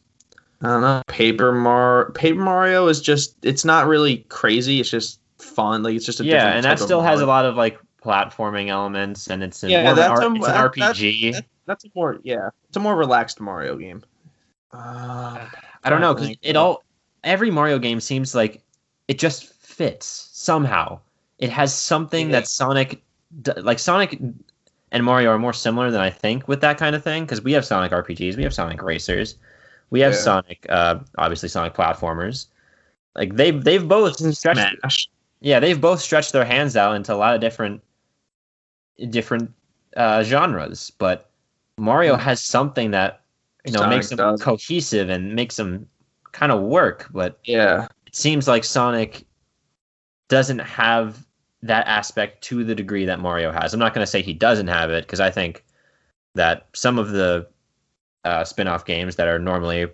I 0.63 0.67
don't 0.69 0.81
know. 0.81 1.03
Paper 1.07 1.53
Mar 1.53 2.11
Paper 2.13 2.41
Mario 2.41 2.89
is 2.89 3.01
just 3.01 3.37
it's 3.43 3.65
not 3.65 3.87
really 3.87 4.19
crazy. 4.29 4.81
It's 4.81 4.91
just 4.91 5.21
fun. 5.39 5.85
Like 5.85 5.95
it's 5.95 6.05
just 6.07 6.19
a 6.19 6.25
yeah, 6.25 6.55
and 6.55 6.65
that 6.65 6.81
still 6.81 7.01
has 7.03 7.21
a 7.21 7.27
lot 7.27 7.45
of 7.45 7.55
like 7.55 7.79
platforming 8.03 8.69
elements, 8.69 9.29
and 9.29 9.45
it's 9.45 9.63
a, 9.63 9.71
Yeah, 9.71 9.83
more 9.85 9.93
of 9.93 9.99
an 9.99 10.03
that's 10.09 10.21
it's 10.21 10.47
an 10.49 10.53
that- 10.55 10.73
RPG. 10.73 11.33
that- 11.35 11.45
That's 11.67 11.85
a 11.85 11.89
more 11.95 12.19
yeah. 12.25 12.51
It's 12.69 12.77
a 12.77 12.81
more 12.81 12.97
relaxed 12.97 13.39
Mario 13.41 13.77
game. 13.77 14.03
Uh, 14.73 15.47
I 15.85 15.91
don't 15.91 16.01
know 16.01 16.15
because 16.15 16.37
it 16.43 16.57
all 16.57 16.83
every 17.23 17.51
Mario 17.53 17.79
game 17.79 18.01
seems 18.01 18.35
like 18.35 18.63
it 19.07 19.19
just 19.19 19.53
fits 19.79 20.29
somehow. 20.33 20.99
It 21.39 21.51
has 21.51 21.73
something 21.73 22.27
Yeah. 22.31 22.41
that 22.41 22.49
Sonic, 22.49 23.01
like 23.57 23.79
Sonic 23.79 24.19
and 24.91 25.05
Mario 25.05 25.31
are 25.31 25.39
more 25.39 25.53
similar 25.53 25.91
than 25.93 26.01
I 26.01 26.11
think 26.11 26.49
with 26.49 26.61
that 26.63 26.79
kind 26.79 26.97
of 26.97 27.05
thing 27.05 27.25
because 27.25 27.41
we 27.43 27.53
have 27.53 27.65
Sonic 27.65 27.93
RPGs, 27.93 28.37
we 28.37 28.43
have 28.43 28.53
Sonic 28.53 28.83
Racers, 28.83 29.37
we 29.91 30.01
have 30.01 30.13
Yeah. 30.15 30.19
Sonic, 30.19 30.67
uh, 30.69 30.99
obviously 31.17 31.49
Sonic 31.49 31.75
platformers. 31.75 32.47
Like 33.15 33.37
they've 33.37 33.63
they've 33.63 33.87
both 33.87 34.17
stretched, 34.35 34.61
Smash. 34.81 35.09
yeah, 35.41 35.61
they've 35.61 35.81
both 35.81 36.01
stretched 36.01 36.33
their 36.33 36.45
hands 36.45 36.77
out 36.77 36.95
into 36.97 37.13
a 37.15 37.17
lot 37.17 37.35
of 37.35 37.41
different 37.41 37.81
different 39.11 39.53
uh, 39.97 40.23
genres, 40.25 40.91
but 40.99 41.31
Mario 41.79 42.17
Mm. 42.17 42.21
has 42.21 42.41
something 42.41 42.91
that 42.93 43.21
you 43.65 43.73
know 43.73 43.81
Sonic 43.81 43.97
makes 43.97 44.09
them 44.09 44.17
does. 44.19 44.43
cohesive 44.43 45.09
and 45.09 45.35
makes 45.35 45.57
them 45.57 45.87
kind 46.33 46.51
of 46.53 46.61
work. 46.63 47.07
But 47.13 47.39
Yeah. 47.45 47.87
it 48.07 48.15
seems 48.17 48.47
like 48.49 48.65
Sonic 48.65 49.25
doesn't 50.29 50.61
have 50.61 51.27
that 51.63 51.87
aspect 51.87 52.43
to 52.45 52.63
the 52.65 52.75
degree 52.75 53.05
that 53.05 53.21
Mario 53.21 53.51
has. 53.51 53.75
I'm 53.75 53.81
not 53.81 53.95
going 53.95 54.05
to 54.05 54.11
say 54.11 54.23
he 54.23 54.35
doesn't 54.35 54.69
have 54.69 54.91
it 54.91 55.05
because 55.05 55.21
I 55.21 55.31
think 55.31 55.65
that 56.35 56.69
some 56.73 56.99
of 56.99 57.11
the 57.11 57.49
uh, 58.25 58.45
spin-off 58.45 58.85
games 58.85 59.17
that 59.17 59.27
are 59.27 59.39
normally 59.39 59.89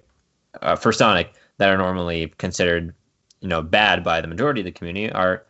uh, 0.60 0.76
for 0.76 0.92
Sonic 0.92 1.32
that 1.58 1.70
are 1.70 1.78
normally 1.78 2.32
considered, 2.38 2.94
you 3.40 3.48
know, 3.48 3.62
bad 3.62 4.04
by 4.04 4.20
the 4.20 4.26
majority 4.26 4.60
of 4.60 4.64
the 4.64 4.72
community 4.72 5.10
are 5.12 5.46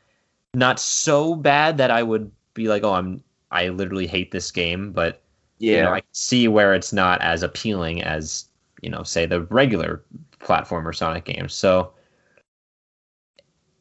not 0.54 0.78
so 0.78 1.34
bad 1.34 1.78
that 1.78 1.90
I 1.90 2.02
would 2.02 2.30
be 2.54 2.68
like, 2.68 2.84
oh, 2.84 2.92
I'm 2.92 3.22
I 3.50 3.68
literally 3.68 4.06
hate 4.06 4.30
this 4.32 4.50
game, 4.50 4.92
but 4.92 5.22
Yeah. 5.58 5.76
you 5.76 5.82
know, 5.82 5.94
I 5.94 6.02
see 6.12 6.46
where 6.48 6.74
it's 6.74 6.92
not 6.92 7.20
as 7.22 7.42
appealing 7.42 8.02
as 8.02 8.46
you 8.82 8.90
know, 8.90 9.02
say 9.02 9.24
the 9.24 9.42
regular 9.44 10.02
platformer 10.40 10.94
Sonic 10.94 11.24
games. 11.24 11.54
So, 11.54 11.93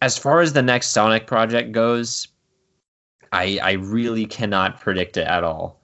as 0.04 0.18
far 0.18 0.42
as 0.42 0.52
the 0.52 0.62
next 0.62 0.88
Sonic 0.90 1.28
project 1.28 1.72
goes, 1.72 2.28
I 3.32 3.58
I 3.64 3.72
really 3.74 4.26
cannot 4.26 4.82
predict 4.82 5.16
it 5.18 5.26
at 5.28 5.44
all. 5.44 5.80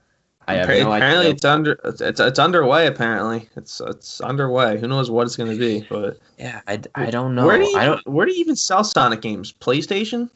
I 0.46 0.54
have 0.54 0.68
Appa- 0.68 0.84
no 0.84 0.92
apparently 0.92 1.26
it's 1.30 1.44
under 1.44 1.80
it's, 1.84 2.00
it's 2.20 2.38
underway. 2.38 2.86
Apparently 2.86 3.48
it's 3.56 3.80
it's 3.80 4.20
underway. 4.20 4.78
Who 4.78 4.88
knows 4.88 5.10
what 5.10 5.26
it's 5.26 5.36
going 5.36 5.50
to 5.50 5.58
be? 5.58 5.86
But 5.88 6.18
Yeah, 6.38 6.60
I, 6.66 6.80
I 6.94 7.10
don't 7.10 7.34
know. 7.34 7.46
where 7.46 7.58
do 7.58 7.64
you 7.64 7.76
I 7.78 7.86
don't. 7.86 8.06
where 8.06 8.26
do 8.26 8.32
you 8.32 8.40
even 8.40 8.56
sell 8.56 8.84
Sonic 8.84 9.22
games? 9.22 9.52
PlayStation? 9.52 10.28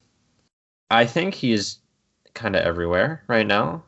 I 0.90 1.04
think 1.04 1.34
he's 1.34 1.78
kind 2.34 2.56
of 2.56 2.62
everywhere 2.62 3.22
right 3.28 3.46
now. 3.46 3.82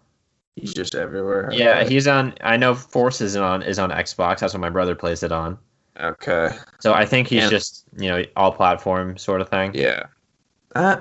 He's 0.56 0.74
just 0.74 0.94
everywhere. 0.94 1.50
Yeah, 1.52 1.84
he's 1.84 2.06
on. 2.06 2.34
I 2.40 2.56
know 2.56 2.74
Force 2.74 3.20
is 3.20 3.36
on 3.36 3.62
is 3.62 3.78
on 3.78 3.90
Xbox. 3.90 4.40
That's 4.40 4.52
what 4.54 4.60
my 4.60 4.70
brother 4.70 4.94
plays 4.94 5.22
it 5.22 5.32
on. 5.32 5.58
Okay. 6.00 6.50
So 6.80 6.92
I 6.92 7.04
think 7.06 7.28
he's 7.28 7.44
Yeah. 7.44 7.50
just 7.50 7.84
you 7.96 8.08
know 8.08 8.22
all 8.36 8.52
platform 8.52 9.16
sort 9.16 9.40
of 9.40 9.48
thing. 9.48 9.72
Yeah. 9.74 10.04
Uh, 10.74 11.00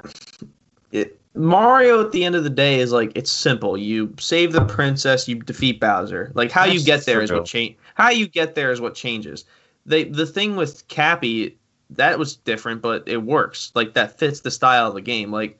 it, 0.91 1.19
Mario 1.33 2.03
at 2.05 2.11
the 2.11 2.23
end 2.23 2.35
of 2.35 2.43
the 2.43 2.49
day 2.49 2.79
is 2.79 2.91
like 2.91 3.11
it's 3.15 3.31
simple. 3.31 3.77
You 3.77 4.13
save 4.19 4.53
the 4.53 4.63
princess, 4.65 5.27
you 5.27 5.35
defeat 5.35 5.79
Bowser. 5.79 6.31
Like 6.33 6.51
how 6.51 6.63
you 6.65 6.73
That's 6.79 6.85
get 6.85 7.05
there 7.05 7.21
is 7.21 7.31
what 7.31 7.45
change. 7.45 7.75
How 7.95 8.09
you 8.09 8.27
get 8.27 8.55
there 8.55 8.71
is 8.71 8.79
what 8.81 8.95
changes. 8.95 9.45
They 9.85 10.05
the 10.05 10.25
thing 10.25 10.55
with 10.55 10.87
Cappy 10.87 11.57
that 11.91 12.17
was 12.17 12.37
different, 12.37 12.81
but 12.81 13.03
it 13.07 13.17
works. 13.17 13.71
Like 13.75 13.93
that 13.93 14.17
fits 14.17 14.39
the 14.41 14.49
style 14.51 14.87
of 14.87 14.95
the 14.95 15.01
game. 15.01 15.31
Like 15.31 15.59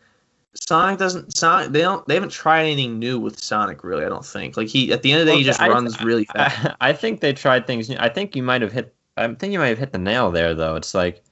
Sonic 0.53 0.97
doesn't 0.97 1.35
Sonic 1.35 1.71
they 1.73 1.81
don't 1.81 2.07
they 2.07 2.13
haven't 2.13 2.31
tried 2.31 2.61
anything 2.63 2.97
new 2.97 3.19
with 3.19 3.37
Sonic 3.37 3.83
really. 3.83 4.05
I 4.05 4.09
don't 4.09 4.25
think. 4.25 4.55
Like 4.55 4.69
he 4.69 4.93
at 4.93 5.01
the 5.01 5.11
end 5.11 5.19
of 5.21 5.27
the 5.27 5.33
day 5.33 5.37
he 5.39 5.43
just 5.43 5.59
I- 5.61 5.67
runs 5.67 6.01
really 6.01 6.23
fast. 6.25 6.65
I, 6.65 6.75
I 6.89 6.93
think 6.93 7.19
they 7.19 7.33
tried 7.33 7.67
things. 7.67 7.89
new. 7.89 7.97
I 7.99 8.07
think 8.07 8.33
you 8.35 8.43
might 8.43 8.61
have 8.61 8.71
hit. 8.71 8.94
I 9.17 9.27
think 9.33 9.53
you 9.53 9.59
might 9.59 9.69
have 9.69 9.77
hit 9.77 9.91
the 9.93 9.97
nail 9.97 10.31
there, 10.31 10.53
though. 10.53 10.75
It's 10.75 10.93
like 10.93 11.23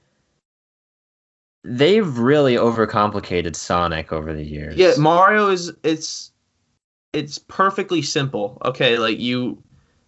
they've 1.64 2.18
really 2.18 2.54
overcomplicated 2.54 3.56
Sonic 3.56 4.12
over 4.12 4.32
the 4.32 4.44
years. 4.44 4.76
Yeah, 4.76 4.92
Mario 4.98 5.50
is 5.50 5.72
it's 5.82 6.30
it's 7.12 7.38
perfectly 7.38 8.02
simple. 8.02 8.58
Okay, 8.64 8.98
like 8.98 9.18
you 9.18 9.62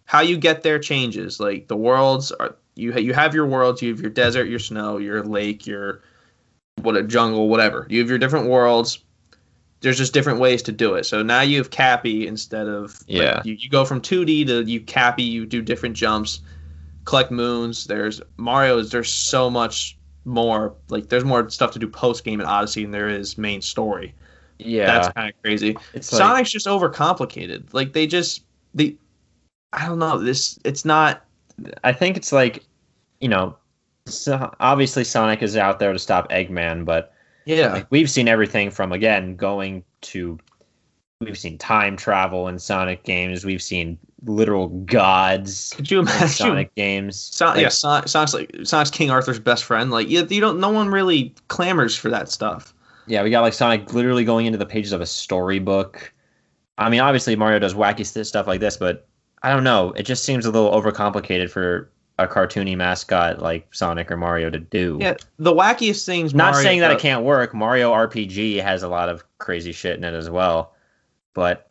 how 0.05 0.21
you 0.21 0.37
get 0.37 0.63
there 0.63 0.79
changes. 0.79 1.39
Like 1.39 1.67
the 1.67 1.75
worlds 1.77 2.31
are 2.31 2.55
you 2.75 2.93
ha- 2.93 2.99
you 2.99 3.13
have 3.13 3.33
your 3.33 3.45
worlds, 3.45 3.81
you 3.81 3.89
have 3.91 4.01
your 4.01 4.11
desert, 4.11 4.47
your 4.47 4.59
snow, 4.59 4.97
your 4.97 5.23
lake, 5.23 5.67
your 5.67 6.01
what 6.81 6.95
a 6.95 7.03
jungle, 7.03 7.49
whatever. 7.49 7.87
You 7.89 7.99
have 7.99 8.09
your 8.09 8.19
different 8.19 8.47
worlds. 8.47 8.99
There's 9.81 9.97
just 9.97 10.13
different 10.13 10.39
ways 10.39 10.63
to 10.63 10.71
do 10.71 10.95
it. 10.95 11.05
So 11.05 11.21
now 11.21 11.41
you 11.41 11.57
have 11.57 11.69
Cappy 11.69 12.25
instead 12.25 12.67
of 12.67 12.99
like, 13.07 13.21
Yeah. 13.21 13.41
you, 13.45 13.53
you 13.59 13.69
go 13.69 13.85
from 13.85 14.01
2D 14.01 14.47
to 14.47 14.63
you 14.63 14.81
Cappy, 14.81 15.21
you 15.23 15.45
do 15.45 15.61
different 15.61 15.95
jumps, 15.95 16.39
collect 17.07 17.31
moons. 17.31 17.85
There's 17.85 18.21
Mario's 18.35 18.91
there's 18.91 19.11
so 19.11 19.49
much 19.49 19.97
more 20.25 20.75
like 20.89 21.07
there's 21.07 21.23
more 21.23 21.49
stuff 21.49 21.71
to 21.71 21.79
do 21.79 21.87
post 21.87 22.23
game 22.23 22.39
in 22.41 22.45
Odyssey 22.45 22.83
than 22.83 22.91
there 22.91 23.09
is 23.09 23.37
main 23.37 23.61
story. 23.61 24.13
yeah. 24.59 24.85
That's 24.85 25.07
kind 25.13 25.29
of 25.33 25.41
crazy. 25.41 25.77
it's 25.93 26.11
like, 26.11 26.19
Sonic's 26.19 26.51
just 26.51 26.67
overcomplicated. 26.67 27.73
Like 27.73 27.93
they 27.93 28.05
just 28.05 28.43
they 28.75 28.97
I 29.73 29.87
don't 29.87 29.99
know, 29.99 30.19
this 30.19 30.59
it's 30.65 30.85
not 30.85 31.25
I 31.83 31.93
think 31.93 32.17
it's 32.17 32.31
like, 32.31 32.63
you 33.21 33.29
know, 33.29 33.55
so 34.05 34.53
obviously 34.59 35.03
Sonic 35.03 35.41
is 35.41 35.55
out 35.55 35.79
there 35.79 35.93
to 35.93 35.99
stop 35.99 36.29
Eggman, 36.29 36.83
but 36.83 37.13
yeah. 37.45 37.73
like 37.73 37.87
we've 37.89 38.11
seen 38.11 38.27
everything 38.27 38.69
from 38.69 38.91
again 38.91 39.37
going 39.37 39.83
to 40.01 40.37
we've 41.19 41.37
seen 41.37 41.57
time 41.57 41.95
travel 41.97 42.47
in 42.47 42.59
Sonic 42.59 43.03
games. 43.03 43.45
We've 43.45 43.61
seen 43.61 43.97
literal 44.25 44.67
gods 44.67 45.73
Could 45.75 45.89
you 45.91 45.99
in 45.99 46.07
imagine 46.07 46.27
Sonic 46.27 46.75
games. 46.75 47.19
Son- 47.19 47.55
Like, 47.55 47.61
yeah, 47.61 47.69
Son- 47.69 48.07
Sonic's 48.07 48.33
like 48.33 48.55
Sonic's 48.63 48.91
King 48.91 49.09
Arthur's 49.09 49.39
best 49.39 49.63
friend. 49.63 49.91
Like 49.91 50.09
you, 50.09 50.25
you 50.29 50.41
don't 50.41 50.59
no 50.59 50.69
one 50.69 50.89
really 50.89 51.33
clamors 51.47 51.95
for 51.95 52.09
that 52.09 52.29
stuff. 52.29 52.73
Yeah, 53.07 53.23
we 53.23 53.29
got 53.29 53.41
like 53.41 53.53
Sonic 53.53 53.93
literally 53.93 54.25
going 54.25 54.45
into 54.45 54.57
the 54.57 54.65
pages 54.65 54.91
of 54.91 55.01
a 55.01 55.05
storybook. 55.05 56.13
I 56.77 56.89
mean, 56.89 56.99
obviously 56.99 57.35
Mario 57.35 57.59
does 57.59 57.73
wacky 57.73 58.05
stuff 58.25 58.47
like 58.47 58.59
this, 58.59 58.77
but 58.77 59.07
I 59.41 59.49
don't 59.51 59.63
know. 59.63 59.93
It 59.93 60.03
just 60.03 60.23
seems 60.23 60.45
a 60.45 60.51
little 60.51 60.71
overcomplicated 60.71 61.49
for 61.49 61.89
a 62.19 62.27
cartoony 62.27 62.75
mascot 62.75 63.39
like 63.39 63.73
Sonic 63.73 64.11
or 64.11 64.17
Mario 64.17 64.49
to 64.49 64.59
do. 64.59 64.97
Yeah, 64.99 65.15
the 65.37 65.53
wackiest 65.53 66.05
things. 66.05 66.33
Not 66.33 66.51
Mario 66.53 66.63
saying 66.63 66.79
that 66.81 66.91
it 66.91 66.99
can't 66.99 67.23
work. 67.23 67.53
Mario 67.53 67.91
RPG 67.91 68.61
has 68.61 68.83
a 68.83 68.87
lot 68.87 69.09
of 69.09 69.23
crazy 69.37 69.71
shit 69.71 69.97
in 69.97 70.03
it 70.03 70.13
as 70.13 70.29
well, 70.29 70.73
but 71.37 71.69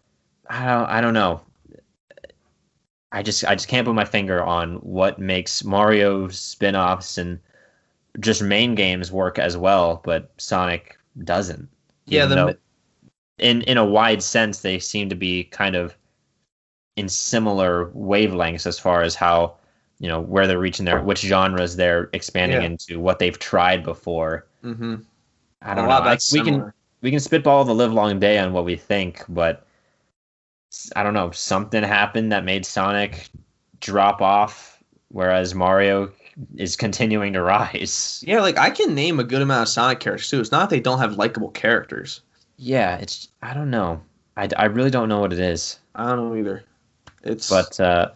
I 0.49 0.65
don't. 0.65 0.87
I 0.87 1.01
don't 1.01 1.13
know. 1.13 1.41
I 3.11 3.25
just 3.25 3.45
I 3.45 3.57
just 3.57 3.67
can't 3.67 3.85
put 3.85 3.97
my 3.97 4.05
finger 4.05 4.41
on 4.41 4.77
what 4.77 5.19
makes 5.19 5.65
Mario 5.65 6.29
spin-offs 6.29 7.19
and 7.19 7.41
just 8.21 8.43
main 8.43 8.77
games 8.77 9.11
work 9.11 9.41
as 9.41 9.57
well, 9.57 10.01
but 10.05 10.31
Sonic 10.39 10.97
doesn't. 11.25 11.69
Yeah, 12.05 12.27
the 12.27 12.57
in 13.39 13.63
in 13.63 13.77
a 13.77 13.85
wide 13.85 14.23
sense 14.23 14.61
they 14.61 14.79
seem 14.79 15.09
to 15.09 15.17
be 15.17 15.43
kind 15.43 15.75
of 15.75 15.97
in 16.95 17.09
similar 17.09 17.87
wavelengths 17.87 18.67
as 18.69 18.79
far 18.79 19.03
as 19.03 19.17
how 19.17 19.57
you 19.99 20.09
know 20.09 20.21
where 20.21 20.47
they're 20.47 20.61
reaching 20.61 20.85
their 20.85 21.03
which 21.03 21.23
genres 21.23 21.75
they're 21.75 22.09
expanding 22.13 22.61
Yeah. 22.61 22.69
into, 22.69 23.01
what 23.01 23.19
they've 23.19 23.39
tried 23.39 23.83
before. 23.83 24.47
Mhm. 24.63 25.05
I 25.61 25.75
don't 25.75 25.89
know. 25.89 25.91
I, 25.91 26.13
we 26.33 26.39
can 26.43 26.45
similar. 26.45 26.75
We 27.07 27.13
can 27.13 27.21
spitball 27.21 27.65
the 27.65 27.73
live 27.73 27.93
long 27.93 28.19
day 28.19 28.37
on 28.37 28.53
what 28.53 28.65
we 28.65 28.75
think, 28.75 29.23
but 29.29 29.65
I 30.97 31.05
don't 31.05 31.15
know. 31.15 31.31
Something 31.31 31.85
happened 31.85 32.33
that 32.33 32.45
made 32.45 32.67
Sonic 32.67 33.29
drop 33.79 34.21
off, 34.21 34.83
whereas 35.13 35.55
Mario 35.55 36.11
is 36.57 36.75
continuing 36.75 37.33
to 37.35 37.43
rise. 37.45 38.25
Yeah, 38.27 38.41
like 38.41 38.59
I 38.59 38.71
can 38.71 38.93
name 38.97 39.21
a 39.21 39.25
good 39.25 39.41
amount 39.41 39.63
of 39.63 39.69
Sonic 39.69 40.01
characters 40.01 40.29
too. 40.29 40.41
It's 40.41 40.51
not 40.51 40.69
that 40.69 40.71
they 40.75 40.81
don't 40.81 40.99
have 40.99 41.17
likable 41.17 41.51
characters. 41.51 42.23
Yeah, 42.57 42.97
it's 42.97 43.29
I 43.41 43.55
don't 43.55 43.71
know. 43.71 44.03
I, 44.37 44.49
I 44.57 44.65
really 44.65 44.91
don't 44.91 45.09
know 45.09 45.21
what 45.21 45.33
it 45.33 45.39
is, 45.39 45.79
I 45.95 46.09
don't 46.09 46.29
know 46.29 46.37
either. 46.37 46.65
It's 47.23 47.49
but 47.49 47.79
uh, 47.79 48.11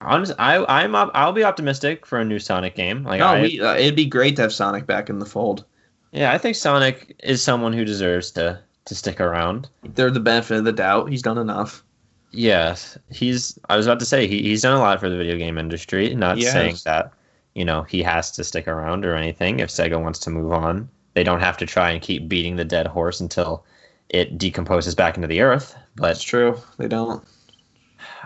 honest, 0.00 0.34
I 0.38 0.64
I'm 0.68 0.94
op- 0.94 1.10
I'll 1.14 1.32
be 1.32 1.42
optimistic 1.42 2.06
for 2.06 2.20
a 2.20 2.24
new 2.24 2.38
Sonic 2.38 2.76
game. 2.76 3.02
Like 3.02 3.18
no, 3.18 3.26
I, 3.26 3.42
we, 3.42 3.60
uh, 3.60 3.74
it'd 3.74 3.96
be 3.96 4.06
great 4.06 4.36
to 4.36 4.42
have 4.42 4.52
Sonic 4.52 4.86
back 4.86 5.10
in 5.10 5.18
the 5.18 5.26
fold. 5.26 5.64
Yeah, 6.12 6.32
I 6.32 6.38
think 6.38 6.56
Sonic 6.56 7.14
is 7.22 7.42
someone 7.42 7.72
who 7.72 7.84
deserves 7.84 8.30
to 8.32 8.60
to 8.86 8.94
stick 8.94 9.20
around. 9.20 9.68
They're 9.82 10.10
the 10.10 10.20
benefit 10.20 10.58
of 10.58 10.64
the 10.64 10.72
doubt. 10.72 11.10
He's 11.10 11.22
done 11.22 11.38
enough. 11.38 11.84
Yes, 12.32 12.96
he's. 13.10 13.58
I 13.68 13.76
was 13.76 13.86
about 13.86 13.98
to 14.00 14.06
say 14.06 14.26
he, 14.26 14.42
he's 14.42 14.62
done 14.62 14.76
a 14.76 14.80
lot 14.80 15.00
for 15.00 15.08
the 15.08 15.16
video 15.16 15.36
game 15.36 15.58
industry. 15.58 16.14
Not 16.14 16.38
Yes. 16.38 16.52
saying 16.52 16.76
that 16.84 17.12
you 17.54 17.64
know 17.64 17.82
he 17.82 18.02
has 18.02 18.30
to 18.32 18.44
stick 18.44 18.68
around 18.68 19.04
or 19.04 19.14
anything. 19.14 19.60
If 19.60 19.68
Sega 19.68 20.00
wants 20.00 20.18
to 20.20 20.30
move 20.30 20.52
on, 20.52 20.88
they 21.14 21.24
don't 21.24 21.40
have 21.40 21.56
to 21.58 21.66
try 21.66 21.90
and 21.90 22.00
keep 22.00 22.28
beating 22.28 22.56
the 22.56 22.64
dead 22.64 22.86
horse 22.86 23.20
until 23.20 23.64
it 24.08 24.38
decomposes 24.38 24.94
back 24.94 25.16
into 25.16 25.28
the 25.28 25.40
earth. 25.40 25.74
That's 25.96 26.18
But 26.20 26.26
true. 26.26 26.60
They 26.78 26.88
don't. 26.88 27.22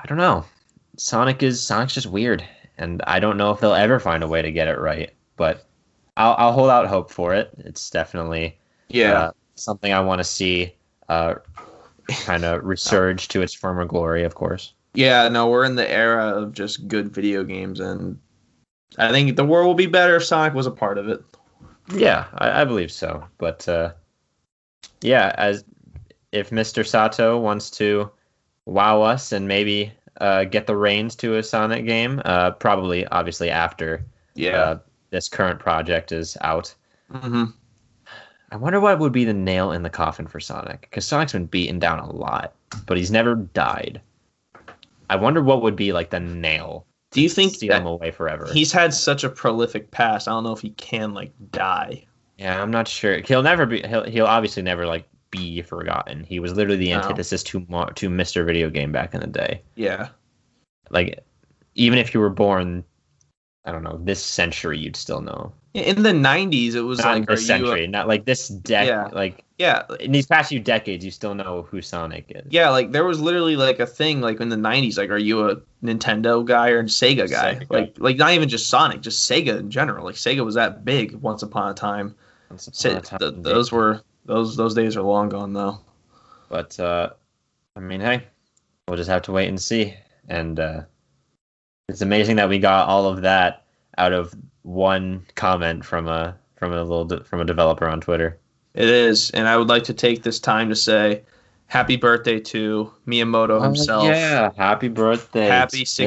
I 0.02 0.06
don't 0.06 0.18
know. 0.18 0.44
Sonic 0.96 1.42
is 1.42 1.60
Sonic's 1.66 1.94
just 1.94 2.06
weird, 2.06 2.44
and 2.78 3.02
I 3.06 3.18
don't 3.20 3.36
know 3.38 3.50
if 3.50 3.60
they'll 3.60 3.74
ever 3.74 3.98
find 3.98 4.22
a 4.22 4.28
way 4.28 4.42
to 4.42 4.52
get 4.52 4.68
it 4.68 4.78
right. 4.78 5.10
But 5.36 5.64
I'll, 6.16 6.34
I'll 6.38 6.52
hold 6.52 6.70
out 6.70 6.86
hope 6.86 7.10
for 7.10 7.34
it. 7.34 7.50
It's 7.58 7.90
definitely 7.90 8.58
Yeah. 8.88 9.12
uh, 9.12 9.32
something 9.56 9.92
I 9.92 10.00
want 10.00 10.20
to 10.20 10.24
see 10.24 10.74
uh, 11.08 11.36
kind 12.08 12.44
of 12.44 12.62
resurge 12.64 13.28
to 13.28 13.42
its 13.42 13.54
former 13.54 13.84
glory, 13.84 14.24
of 14.24 14.34
course. 14.34 14.74
Yeah, 14.94 15.28
no, 15.28 15.48
we're 15.48 15.64
in 15.64 15.74
the 15.74 15.90
era 15.90 16.28
of 16.28 16.52
just 16.52 16.86
good 16.86 17.12
video 17.12 17.42
games, 17.42 17.80
and 17.80 18.18
I 18.96 19.10
think 19.10 19.34
the 19.34 19.44
world 19.44 19.66
will 19.66 19.74
be 19.74 19.86
better 19.86 20.16
if 20.16 20.24
Sonic 20.24 20.54
was 20.54 20.66
a 20.66 20.70
part 20.70 20.98
of 20.98 21.08
it. 21.08 21.20
Yeah, 21.92 22.26
I, 22.34 22.62
I 22.62 22.64
believe 22.64 22.92
so. 22.92 23.24
But 23.38 23.68
uh, 23.68 23.92
yeah, 25.00 25.34
as 25.36 25.64
if 26.30 26.50
Mr. 26.50 26.86
Sato 26.86 27.38
wants 27.38 27.70
to 27.72 28.10
wow 28.66 29.02
us 29.02 29.32
and 29.32 29.48
maybe 29.48 29.92
uh, 30.20 30.44
get 30.44 30.66
the 30.68 30.76
reins 30.76 31.16
to 31.16 31.36
a 31.36 31.42
Sonic 31.42 31.84
game, 31.86 32.22
uh, 32.24 32.52
probably 32.52 33.04
obviously 33.08 33.50
after 33.50 34.04
uh, 34.54 34.76
this 35.14 35.28
current 35.28 35.60
project 35.60 36.10
is 36.10 36.36
out. 36.40 36.74
hmm 37.10 37.44
I 38.50 38.56
wonder 38.56 38.80
what 38.80 38.98
would 38.98 39.12
be 39.12 39.24
the 39.24 39.32
nail 39.32 39.72
in 39.72 39.82
the 39.82 39.90
coffin 39.90 40.26
for 40.26 40.38
Sonic 40.40 40.82
because 40.82 41.06
Sonic's 41.06 41.32
been 41.32 41.46
beaten 41.46 41.78
down 41.78 41.98
a 42.00 42.10
lot, 42.12 42.54
but 42.86 42.96
he's 42.96 43.10
never 43.10 43.34
died. 43.36 44.00
I 45.10 45.16
wonder 45.16 45.42
what 45.42 45.62
would 45.62 45.76
be 45.76 45.92
like 45.92 46.10
the 46.10 46.20
nail 46.20 46.86
Do 47.12 47.20
you 47.20 47.28
think 47.28 47.54
steal 47.54 47.74
him 47.74 47.86
away 47.86 48.10
forever. 48.10 48.48
he's 48.52 48.72
had 48.72 48.92
such 48.92 49.22
a 49.24 49.28
prolific 49.28 49.90
past? 49.92 50.26
I 50.28 50.32
don't 50.32 50.44
know 50.44 50.52
if 50.52 50.60
he 50.60 50.70
can 50.70 51.14
like 51.14 51.32
die. 51.52 52.06
Yeah, 52.38 52.60
I'm 52.60 52.70
not 52.72 52.88
sure. 52.88 53.20
He'll 53.20 53.42
never 53.42 53.66
be. 53.66 53.80
He'll 53.82 54.04
he'll 54.04 54.26
obviously 54.26 54.62
never 54.62 54.86
like 54.86 55.06
be 55.30 55.62
forgotten. 55.62 56.24
He 56.24 56.40
was 56.40 56.52
literally 56.54 56.78
the 56.78 56.90
No. 56.90 57.00
antithesis 57.00 57.42
to 57.44 57.60
to 57.60 58.08
Mr. 58.10 58.44
Video 58.44 58.68
Game 58.70 58.90
back 58.92 59.14
in 59.14 59.20
the 59.20 59.26
day. 59.28 59.62
Yeah. 59.76 60.08
Like, 60.90 61.20
even 61.76 61.98
if 61.98 62.12
you 62.14 62.20
were 62.20 62.30
born, 62.30 62.84
I 63.66 63.72
don't 63.72 63.82
know, 63.82 63.98
this 64.02 64.22
century, 64.22 64.78
you'd 64.78 64.96
still 64.96 65.20
know. 65.22 65.52
In 65.72 66.02
the 66.02 66.10
'90s, 66.12 66.74
it 66.74 66.82
was 66.82 66.98
Not 66.98 67.06
like 67.18 67.26
this 67.26 67.40
you 67.40 67.44
a- 67.54 67.58
century, 67.58 67.86
not 67.88 68.06
like 68.06 68.24
this 68.26 68.50
dec. 68.50 68.86
Yeah. 68.86 69.08
Like 69.12 69.42
yeah, 69.58 69.82
in 70.00 70.12
these 70.12 70.26
past 70.26 70.50
few 70.50 70.60
decades, 70.60 71.04
you 71.04 71.10
still 71.10 71.34
know 71.34 71.62
who 71.70 71.80
Sonic 71.80 72.26
is. 72.28 72.46
yeah. 72.50 72.68
Like 72.70 72.92
there 72.92 73.04
was 73.04 73.20
literally 73.20 73.56
like 73.56 73.80
a 73.80 73.86
thing 73.86 74.20
like 74.20 74.40
in 74.40 74.50
the 74.50 74.56
'90s. 74.56 74.96
Like, 74.98 75.10
are 75.10 75.16
you 75.18 75.48
a 75.48 75.56
Nintendo 75.82 76.44
guy 76.44 76.70
or 76.70 76.80
a 76.80 76.84
Sega 76.84 77.28
guy? 77.30 77.54
Sega. 77.56 77.70
Like, 77.70 77.94
like 77.98 78.16
not 78.18 78.32
even 78.32 78.48
just 78.48 78.68
Sonic, 78.68 79.00
just 79.00 79.28
Sega 79.28 79.58
in 79.58 79.70
general. 79.70 80.04
Like 80.04 80.14
Sega 80.16 80.44
was 80.44 80.54
that 80.54 80.84
big 80.84 81.14
once 81.16 81.42
upon 81.42 81.70
a 81.70 81.74
time. 81.74 82.14
Once 82.50 82.68
upon 82.68 82.98
a 82.98 83.00
time, 83.00 83.18
th- 83.18 83.34
those 83.38 83.72
were 83.72 84.02
those 84.26 84.56
those 84.56 84.74
days 84.74 84.96
are 84.96 85.02
long 85.02 85.28
gone 85.28 85.54
though. 85.54 85.80
But 86.50 86.78
uh, 86.78 87.10
I 87.74 87.80
mean, 87.80 88.00
hey, 88.00 88.24
we'll 88.86 88.96
just 88.96 89.10
have 89.10 89.22
to 89.22 89.32
wait 89.32 89.48
and 89.48 89.60
see. 89.60 89.94
And 90.28 90.60
uh, 90.60 90.82
it's 91.88 92.00
amazing 92.00 92.36
that 92.36 92.48
we 92.48 92.58
got 92.58 92.88
all 92.88 93.06
of 93.06 93.22
that 93.22 93.64
out 93.98 94.12
of 94.12 94.34
one 94.62 95.24
comment 95.34 95.84
from 95.84 96.08
a 96.08 96.36
from 96.56 96.72
a 96.72 96.82
little 96.82 97.04
de- 97.04 97.24
from 97.24 97.40
a 97.40 97.44
developer 97.44 97.86
on 97.86 98.00
Twitter. 98.00 98.38
It 98.74 98.88
is, 98.88 99.30
and 99.30 99.46
I 99.46 99.56
would 99.56 99.68
like 99.68 99.84
to 99.84 99.94
take 99.94 100.22
this 100.22 100.40
time 100.40 100.68
to 100.68 100.76
say 100.76 101.22
happy 101.66 101.96
birthday 101.96 102.40
to 102.40 102.92
Miyamoto 103.06 103.50
oh, 103.60 103.62
himself. 103.62 104.04
Oh, 104.04 104.08
yeah, 104.08 104.50
happy 104.56 104.88
birthday! 104.88 105.46
Happy 105.46 105.84
Mr. 105.84 106.06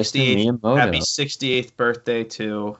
68th 0.59 0.77
Happy 0.77 0.99
68th 0.99 1.75
birthday 1.77 2.23
to 2.23 2.77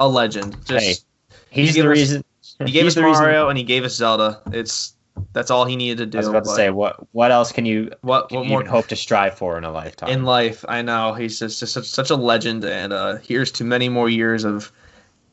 a 0.00 0.08
legend. 0.08 0.56
Just 0.66 1.06
Hey, 1.50 1.62
He's 1.62 1.74
he 1.74 1.80
the 1.80 1.90
us- 1.90 1.98
reason. 1.98 2.24
he 2.64 2.72
gave 2.72 2.86
us 2.86 2.94
the 2.94 3.04
reason- 3.04 3.22
Mario 3.22 3.48
and 3.48 3.56
he 3.58 3.64
gave 3.64 3.84
us 3.84 3.94
Zelda. 3.94 4.42
It's 4.52 4.93
that's 5.32 5.50
all 5.50 5.64
he 5.64 5.76
needed 5.76 5.98
to 5.98 6.06
do. 6.06 6.18
I 6.18 6.20
was 6.20 6.28
about 6.28 6.44
to 6.44 6.54
say, 6.54 6.70
what 6.70 6.96
what 7.12 7.30
else 7.30 7.52
can 7.52 7.66
you, 7.66 7.90
what 8.02 8.28
can 8.28 8.38
what 8.38 8.44
you 8.44 8.48
more 8.48 8.64
hope 8.64 8.86
to 8.88 8.96
strive 8.96 9.36
for 9.36 9.56
in 9.58 9.64
a 9.64 9.70
lifetime? 9.70 10.08
in 10.08 10.24
life? 10.24 10.64
I 10.68 10.82
know 10.82 11.14
he's 11.14 11.38
just, 11.38 11.60
just 11.60 11.72
such, 11.72 11.86
such 11.86 12.10
a 12.10 12.16
legend, 12.16 12.64
and 12.64 12.92
uh, 12.92 13.16
here's 13.16 13.50
to 13.52 13.64
many 13.64 13.88
more 13.88 14.08
years 14.08 14.44
of 14.44 14.72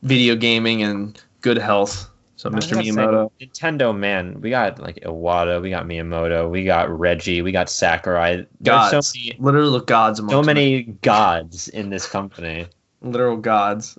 video 0.04 0.36
gaming 0.36 0.84
and 0.84 1.22
good 1.42 1.58
health. 1.58 2.10
So, 2.36 2.50
Mr. 2.50 2.54
about 2.54 2.62
to 2.62 2.68
say, 2.68 2.82
Miyamoto, 2.90 3.32
Nintendo, 3.40 3.96
man, 3.96 4.42
we 4.42 4.50
got 4.50 4.80
like 4.80 4.96
Iwata, 5.02 5.62
we 5.62 5.70
got 5.70 5.86
Miyamoto, 5.86 6.50
we 6.50 6.66
got 6.66 6.90
Reggie, 6.90 7.44
we 7.44 7.52
got 7.52 7.70
Sakurai. 7.70 8.38
There's 8.38 8.48
gods, 8.92 9.12
so 9.12 9.20
many, 9.20 9.36
literal 9.40 9.80
gods, 9.80 10.22
so 10.28 10.42
many 10.42 10.84
gods 10.84 11.68
in 11.68 11.92
this 11.92 12.08
company. 12.08 12.68
literal 13.02 13.38
gods. 13.38 13.98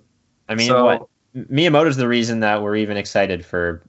I 0.48 0.56
mean, 0.56 0.66
So- 0.68 0.84
what 0.84 1.08
Miyamoto's 1.36 1.96
the 1.96 2.08
reason 2.08 2.40
that 2.40 2.62
we're 2.62 2.76
even 2.76 2.96
excited 2.96 3.46
for 3.46 3.82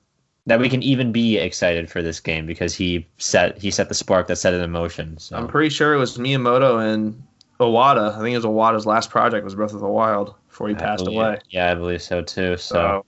that 0.46 0.60
we 0.60 0.70
can 0.70 0.84
even 0.84 1.12
be 1.12 1.38
excited 1.38 1.90
for 1.90 2.02
this 2.02 2.20
game 2.20 2.46
because 2.46 2.76
he 2.76 3.08
set 3.18 3.58
he 3.58 3.72
set 3.72 3.88
the 3.90 3.96
spark 3.96 4.28
that 4.28 4.36
set 4.38 4.54
it 4.54 4.62
in 4.62 4.72
motion. 4.72 5.18
So 5.18 5.38
I'm 5.38 5.48
pretty 5.48 5.70
sure 5.70 5.94
it 5.94 5.98
was 5.98 6.18
Miyamoto 6.18 6.94
and 6.94 7.22
Iwata. 7.60 8.14
I 8.16 8.20
think 8.20 8.34
it 8.34 8.38
was 8.38 8.46
Iwata's 8.46 8.86
last 8.86 9.10
project 9.10 9.44
was 9.46 9.56
Breath 9.56 9.74
of 9.74 9.80
the 9.80 9.88
Wild 9.88 10.36
before 10.50 10.68
he 10.70 10.76
I 10.76 10.78
passed 10.80 11.06
believe- 11.06 11.20
away. 11.20 11.40
Yeah, 11.50 11.72
I 11.72 11.76
believe 11.76 12.02
so 12.02 12.22
too. 12.22 12.58
So 12.58 12.76
So 12.76 13.06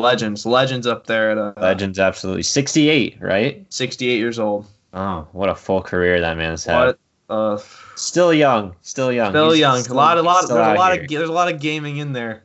legends, 0.00 0.44
legends 0.44 0.86
up 0.86 1.06
there 1.06 1.30
at 1.30 1.38
uh, 1.38 1.52
Legends 1.56 1.98
absolutely 1.98 2.42
68, 2.42 3.16
right? 3.20 3.64
68 3.72 4.18
years 4.18 4.38
old. 4.38 4.66
Oh, 4.92 5.26
what 5.32 5.48
a 5.48 5.54
full 5.54 5.80
career 5.82 6.20
that 6.20 6.36
man's 6.36 6.64
had. 6.64 6.78
What? 6.86 6.98
Uh, 7.28 7.58
Still 7.96 8.32
young, 8.32 8.74
still 8.82 9.10
young. 9.12 9.32
still 9.32 9.50
He's 9.50 9.60
young. 9.60 9.80
still- 9.82 9.94
a 9.94 9.96
lot, 9.96 10.18
a 10.18 10.22
lot. 10.22 10.46
There's 10.46 10.50
a 10.50 10.74
lot 10.74 10.92
here. 10.92 11.02
of 11.02 11.08
there's 11.08 11.28
a 11.28 11.32
lot 11.32 11.52
of 11.52 11.58
gaming 11.60 11.96
in 11.96 12.12
there, 12.12 12.44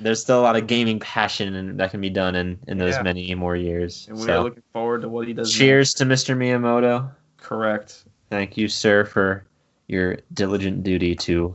There's 0.00 0.20
still 0.20 0.40
a 0.40 0.42
lot 0.42 0.56
of 0.56 0.66
gaming 0.66 1.00
passion 1.00 1.54
and 1.54 1.78
that 1.80 1.90
can 1.90 2.00
be 2.00 2.10
done 2.10 2.34
in 2.36 2.58
in 2.68 2.78
those 2.78 2.94
Yeah. 2.94 3.02
many 3.02 3.34
more 3.34 3.56
years. 3.56 4.06
and 4.08 4.16
we're 4.18 4.26
So, 4.26 4.42
looking 4.42 4.62
forward 4.72 5.02
to 5.02 5.08
what 5.08 5.26
he 5.26 5.32
does. 5.34 5.48
next. 5.48 5.58
cheers 5.58 5.94
to 5.94 6.04
Mr. 6.04 6.36
Miyamoto. 6.36 7.10
Correct. 7.38 8.04
Thank 8.30 8.56
you, 8.56 8.68
sir, 8.68 9.04
for 9.04 9.44
your 9.88 10.18
diligent 10.34 10.82
duty 10.84 11.14
to 11.16 11.54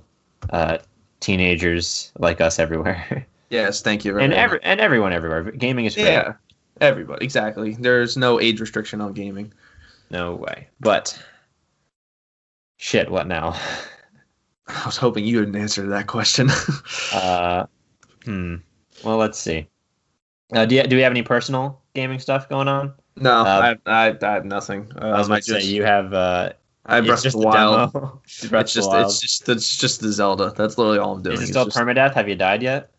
uh, 0.49 0.77
teenagers 1.19 2.11
like 2.19 2.41
us 2.41 2.59
everywhere, 2.59 3.25
Yes, 3.49 3.81
thank 3.81 4.03
you 4.03 4.11
very 4.13 4.23
and 4.23 4.31
much. 4.31 4.39
every 4.39 4.59
and 4.63 4.81
everyone 4.81 5.13
everywhere. 5.13 5.43
Gaming 5.51 5.85
is 5.85 5.93
great. 5.95 6.05
yeah, 6.07 6.33
everybody 6.81 7.23
exactly. 7.23 7.75
There's 7.79 8.17
no 8.17 8.41
age 8.41 8.59
restriction 8.59 8.99
on 8.99 9.13
gaming. 9.13 9.53
No 10.09 10.33
way. 10.35 10.67
But 10.79 11.17
shit, 12.77 13.09
what 13.11 13.27
now? 13.27 13.55
I 14.67 14.85
was 14.85 14.97
hoping 14.97 15.23
you 15.25 15.39
would 15.39 15.55
answer 15.55 15.85
that 15.87 16.07
question. 16.07 16.49
Uh, 17.13 17.67
hmm. 18.25 18.55
Well, 19.03 19.17
let's 19.17 19.39
see. 19.39 19.67
Uh, 20.53 20.65
do 20.65 20.75
you, 20.75 20.83
do 20.83 20.95
we 20.95 21.01
have 21.01 21.11
any 21.11 21.23
personal 21.23 21.81
gaming 21.95 22.19
stuff 22.19 22.47
going 22.49 22.67
on? 22.67 22.93
no, 23.15 23.31
Uh, 23.31 23.43
I, 23.43 23.67
have, 23.67 23.79
I, 24.21 24.27
I 24.27 24.31
have 24.33 24.45
nothing. 24.45 24.91
Um, 24.97 25.13
I 25.13 25.17
was 25.17 25.27
about 25.27 25.43
to 25.43 25.61
say 25.61 25.63
you 25.63 25.83
have. 25.83 26.13
Uh, 26.13 26.53
I 26.85 26.95
have 26.95 27.05
it's 27.05 27.09
Breath 27.09 27.19
of 27.19 27.23
just 27.23 27.35
the 27.37 27.41
the 27.41 27.47
Wild. 27.47 27.93
demo. 27.93 28.21
It's 28.25 28.45
Breath 28.47 28.61
It's 28.65 28.73
the 28.73 28.79
just 28.79 28.89
Wild. 28.89 29.05
it's 29.05 29.19
just 29.19 29.49
it's 29.49 29.77
just 29.77 30.01
the 30.01 30.11
Zelda. 30.11 30.53
That's 30.55 30.77
literally 30.77 30.99
all 30.99 31.13
I'm 31.15 31.21
doing. 31.23 31.35
Is 31.35 31.39
it 31.41 31.43
It's 31.43 31.51
still 31.51 31.65
just- 31.65 31.77
permadeath? 31.77 32.13
Have 32.13 32.27
you 32.29 32.35
died 32.35 32.61
yet? 32.61 32.91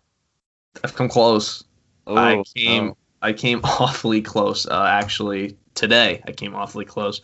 I've 0.83 0.95
come 0.95 1.09
close. 1.09 1.63
I 2.07 2.35
Oh, 2.37 2.45
came 2.55 2.87
no. 2.89 2.97
I 3.23 3.33
came 3.33 3.61
awfully 3.65 4.21
close. 4.21 4.67
Uh, 4.67 4.85
actually, 4.89 5.57
today 5.75 6.23
I 6.27 6.33
came 6.33 6.55
awfully 6.55 6.85
close. 6.85 7.21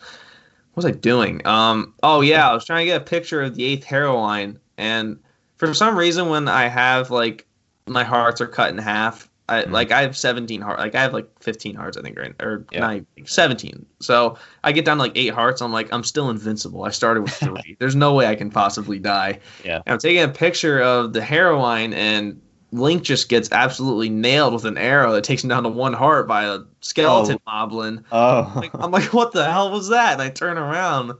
What 0.73 0.83
was 0.83 0.85
I 0.85 0.91
doing? 0.91 1.45
Um. 1.45 1.93
Oh 2.03 2.21
yeah, 2.21 2.49
I 2.49 2.53
was 2.53 2.63
trying 2.65 2.79
to 2.81 2.85
get 2.85 3.01
a 3.01 3.05
picture 3.05 3.41
of 3.41 3.55
the 3.55 3.65
eighth 3.65 3.83
heroine, 3.83 4.59
and 4.77 5.19
for 5.57 5.73
some 5.73 5.97
reason, 5.97 6.29
when 6.29 6.47
I 6.47 6.67
have 6.67 7.11
like 7.11 7.45
my 7.87 8.03
hearts 8.03 8.41
are 8.41 8.47
cut 8.47 8.69
in 8.69 8.77
half, 8.77 9.29
I 9.49 9.63
Mhm. 9.63 9.71
like 9.71 9.91
I 9.91 10.01
have 10.03 10.15
17 10.15 10.61
hearts. 10.61 10.79
Like 10.79 10.95
I 10.95 11.01
have 11.01 11.13
like 11.13 11.27
15 11.41 11.75
hearts, 11.75 11.97
I 11.97 12.01
think, 12.01 12.17
right? 12.17 12.33
Or 12.41 12.63
Yeah. 12.71 12.91
even- 12.93 13.05
17. 13.25 13.85
So 13.99 14.37
I 14.63 14.71
get 14.71 14.85
down 14.85 14.97
to 14.97 15.03
like 15.03 15.11
eight 15.15 15.33
hearts. 15.33 15.61
I'm 15.61 15.73
like, 15.73 15.91
I'm 15.91 16.03
still 16.03 16.29
invincible. 16.29 16.83
I 16.85 16.89
started 16.91 17.21
with 17.21 17.33
three. 17.33 17.75
There's 17.79 17.95
no 17.95 18.13
way 18.13 18.27
I 18.27 18.35
can 18.35 18.49
possibly 18.49 18.97
die. 18.99 19.39
Yeah. 19.65 19.81
And 19.85 19.93
I'm 19.93 19.97
taking 19.99 20.23
a 20.23 20.29
picture 20.29 20.79
of 20.81 21.11
the 21.13 21.21
heroine, 21.21 21.93
and 21.93 22.39
Link 22.71 23.03
just 23.03 23.27
gets 23.27 23.51
absolutely 23.51 24.07
nailed 24.09 24.53
with 24.53 24.63
an 24.63 24.77
arrow 24.77 25.11
that 25.11 25.25
takes 25.25 25.43
him 25.43 25.49
down 25.49 25.63
to 25.63 25.69
one 25.69 25.91
heart 25.91 26.25
by 26.29 26.45
a 26.45 26.59
skeleton 26.79 27.37
moblin. 27.45 28.03
Oh. 28.13 28.49
Like, 28.55 28.71
I'm 28.73 28.91
like, 28.91 29.13
what 29.13 29.33
the 29.33 29.43
hell 29.51 29.69
was 29.71 29.89
that? 29.89 30.13
And 30.13 30.21
I 30.21 30.29
turn 30.29 30.57
around, 30.57 31.11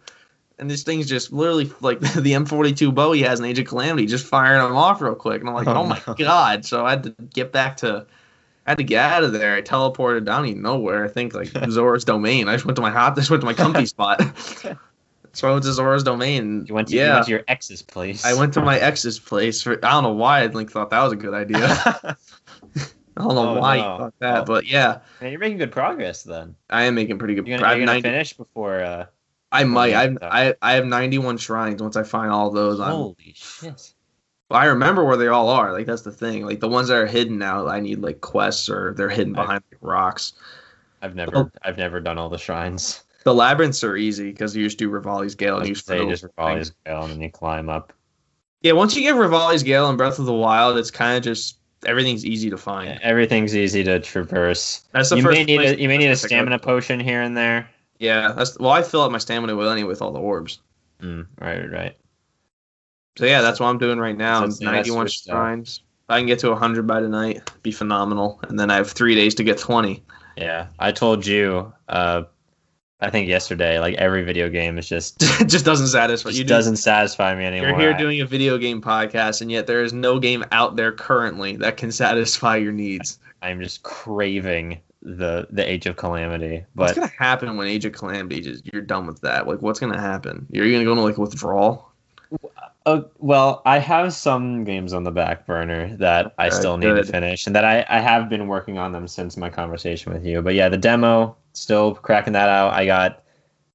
and 0.62 0.70
this 0.70 0.84
thing's 0.84 1.10
just 1.10 1.34
literally 1.34 1.70
like 1.82 2.00
the 2.00 2.32
M42 2.32 2.94
bow 2.96 3.12
he 3.12 3.22
has 3.24 3.40
in 3.40 3.46
Age 3.46 3.60
of 3.60 3.66
Calamity, 3.68 4.06
just 4.06 4.26
firing 4.26 4.62
them 4.64 4.76
off 4.78 5.02
real 5.02 5.16
quick. 5.16 5.42
And 5.42 5.50
I'm 5.50 5.56
like, 5.56 5.68
Oh, 5.68 5.74
oh, 5.82 5.86
my 5.86 6.00
no. 6.08 6.14
god! 6.14 6.64
So 6.66 6.86
I 6.86 6.92
had 6.92 7.04
to 7.04 7.10
get 7.34 7.52
back 7.52 7.78
to. 7.78 8.06
I 8.68 8.72
had 8.72 8.78
to 8.78 8.84
get 8.84 9.04
out 9.04 9.24
of 9.24 9.34
there. 9.34 9.56
I 9.56 9.62
teleported 9.64 10.24
down 10.24 10.46
even 10.46 10.62
nowhere. 10.62 11.04
I 11.04 11.08
think 11.08 11.34
like 11.34 11.48
Zora's 11.70 12.06
domain. 12.06 12.48
I 12.48 12.54
just 12.54 12.64
went 12.66 12.76
to 12.76 12.82
my 12.82 12.92
hot. 12.92 13.12
I 13.14 13.16
just 13.16 13.32
went 13.32 13.42
to 13.42 13.46
my 13.48 13.54
comfy 13.56 13.88
spot. 13.88 14.22
so 15.34 15.50
I 15.50 15.52
went 15.52 15.64
to 15.66 15.74
Zora's 15.74 16.04
domain. 16.04 16.66
you 16.68 16.76
went 16.76 16.90
to, 16.90 16.94
you 16.94 17.02
yeah. 17.02 17.16
went 17.16 17.26
to 17.26 17.32
your 17.32 17.44
ex's 17.48 17.82
place. 17.82 18.24
I 18.24 18.36
went 18.36 18.54
to 18.54 18.62
my 18.62 18.78
ex's 18.80 19.18
place. 19.18 19.64
For, 19.64 19.74
I 19.84 19.90
don't 19.92 20.04
know 20.04 20.14
why 20.14 20.44
I 20.44 20.46
Link 20.46 20.72
thought 20.72 20.92
that 20.92 21.02
was 21.02 21.12
a 21.12 21.16
good 21.16 21.34
idea. 21.34 21.58
I 21.66 22.16
don't 23.24 23.34
know 23.36 23.56
Oh, 23.58 23.60
why 23.60 23.78
no. 23.78 23.82
you 23.82 23.98
thought 23.98 24.14
that, 24.20 24.42
Oh. 24.42 24.46
but 24.46 24.68
yeah, 24.68 25.00
Man, 25.20 25.32
you're 25.32 25.40
making 25.40 25.58
good 25.58 25.72
progress 25.72 26.22
then. 26.24 26.56
I 26.70 26.84
am 26.84 26.96
making 26.96 27.18
pretty 27.18 27.34
good. 27.36 27.48
You're 27.48 27.58
I 27.58 27.60
gonna, 27.60 27.70
have 27.70 27.78
you're 27.80 27.86
gonna 27.88 27.96
90 27.98 28.10
finish 28.10 28.34
before. 28.34 28.82
Uh, 28.82 29.06
I 29.52 29.64
might. 29.66 29.94
I've, 29.94 30.18
I 30.22 30.56
I 30.62 30.74
have 30.74 30.86
91 30.86 31.38
shrines. 31.38 31.82
Once 31.82 31.96
I 31.96 32.04
find 32.04 32.32
all 32.32 32.52
those, 32.52 32.80
I'm 32.80 32.92
holy 32.92 33.34
shit! 33.36 33.94
Well, 34.50 34.60
I 34.60 34.66
remember 34.66 35.04
where 35.06 35.18
they 35.18 35.28
all 35.28 35.50
are. 35.50 35.72
Like 35.74 35.86
that's 35.86 36.02
the 36.04 36.12
thing. 36.12 36.46
Like 36.46 36.60
the 36.60 36.70
ones 36.70 36.88
that 36.90 36.98
are 36.98 37.06
hidden 37.08 37.38
now, 37.38 37.68
I 37.68 37.80
need 37.80 38.00
like 38.00 38.22
quests 38.22 38.70
or 38.70 38.94
they're 38.96 39.10
hidden 39.10 39.34
behind 39.34 39.64
like, 39.72 39.80
rocks. 39.82 40.34
I've 41.02 41.16
never 41.16 41.32
Oh. 41.36 41.52
I've 41.64 41.78
never 41.78 42.00
done 42.00 42.18
all 42.18 42.30
the 42.30 42.38
shrines. 42.38 43.04
The 43.24 43.34
labyrinths 43.34 43.84
are 43.84 43.96
easy 43.96 44.32
because 44.32 44.56
you 44.56 44.64
just 44.64 44.78
do 44.78 44.90
Revali's 44.90 45.36
Gale 45.36 45.58
and 45.58 45.68
you 45.68 45.76
just 45.76 45.88
Revali's 45.88 46.72
Gale 46.86 47.04
and 47.04 47.12
then 47.14 47.22
you 47.22 47.30
climb 47.30 47.70
up. 47.70 47.94
Yeah, 48.62 48.74
once 48.74 48.96
you 48.96 49.02
get 49.02 49.16
Revali's 49.16 49.64
Gale 49.64 49.90
and 49.90 49.98
Breath 49.98 50.20
of 50.20 50.26
the 50.26 50.34
Wild, 50.34 50.78
it's 50.78 50.92
kind 50.92 51.18
of 51.18 51.24
just 51.24 51.58
everything's 51.86 52.26
easy 52.26 52.50
to 52.50 52.58
find. 52.58 53.00
Everything's 53.02 53.56
easy 53.56 53.84
to 53.84 54.00
traverse. 54.00 54.84
That's 54.92 55.10
the 55.10 55.18
You 55.18 55.24
first 55.24 55.38
may 55.38 55.44
need 55.46 55.62
a, 55.62 55.80
you 55.80 55.88
may 55.88 55.98
need 55.98 56.08
a 56.08 56.16
to 56.16 56.22
pick 56.22 56.26
up. 56.26 56.30
stamina 56.30 56.60
potion 56.60 57.00
here 57.00 57.22
and 57.22 57.36
there. 57.38 57.70
Yeah, 58.02 58.32
that's 58.32 58.58
well. 58.58 58.72
I 58.72 58.82
fill 58.82 59.02
up 59.02 59.12
my 59.12 59.20
stamina 59.20 59.56
with 59.56 59.68
any 59.68 59.84
with 59.84 60.02
all 60.02 60.12
the 60.12 60.20
orbs. 60.20 60.60
Mm, 61.02 61.28
right, 61.40 61.72
right. 61.72 61.98
So 63.16 63.26
yeah, 63.26 63.42
that's 63.42 63.60
what 63.60 63.68
I'm 63.68 63.78
doing 63.78 64.00
right 64.00 64.18
now. 64.18 64.40
So 64.40 64.48
that's 64.48 64.62
91 64.62 65.08
switched 65.08 65.26
shrines. 65.26 65.84
If 66.06 66.10
I 66.10 66.20
can 66.20 66.26
get 66.26 66.40
to 66.40 66.50
100 66.50 66.88
by 66.88 67.00
tonight, 67.00 67.52
be 67.62 67.72
phenomenal. 67.72 68.40
And 68.48 68.60
then 68.60 68.72
I 68.72 68.76
have 68.78 68.90
three 68.90 69.14
days 69.14 69.36
to 69.36 69.44
get 69.44 69.60
20. 69.60 70.04
Yeah, 70.36 70.68
I 70.80 70.92
told 70.92 71.28
you. 71.28 71.72
Uh, 71.88 72.24
I 73.02 73.12
think 73.12 73.28
yesterday, 73.28 73.80
like 73.80 73.96
every 73.96 74.24
video 74.24 74.50
game 74.50 74.80
is 74.80 74.90
just, 74.90 75.22
it 75.40 75.46
just 75.48 75.66
doesn't 75.66 75.88
satisfy 75.88 76.30
just 76.30 76.40
you. 76.40 76.46
doesn't 76.46 76.78
satisfy 76.78 77.36
me 77.36 77.46
anymore. 77.46 77.70
You're 77.70 77.80
here 77.80 77.94
doing 77.94 78.22
a 78.22 78.26
video 78.26 78.58
game 78.58 78.82
podcast, 78.82 79.42
and 79.42 79.52
yet 79.52 79.68
there 79.68 79.84
is 79.84 79.94
no 79.94 80.20
game 80.20 80.44
out 80.52 80.76
there 80.76 80.92
currently 80.92 81.56
that 81.58 81.78
can 81.78 81.92
satisfy 81.92 82.56
your 82.56 82.72
needs. 82.72 83.20
I'm 83.44 83.62
just 83.62 83.84
craving 83.84 84.80
the 85.02 85.48
the 85.50 85.68
Age 85.70 85.86
of 85.88 85.96
Calamity, 85.98 86.64
What's 86.76 86.94
gonna 86.94 87.12
happen 87.18 87.58
when 87.58 87.68
Age 87.68 87.86
of 87.86 87.94
Calamity 87.94 88.42
just 88.42 88.72
you're 88.72 88.82
done 88.82 89.08
with 89.08 89.22
that? 89.22 89.48
Like, 89.48 89.62
what's 89.62 89.80
gonna 89.80 90.00
happen? 90.00 90.46
You're 90.52 90.72
gonna 90.72 90.84
go 90.86 90.92
into 90.92 91.04
like 91.04 91.18
withdrawal? 91.18 91.92
Oh 92.86 93.06
well, 93.20 93.62
I 93.66 93.78
have 93.78 94.12
some 94.14 94.64
games 94.64 94.92
on 94.94 95.04
the 95.04 95.12
back 95.12 95.46
burner 95.46 95.96
that 95.98 96.34
I 96.40 96.50
still 96.50 96.78
need 96.78 96.88
good. 96.88 97.06
to 97.06 97.12
finish, 97.12 97.46
and 97.46 97.56
that 97.56 97.64
I, 97.66 97.86
I 97.90 98.00
have 98.00 98.28
been 98.30 98.48
working 98.48 98.78
on 98.80 98.92
them 98.92 99.08
since 99.08 99.38
my 99.38 99.50
conversation 99.50 100.12
with 100.14 100.26
you. 100.26 100.42
But 100.42 100.56
yeah, 100.56 100.68
the 100.70 100.78
demo 100.78 101.36
still 101.54 101.94
cracking 101.94 102.34
that 102.34 102.50
out. 102.50 102.74
I 102.74 102.86
got 102.88 103.24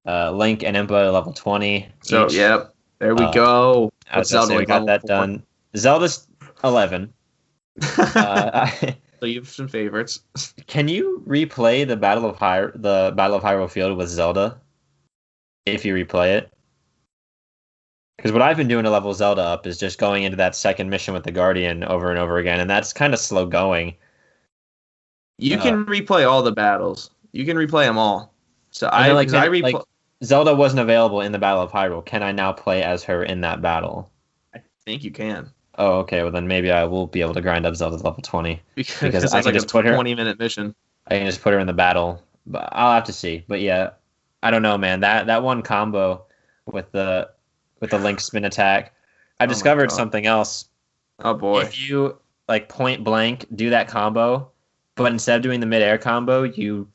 uh, 0.06 0.32
Link 0.32 0.64
and 0.64 0.76
Impa 0.76 1.12
level 1.12 1.32
twenty. 1.32 1.88
So 2.02 2.26
each. 2.26 2.34
yep, 2.34 2.74
there 2.98 3.14
we 3.14 3.24
Uh, 3.24 3.32
go. 3.32 3.92
I 4.10 4.22
Zelda 4.22 4.54
like 4.54 4.66
got 4.68 4.86
that 4.86 5.02
four? 5.02 5.08
done. 5.08 5.42
Zelda's 5.76 6.26
eleven. 6.64 7.12
Uh, 7.98 8.50
I, 8.82 8.96
so 9.20 9.26
you 9.26 9.40
have 9.40 9.48
some 9.48 9.68
favorites. 9.68 10.20
can 10.66 10.88
you 10.88 11.22
replay 11.26 11.86
the 11.86 11.96
Battle 11.96 12.26
of 12.28 12.36
Hy- 12.36 12.70
the 12.74 13.12
Battle 13.16 13.36
of 13.36 13.42
Hyrule 13.42 13.70
Field 13.70 13.96
with 13.96 14.08
Zelda? 14.08 14.60
If 15.64 15.84
you 15.84 15.94
replay 15.94 16.36
it. 16.38 16.52
Because 18.16 18.32
what 18.32 18.40
I've 18.42 18.56
been 18.56 18.68
doing 18.68 18.84
to 18.84 18.90
level 18.90 19.12
Zelda 19.12 19.42
up 19.42 19.66
is 19.66 19.78
just 19.78 19.98
going 19.98 20.22
into 20.24 20.36
that 20.36 20.56
second 20.56 20.88
mission 20.88 21.12
with 21.12 21.24
the 21.24 21.32
Guardian 21.32 21.84
over 21.84 22.08
and 22.10 22.18
over 22.18 22.38
again, 22.38 22.60
and 22.60 22.70
that's 22.70 22.92
kind 22.92 23.12
of 23.12 23.20
slow 23.20 23.46
going. 23.46 23.94
You 25.38 25.58
Uh, 25.58 25.62
can 25.62 25.84
replay 25.86 26.28
all 26.28 26.42
the 26.42 26.52
battles. 26.52 27.10
You 27.32 27.44
can 27.44 27.56
replay 27.56 27.84
them 27.86 27.98
all. 27.98 28.32
So 28.70 28.88
I 28.90 29.08
know, 29.08 29.18
I 29.18 29.24
replay. 29.24 29.72
like- 29.74 29.84
Zelda 30.24 30.54
wasn't 30.54 30.80
available 30.80 31.20
in 31.20 31.32
the 31.32 31.38
Battle 31.38 31.60
of 31.62 31.70
Hyrule. 31.72 32.04
Can 32.04 32.22
I 32.22 32.32
now 32.32 32.52
play 32.52 32.82
as 32.82 33.04
her 33.04 33.22
in 33.22 33.42
that 33.42 33.60
battle? 33.60 34.10
I 34.54 34.62
think 34.86 35.04
you 35.04 35.10
can 35.10 35.52
Oh, 35.78 35.98
okay. 36.00 36.22
Well, 36.22 36.32
then 36.32 36.46
maybe 36.48 36.70
I 36.70 36.84
will 36.84 37.06
be 37.06 37.20
able 37.20 37.34
to 37.34 37.40
grind 37.42 37.66
up 37.66 37.76
Zelda 37.76 37.98
to 37.98 38.02
level 38.02 38.22
20. 38.22 38.60
because, 38.74 39.00
Because 39.00 39.32
I 39.32 39.38
like 39.38 39.44
can 39.44 39.50
a 39.50 39.54
just 39.54 39.70
put 39.70 39.84
her- 39.84 39.94
twenty 39.94 40.14
minute 40.14 40.38
mission. 40.38 40.74
I 41.08 41.18
can 41.18 41.26
just 41.26 41.42
put 41.42 41.52
her 41.52 41.58
in 41.58 41.66
the 41.66 41.72
battle, 41.72 42.22
but 42.46 42.68
I'll 42.72 42.94
have 42.94 43.04
to 43.04 43.12
see. 43.12 43.44
But 43.46 43.60
yeah, 43.60 43.90
I 44.42 44.50
don't 44.50 44.62
know, 44.62 44.76
man. 44.78 45.00
That 45.00 45.26
that 45.28 45.42
one 45.42 45.62
combo 45.62 46.24
with 46.66 46.90
the 46.92 47.30
with 47.80 47.90
the 47.90 47.98
link 47.98 48.20
spin 48.20 48.44
attack, 48.44 48.92
I 49.38 49.44
Oh 49.44 49.46
discovered 49.46 49.92
something 49.92 50.26
else. 50.26 50.66
Oh 51.20 51.34
boy. 51.34 51.60
If 51.62 51.88
you 51.88 52.18
like 52.48 52.68
point 52.68 53.04
blank 53.04 53.46
do 53.54 53.70
that 53.70 53.86
combo, 53.88 54.50
but 54.96 55.12
instead 55.12 55.36
of 55.36 55.42
doing 55.42 55.60
the 55.60 55.66
midair 55.66 55.96
combo, 55.98 56.42
you 56.42 56.88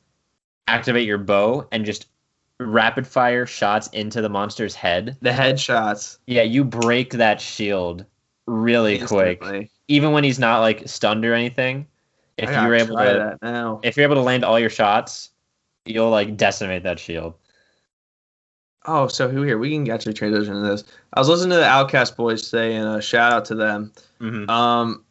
activate 0.68 1.06
your 1.06 1.18
bow 1.18 1.66
and 1.72 1.84
just 1.86 2.06
rapid 2.58 3.06
fire 3.06 3.46
shots 3.46 3.86
into 3.88 4.20
the 4.20 4.28
monster's 4.28 4.74
head. 4.74 5.16
the 5.22 5.32
head 5.32 5.58
shots. 5.58 6.18
Yeah, 6.26 6.42
you 6.42 6.64
break 6.64 7.12
that 7.12 7.40
shield 7.40 8.04
really 8.46 8.98
quick, 8.98 9.70
even 9.88 10.12
when 10.12 10.24
he's 10.24 10.38
not 10.38 10.60
like 10.60 10.88
stunned 10.88 11.24
or 11.24 11.34
anything. 11.34 11.86
If 12.38 12.50
you're 12.50 12.74
able 12.74 12.96
to, 12.96 13.78
if 13.82 13.96
you're 13.96 14.04
able 14.04 14.16
to 14.16 14.22
land 14.22 14.44
all 14.44 14.58
your 14.58 14.70
shots, 14.70 15.30
you'll 15.84 16.10
like 16.10 16.36
decimate 16.36 16.82
that 16.84 16.98
shield. 16.98 17.34
Oh, 18.84 19.06
so 19.06 19.28
who 19.28 19.42
here? 19.42 19.58
We 19.58 19.70
can 19.70 19.88
actually 19.90 20.14
transition 20.14 20.54
to 20.54 20.60
this. 20.60 20.82
I 21.12 21.20
was 21.20 21.28
listening 21.28 21.50
to 21.50 21.56
the 21.56 21.64
Outcast 21.64 22.16
Boys 22.16 22.50
today, 22.50 22.74
and 22.74 22.88
a 22.88 23.02
shout 23.02 23.32
out 23.32 23.44
to 23.46 23.54
them. 23.54 23.92
Mm-hmm. 24.20 24.50
Um, 24.50 25.04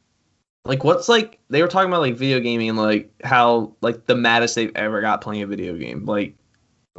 like 0.66 0.84
what's 0.84 1.10
like 1.10 1.40
they 1.50 1.62
were 1.62 1.68
talking 1.68 1.90
about 1.90 2.02
like 2.02 2.16
video 2.16 2.40
gaming 2.40 2.70
and 2.70 2.78
like 2.78 3.10
how 3.24 3.74
like 3.82 4.06
the 4.06 4.16
maddest 4.16 4.56
they've 4.56 4.76
ever 4.76 5.02
got 5.02 5.22
playing 5.22 5.42
a 5.42 5.48
video 5.48 5.76
game. 5.76 6.06
Like 6.06 6.36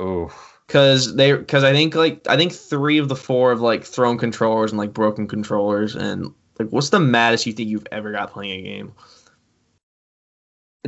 Ooh, 0.01 0.31
because 0.73 1.15
they 1.17 1.33
because 1.33 1.65
I 1.65 1.73
think 1.73 1.95
like 1.95 2.27
I 2.27 2.39
think 2.39 2.53
three 2.53 2.97
of 2.97 3.09
the 3.09 3.17
four 3.17 3.51
have 3.51 3.61
like 3.61 3.85
thrown 3.85 4.17
controllers 4.17 4.73
and 4.73 4.79
like 4.79 4.95
broken 4.95 5.29
controllers 5.29 5.95
and 5.95 6.33
like 6.59 6.71
what's 6.71 6.89
the 6.89 6.99
maddest 6.99 7.45
you 7.45 7.53
think 7.53 7.69
you've 7.69 7.87
ever 7.93 8.11
got 8.11 8.33
playing 8.33 8.59
a 8.59 8.63
game? 8.63 8.93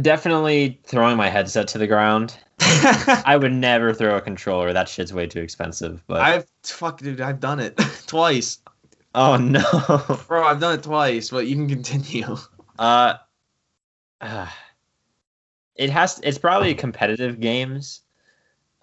definitely 0.01 0.81
throwing 0.85 1.17
my 1.17 1.29
headset 1.29 1.69
to 1.69 1.79
the 1.79 1.87
ground. 1.87 2.37
I 2.61 3.37
would 3.41 3.53
never 3.53 3.93
throw 3.93 4.17
a 4.17 4.21
controller. 4.21 4.73
That 4.73 4.89
shit's 4.89 5.13
way 5.13 5.27
too 5.27 5.41
expensive. 5.41 6.03
But 6.07 6.23
I've 6.23 6.47
fuck 6.63 6.99
dude, 6.99 7.21
I've 7.21 7.41
done 7.41 7.61
it 7.61 7.77
twice, 8.07 8.61
oh 9.15 9.37
no. 9.37 9.63
bro. 10.27 10.45
I've 10.45 10.61
done 10.61 10.79
it 10.79 10.83
twice, 10.83 11.29
but 11.29 11.47
you 11.47 11.57
can 11.57 11.69
continue. 11.69 12.39
Uh, 12.79 13.15
uh, 14.23 14.49
it 15.77 15.91
has. 15.91 16.21
It's 16.25 16.39
probably 16.39 16.75
competitive 16.75 17.39
games. 17.39 18.01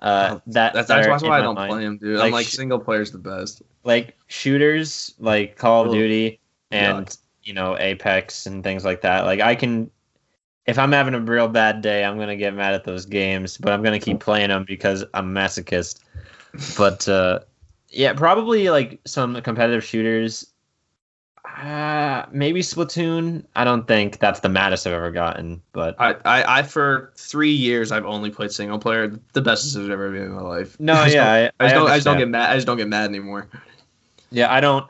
Uh, 0.01 0.29
Oh, 0.31 0.41
that 0.47 0.73
That's, 0.73 0.87
that's, 0.87 1.07
that's 1.07 1.23
why 1.23 1.39
I 1.39 1.41
don't 1.41 1.55
mind. 1.55 1.69
play 1.71 1.83
them, 1.83 1.97
dude. 1.97 2.17
Like, 2.17 2.27
I'm 2.27 2.31
like 2.31 2.47
single 2.47 2.79
player's 2.79 3.11
the 3.11 3.19
best. 3.19 3.61
Like 3.83 4.17
shooters, 4.27 5.13
like 5.19 5.57
Call 5.57 5.85
of 5.85 5.91
Duty, 5.91 6.39
and 6.71 7.15
you 7.43 7.53
know 7.53 7.77
Apex 7.77 8.45
and 8.45 8.63
things 8.63 8.83
like 8.83 9.01
that. 9.01 9.25
Like 9.25 9.41
I 9.41 9.55
can, 9.55 9.91
if 10.65 10.79
I'm 10.79 10.91
having 10.91 11.13
a 11.13 11.19
real 11.19 11.47
bad 11.47 11.81
day, 11.81 12.03
I'm 12.03 12.17
gonna 12.17 12.35
get 12.35 12.53
mad 12.53 12.73
at 12.73 12.83
those 12.83 13.05
games, 13.05 13.57
but 13.57 13.73
I'm 13.73 13.83
gonna 13.83 13.99
keep 13.99 14.19
playing 14.19 14.49
them 14.49 14.63
because 14.63 15.03
I'm 15.13 15.33
masochist. 15.33 15.99
But 16.77 17.07
uh, 17.07 17.39
yeah, 17.89 18.13
probably 18.13 18.69
like 18.69 18.99
some 19.05 19.39
competitive 19.41 19.83
shooters. 19.83 20.47
Uh, 21.57 22.25
maybe 22.31 22.61
Splatoon. 22.61 23.45
I 23.55 23.63
don't 23.63 23.87
think 23.87 24.19
that's 24.19 24.39
the 24.39 24.49
maddest 24.49 24.87
I've 24.87 24.93
ever 24.93 25.11
gotten, 25.11 25.61
but 25.73 25.95
I, 25.99 26.13
I, 26.25 26.59
I 26.59 26.63
for 26.63 27.11
three 27.15 27.51
years 27.51 27.91
I've 27.91 28.05
only 28.05 28.29
played 28.31 28.51
single 28.51 28.79
player. 28.79 29.19
The 29.33 29.41
best 29.41 29.75
I've 29.77 29.89
ever 29.89 30.11
been 30.11 30.23
in 30.23 30.31
my 30.31 30.41
life. 30.41 30.79
no, 30.79 30.93
I 30.95 31.03
just 31.05 31.15
yeah, 31.15 31.23
don't- 31.23 31.53
I 31.59 31.65
just, 31.65 31.75
don't, 31.75 31.89
I 31.91 31.95
just 31.97 32.05
don't 32.05 32.17
get 32.17 32.29
mad. 32.29 32.49
I 32.51 32.55
just 32.55 32.67
don't 32.67 32.77
get 32.77 32.87
mad 32.87 33.09
anymore. 33.09 33.47
Yeah, 34.31 34.51
I 34.51 34.59
don't. 34.61 34.89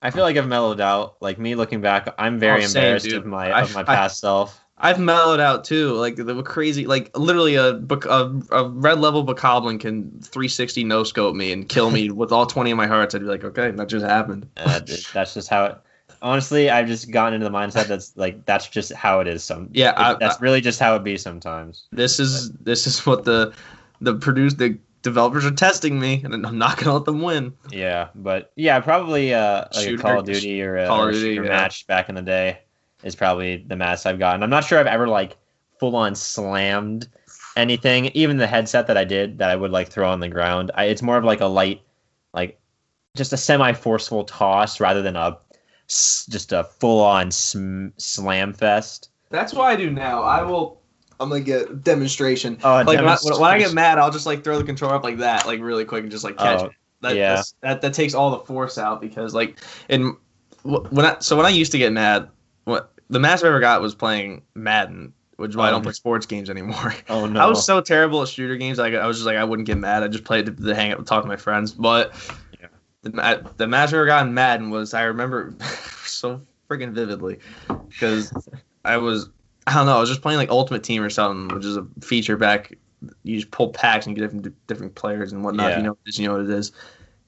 I 0.00 0.10
feel 0.10 0.22
like 0.24 0.36
I've 0.36 0.48
mellowed 0.48 0.80
out. 0.80 1.16
Like 1.20 1.38
me 1.38 1.54
looking 1.54 1.80
back, 1.80 2.12
I'm 2.18 2.38
very 2.38 2.62
Oh, 2.64 2.66
same, 2.66 2.82
embarrassed 2.82 3.04
dude. 3.06 3.14
of 3.18 3.26
my 3.26 3.60
of 3.62 3.74
my 3.74 3.80
I- 3.80 3.84
past 3.84 4.20
self. 4.20 4.61
I've 4.82 4.98
mellowed 4.98 5.38
out 5.38 5.64
too. 5.64 5.92
Like 5.92 6.16
the 6.16 6.42
crazy, 6.42 6.86
like 6.86 7.16
literally 7.16 7.54
a 7.54 7.76
a, 7.76 8.40
a 8.50 8.68
red 8.68 8.98
level 8.98 9.24
bokoblin 9.24 9.78
can 9.78 10.10
360 10.20 10.82
no 10.82 11.04
scope 11.04 11.36
me 11.36 11.52
and 11.52 11.68
kill 11.68 11.90
me 11.90 12.10
with 12.10 12.32
all 12.32 12.46
20 12.46 12.72
of 12.72 12.76
my 12.76 12.88
hearts. 12.88 13.14
I'd 13.14 13.20
be 13.20 13.26
like, 13.26 13.44
okay, 13.44 13.70
that 13.70 13.88
just 13.88 14.04
happened. 14.04 14.48
Uh, 14.56 14.80
that's 15.14 15.34
just 15.34 15.48
how 15.48 15.64
it. 15.66 15.78
Honestly, 16.20 16.68
I've 16.68 16.88
just 16.88 17.10
gotten 17.12 17.34
into 17.34 17.48
the 17.48 17.56
mindset 17.56 17.86
that's 17.86 18.16
like 18.16 18.44
that's 18.44 18.66
just 18.66 18.92
how 18.92 19.20
it 19.20 19.28
is. 19.28 19.44
Some 19.44 19.70
Yeah, 19.72 19.94
I- 19.96 20.14
that's 20.14 20.40
really 20.40 20.60
just 20.60 20.80
how 20.80 20.96
it 20.96 21.04
be 21.04 21.16
sometimes. 21.16 21.84
This 21.92 22.18
is 22.18 22.50
this 22.52 22.86
is 22.88 23.06
what 23.06 23.24
the 23.24 23.54
the 24.00 24.16
produce 24.16 24.54
the 24.54 24.78
developers 25.02 25.44
are 25.46 25.52
testing 25.52 26.00
me, 26.00 26.22
and 26.24 26.44
I'm 26.44 26.58
not 26.58 26.76
gonna 26.76 26.94
let 26.94 27.04
them 27.04 27.22
win. 27.22 27.52
Yeah, 27.70 28.08
but 28.16 28.52
yeah, 28.56 28.80
probably 28.80 29.32
uh, 29.32 29.66
like 29.74 29.84
Shooter- 29.84 29.94
a 29.94 29.98
Call 29.98 30.18
of 30.20 30.26
Duty 30.26 30.60
or 30.62 30.76
a, 30.76 30.86
Call 30.88 31.04
or 31.04 31.10
a 31.10 31.12
Duty, 31.12 31.34
shooter 31.36 31.44
yeah. 31.44 31.50
match 31.50 31.86
back 31.86 32.08
in 32.08 32.16
the 32.16 32.22
day 32.22 32.58
is 33.02 33.14
probably 33.14 33.58
the 33.66 33.76
mass 33.76 34.06
I've 34.06 34.18
gotten. 34.18 34.42
I'm 34.42 34.50
not 34.50 34.64
sure 34.64 34.78
I've 34.78 34.86
ever 34.86 35.08
like 35.08 35.36
full 35.78 35.96
on 35.96 36.14
slammed 36.14 37.08
anything. 37.56 38.06
Even 38.14 38.36
the 38.36 38.46
headset 38.46 38.86
that 38.86 38.96
I 38.96 39.04
did 39.04 39.38
that 39.38 39.50
I 39.50 39.56
would 39.56 39.70
like 39.70 39.88
throw 39.88 40.08
on 40.10 40.20
the 40.20 40.28
ground. 40.28 40.70
I, 40.74 40.84
it's 40.84 41.02
more 41.02 41.16
of 41.16 41.24
like 41.24 41.40
a 41.40 41.46
light, 41.46 41.82
like 42.32 42.58
just 43.16 43.32
a 43.32 43.36
semi 43.36 43.72
forceful 43.72 44.24
toss 44.24 44.80
rather 44.80 45.02
than 45.02 45.16
a 45.16 45.38
just 45.88 46.52
a 46.52 46.64
full 46.64 47.02
on 47.02 47.30
sm- 47.30 47.88
slam 47.96 48.52
fest. 48.52 49.10
That's 49.30 49.52
what 49.52 49.64
I 49.64 49.76
do 49.76 49.90
now. 49.90 50.22
I 50.22 50.42
will. 50.42 50.80
I'm 51.20 51.28
gonna 51.28 51.40
get 51.40 51.84
demonstration. 51.84 52.58
Oh, 52.64 52.82
a 52.82 52.84
like 52.84 52.98
when 52.98 53.08
I, 53.08 53.16
when 53.22 53.50
I 53.50 53.58
get 53.58 53.72
mad, 53.74 53.98
I'll 53.98 54.10
just 54.10 54.26
like 54.26 54.42
throw 54.42 54.58
the 54.58 54.64
controller 54.64 54.94
up 54.94 55.04
like 55.04 55.18
that, 55.18 55.46
like 55.46 55.60
really 55.60 55.84
quick, 55.84 56.02
and 56.02 56.10
just 56.10 56.24
like 56.24 56.36
catch 56.36 56.60
Oh, 56.60 56.66
it. 56.66 56.72
That, 57.00 57.16
yeah. 57.16 57.42
that 57.60 57.80
that 57.82 57.94
takes 57.94 58.14
all 58.14 58.30
the 58.30 58.40
force 58.40 58.78
out 58.78 59.00
because 59.00 59.34
like 59.34 59.58
in 59.88 60.16
when 60.62 61.04
I 61.04 61.18
so 61.18 61.36
when 61.36 61.46
I 61.46 61.50
used 61.50 61.72
to 61.72 61.78
get 61.78 61.92
mad, 61.92 62.28
what 62.64 62.92
the 63.10 63.18
max 63.20 63.42
I 63.44 63.48
ever 63.48 63.60
got 63.60 63.80
was 63.82 63.94
playing 63.94 64.42
Madden, 64.54 65.12
which 65.36 65.50
is 65.50 65.56
why 65.56 65.66
I 65.66 65.68
Oh, 65.68 65.72
don't 65.72 65.82
play 65.82 65.92
sports 65.92 66.26
games 66.26 66.48
anymore. 66.50 66.94
Oh 67.08 67.26
no! 67.26 67.40
I 67.44 67.46
was 67.46 67.64
so 67.64 67.80
terrible 67.80 68.22
at 68.22 68.28
shooter 68.28 68.56
games. 68.56 68.78
Like 68.78 68.94
I 68.94 69.06
was 69.06 69.16
just 69.18 69.26
like 69.26 69.36
I 69.36 69.44
wouldn't 69.44 69.66
get 69.66 69.78
mad. 69.78 70.02
I 70.02 70.08
just 70.08 70.24
played 70.24 70.46
to, 70.46 70.52
to 70.52 70.74
hang 70.74 70.92
out 70.92 70.98
and 70.98 71.06
talk 71.06 71.22
to 71.22 71.28
my 71.28 71.36
friends. 71.36 71.72
But 71.72 72.12
Yeah. 72.60 72.68
the 73.02 73.50
the 73.56 73.66
match 73.66 73.92
I 73.92 73.96
ever 73.96 74.06
got 74.06 74.26
in 74.26 74.34
Madden 74.34 74.70
was 74.70 74.94
I 74.94 75.02
remember 75.02 75.54
so 76.04 76.40
freaking 76.70 76.92
vividly 76.92 77.38
because 77.88 78.32
I 78.84 78.96
was 78.96 79.28
I 79.66 79.74
don't 79.74 79.86
know 79.86 79.96
I 79.96 80.00
was 80.00 80.08
just 80.08 80.22
playing 80.22 80.38
like 80.38 80.50
Ultimate 80.50 80.82
Team 80.82 81.02
or 81.02 81.10
something, 81.10 81.54
which 81.56 81.64
is 81.66 81.76
a 81.76 81.86
feature 82.00 82.36
back. 82.36 82.76
You 83.24 83.36
just 83.36 83.50
pull 83.50 83.70
packs 83.70 84.06
and 84.06 84.14
get 84.14 84.22
different 84.22 84.66
different 84.68 84.94
players 84.94 85.32
and 85.32 85.42
whatnot. 85.44 85.72
Yeah. 85.72 85.76
You 85.78 85.82
know, 85.82 85.90
what 85.90 85.98
it 86.06 86.08
is, 86.10 86.18
you 86.18 86.28
know 86.28 86.34
what 86.34 86.42
it 86.44 86.50
is. 86.50 86.70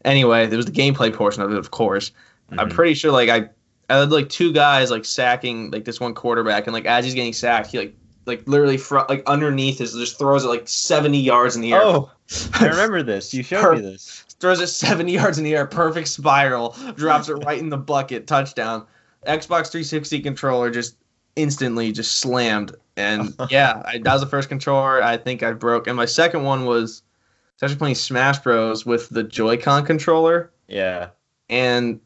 Anyway, 0.04 0.46
there 0.46 0.56
was 0.56 0.66
the 0.66 0.72
gameplay 0.72 1.12
portion 1.12 1.42
of 1.42 1.50
it, 1.50 1.58
of 1.58 1.70
course. 1.72 2.12
I'm 2.58 2.68
Mhm. 2.68 2.74
pretty 2.74 2.94
sure 2.94 3.10
like 3.10 3.28
I, 3.30 3.48
I 3.90 3.98
had 3.98 4.10
like 4.12 4.28
two 4.28 4.52
guys 4.52 4.90
like 4.90 5.04
sacking 5.04 5.70
like 5.70 5.84
this 5.84 6.00
one 6.00 6.14
quarterback, 6.14 6.66
and 6.66 6.72
like 6.74 6.86
as 6.86 7.04
he's 7.04 7.14
getting 7.14 7.32
sacked, 7.32 7.68
he 7.68 7.78
like 7.78 7.94
like 8.26 8.46
literally 8.48 8.78
fr- 8.78 9.00
like 9.08 9.22
underneath 9.26 9.78
his 9.78 9.92
just 9.94 10.18
throws 10.18 10.44
it 10.44 10.48
like 10.48 10.66
70 10.66 11.18
yards 11.18 11.56
in 11.56 11.62
the 11.62 11.72
air. 11.74 11.80
Oh, 11.82 12.10
I 12.54 12.66
remember 12.68 13.02
this. 13.02 13.34
You 13.34 13.42
showed 13.42 13.60
Per- 13.62 13.74
me 13.76 13.82
this. 13.82 14.24
throws 14.40 14.60
it 14.60 14.68
70 14.68 15.12
yards 15.12 15.36
in 15.38 15.44
the 15.44 15.54
air, 15.54 15.66
perfect 15.66 16.08
spiral, 16.08 16.74
drops 16.96 17.28
it 17.28 17.34
right 17.34 17.58
in 17.58 17.68
the 17.68 17.76
bucket, 17.76 18.26
touchdown. 18.26 18.86
Xbox 19.26 19.70
360 19.70 20.20
controller 20.20 20.70
just 20.70 20.96
instantly 21.36 21.92
just 21.92 22.18
slammed, 22.18 22.74
and 22.96 23.34
yeah, 23.50 23.82
I, 23.84 23.98
that 23.98 24.12
was 24.12 24.22
the 24.22 24.28
first 24.28 24.48
controller 24.48 25.02
I 25.02 25.16
think 25.18 25.42
I 25.42 25.52
broke. 25.52 25.86
And 25.86 25.96
my 25.96 26.06
second 26.06 26.44
one 26.44 26.64
was 26.64 27.02
I 27.60 27.64
was 27.66 27.72
actually 27.72 27.78
playing 27.78 27.94
Smash 27.96 28.38
Bros 28.38 28.84
with 28.86 29.08
the 29.10 29.22
Joy-Con 29.22 29.84
controller, 29.86 30.50
Yeah. 30.68 31.10
and 31.50 32.00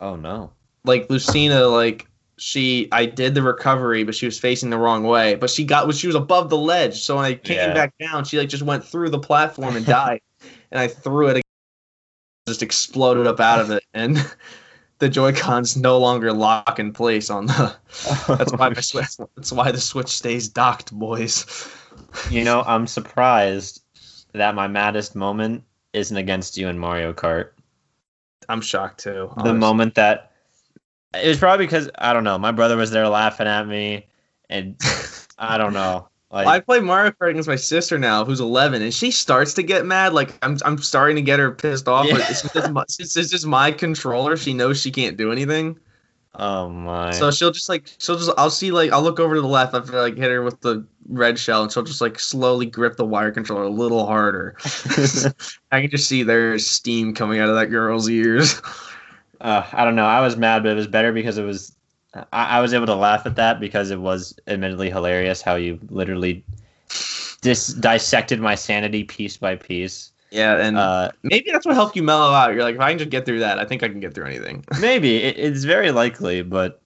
Oh 0.00 0.14
no. 0.16 0.52
Like 0.86 1.10
Lucina, 1.10 1.66
like 1.66 2.06
she, 2.38 2.88
I 2.92 3.06
did 3.06 3.34
the 3.34 3.42
recovery, 3.42 4.04
but 4.04 4.14
she 4.14 4.26
was 4.26 4.38
facing 4.38 4.70
the 4.70 4.78
wrong 4.78 5.04
way. 5.04 5.34
But 5.34 5.50
she 5.50 5.64
got, 5.64 5.92
she 5.94 6.06
was 6.06 6.16
above 6.16 6.50
the 6.50 6.56
ledge, 6.56 7.00
so 7.02 7.16
when 7.16 7.24
I 7.24 7.34
came 7.34 7.56
Yeah. 7.56 7.74
back 7.74 7.92
down, 7.98 8.24
she 8.24 8.38
like 8.38 8.48
just 8.48 8.62
went 8.62 8.84
through 8.84 9.10
the 9.10 9.18
platform 9.18 9.76
and 9.76 9.84
died. 9.84 10.20
and 10.70 10.78
I 10.80 10.88
threw 10.88 11.28
it, 11.28 11.32
again, 11.32 11.42
just 12.46 12.62
exploded 12.62 13.26
up 13.26 13.40
out 13.40 13.60
of 13.60 13.70
it, 13.70 13.84
and 13.94 14.18
the 14.98 15.08
Joy 15.08 15.32
Cons 15.32 15.76
no 15.76 15.98
longer 15.98 16.32
lock 16.32 16.78
in 16.78 16.92
place 16.92 17.30
on 17.30 17.46
the. 17.46 17.76
That's 18.28 18.52
why 18.52 18.68
my 18.68 18.80
switch. 18.80 19.16
That's 19.36 19.52
why 19.52 19.72
the 19.72 19.80
Switch 19.80 20.08
stays 20.08 20.48
docked, 20.48 20.92
boys. 20.92 21.44
You 22.30 22.44
know, 22.44 22.62
I'm 22.66 22.86
surprised 22.86 23.82
that 24.32 24.54
my 24.54 24.68
maddest 24.68 25.16
moment 25.16 25.64
isn't 25.92 26.16
against 26.16 26.56
you 26.58 26.68
in 26.68 26.78
Mario 26.78 27.12
Kart. 27.12 27.50
I'm 28.48 28.60
shocked 28.60 29.00
too. 29.00 29.32
The 29.42 29.54
moment 29.54 29.94
that 29.96 30.32
it 31.22 31.28
was 31.28 31.38
probably 31.38 31.66
because 31.66 31.88
I 31.98 32.12
don't 32.12 32.24
know, 32.24 32.38
my 32.38 32.52
brother 32.52 32.76
was 32.76 32.90
there 32.90 33.08
laughing 33.08 33.46
at 33.46 33.66
me, 33.66 34.06
and 34.48 34.76
I 35.38 35.58
don't 35.58 35.72
know. 35.72 36.08
Like, 36.30 36.46
I 36.48 36.60
play 36.60 36.80
Mario 36.80 37.12
Kart 37.12 37.30
against 37.30 37.48
my 37.48 37.56
sister 37.56 37.98
now, 37.98 38.24
who's 38.24 38.40
11, 38.40 38.82
and 38.82 38.92
she 38.92 39.10
starts 39.12 39.54
to 39.54 39.62
get 39.62 39.86
mad. 39.86 40.12
Like 40.12 40.36
I'm, 40.42 40.58
I'm 40.64 40.76
starting 40.78 41.16
to 41.16 41.22
get 41.22 41.38
her 41.38 41.52
pissed 41.52 41.88
off. 41.88 42.06
But 42.10 42.18
Yeah. 42.18 42.26
it's 42.28 42.42
just, 42.42 42.70
my, 42.70 42.82
it's 42.82 43.14
just 43.14 43.46
my 43.46 43.70
controller. 43.70 44.36
She 44.36 44.52
knows 44.52 44.80
she 44.80 44.90
can't 44.90 45.16
do 45.16 45.30
anything, 45.30 45.78
oh 46.34 46.68
my. 46.68 47.12
so 47.12 47.30
she'll 47.30 47.52
just 47.52 47.68
like, 47.68 47.88
she'll 47.98 48.16
just, 48.16 48.30
I'll 48.36 48.50
see 48.50 48.70
like, 48.72 48.92
I'll 48.92 49.02
look 49.02 49.20
over 49.20 49.36
to 49.36 49.40
the 49.40 49.46
left 49.46 49.72
after 49.74 49.96
I 49.96 50.02
like 50.02 50.16
hit 50.16 50.30
her 50.30 50.42
with 50.42 50.60
the 50.60 50.84
red 51.08 51.38
shell, 51.38 51.62
and 51.62 51.70
she'll 51.72 51.84
just 51.84 52.00
like 52.00 52.18
slowly 52.18 52.66
grip 52.66 52.96
the 52.96 53.06
wire 53.06 53.30
controller 53.30 53.62
a 53.62 53.70
little 53.70 54.04
harder. 54.04 54.56
I 55.72 55.80
can 55.80 55.90
just 55.90 56.08
see 56.08 56.24
there's 56.24 56.68
steam 56.68 57.14
coming 57.14 57.38
out 57.38 57.48
of 57.48 57.54
that 57.54 57.66
girl's 57.66 58.10
ears. 58.10 58.60
Uh, 59.46 59.64
I 59.72 59.84
don't 59.84 59.94
know. 59.94 60.06
I 60.06 60.20
was 60.20 60.36
mad, 60.36 60.64
but 60.64 60.72
it 60.72 60.74
was 60.74 60.88
better 60.88 61.12
because 61.12 61.38
it 61.38 61.44
was. 61.44 61.72
I, 62.32 62.58
I 62.58 62.60
was 62.60 62.74
able 62.74 62.86
to 62.86 62.94
laugh 62.94 63.26
at 63.26 63.36
that 63.36 63.60
because 63.60 63.90
it 63.90 64.00
was 64.00 64.38
admittedly 64.48 64.90
hilarious 64.90 65.40
how 65.40 65.54
you 65.54 65.78
literally 65.88 66.44
dis- 67.42 67.74
dissected 67.74 68.40
my 68.40 68.56
sanity 68.56 69.04
piece 69.04 69.36
by 69.36 69.54
piece. 69.56 70.10
Yeah, 70.30 70.56
and 70.56 70.76
Uh, 70.76 71.12
maybe 71.22 71.50
that's 71.52 71.64
what 71.64 71.76
helped 71.76 71.94
you 71.94 72.02
mellow 72.02 72.32
out. 72.32 72.52
You're 72.54 72.64
like, 72.64 72.74
if 72.74 72.80
I 72.80 72.90
can 72.90 72.98
just 72.98 73.10
get 73.10 73.24
through 73.24 73.40
that, 73.40 73.58
I 73.60 73.64
think 73.64 73.82
I 73.82 73.88
can 73.88 74.00
get 74.00 74.14
through 74.14 74.26
anything. 74.26 74.64
maybe 74.80 75.22
it, 75.22 75.38
it's 75.38 75.64
very 75.64 75.92
likely, 75.92 76.42
but 76.42 76.82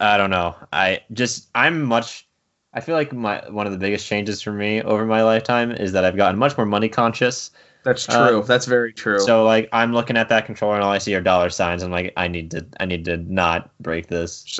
I 0.00 0.18
don't 0.18 0.30
know. 0.30 0.54
I 0.72 1.00
just 1.12 1.48
I'm 1.54 1.82
much. 1.82 2.28
I 2.74 2.80
feel 2.80 2.96
like 2.96 3.12
my 3.12 3.42
one 3.48 3.66
of 3.66 3.72
the 3.72 3.78
biggest 3.78 4.06
changes 4.06 4.42
for 4.42 4.52
me 4.52 4.82
over 4.82 5.06
my 5.06 5.22
lifetime 5.22 5.72
is 5.72 5.92
that 5.92 6.04
I've 6.04 6.16
gotten 6.16 6.38
much 6.38 6.56
more 6.56 6.66
money 6.66 6.88
conscious. 6.88 7.50
That's 7.84 8.08
Uh, 8.08 8.30
true. 8.30 8.42
that's 8.42 8.66
very 8.66 8.92
true. 8.92 9.18
So 9.18 9.44
like 9.44 9.68
I'm 9.72 9.92
looking 9.92 10.16
at 10.16 10.28
that 10.30 10.46
controller 10.46 10.74
and 10.74 10.82
all 10.84 10.90
I 10.92 10.98
see 10.98 11.14
are 11.14 11.20
dollar 11.20 11.50
signs. 11.50 11.82
I'm 11.82 11.90
like 11.90 12.12
I 12.16 12.28
need 12.28 12.50
to 12.52 12.66
I 12.80 12.86
need 12.86 13.04
to 13.06 13.16
not 13.18 13.70
break 13.80 14.08
this. 14.08 14.58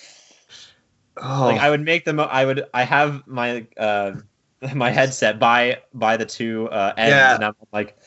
Oh, 1.17 1.45
like 1.45 1.61
I 1.61 1.69
would 1.69 1.81
make 1.81 2.03
them. 2.05 2.19
I 2.19 2.45
would 2.45 2.65
I 2.73 2.83
have 2.83 3.25
my 3.27 3.65
uh 3.77 4.13
my 4.73 4.89
headset 4.91 5.39
by 5.39 5.81
by 5.93 6.17
the 6.17 6.25
two 6.25 6.67
uh, 6.69 6.93
ends 6.97 7.11
Yeah. 7.11 7.35
and 7.35 7.45
I'm 7.45 7.55
like 7.71 7.97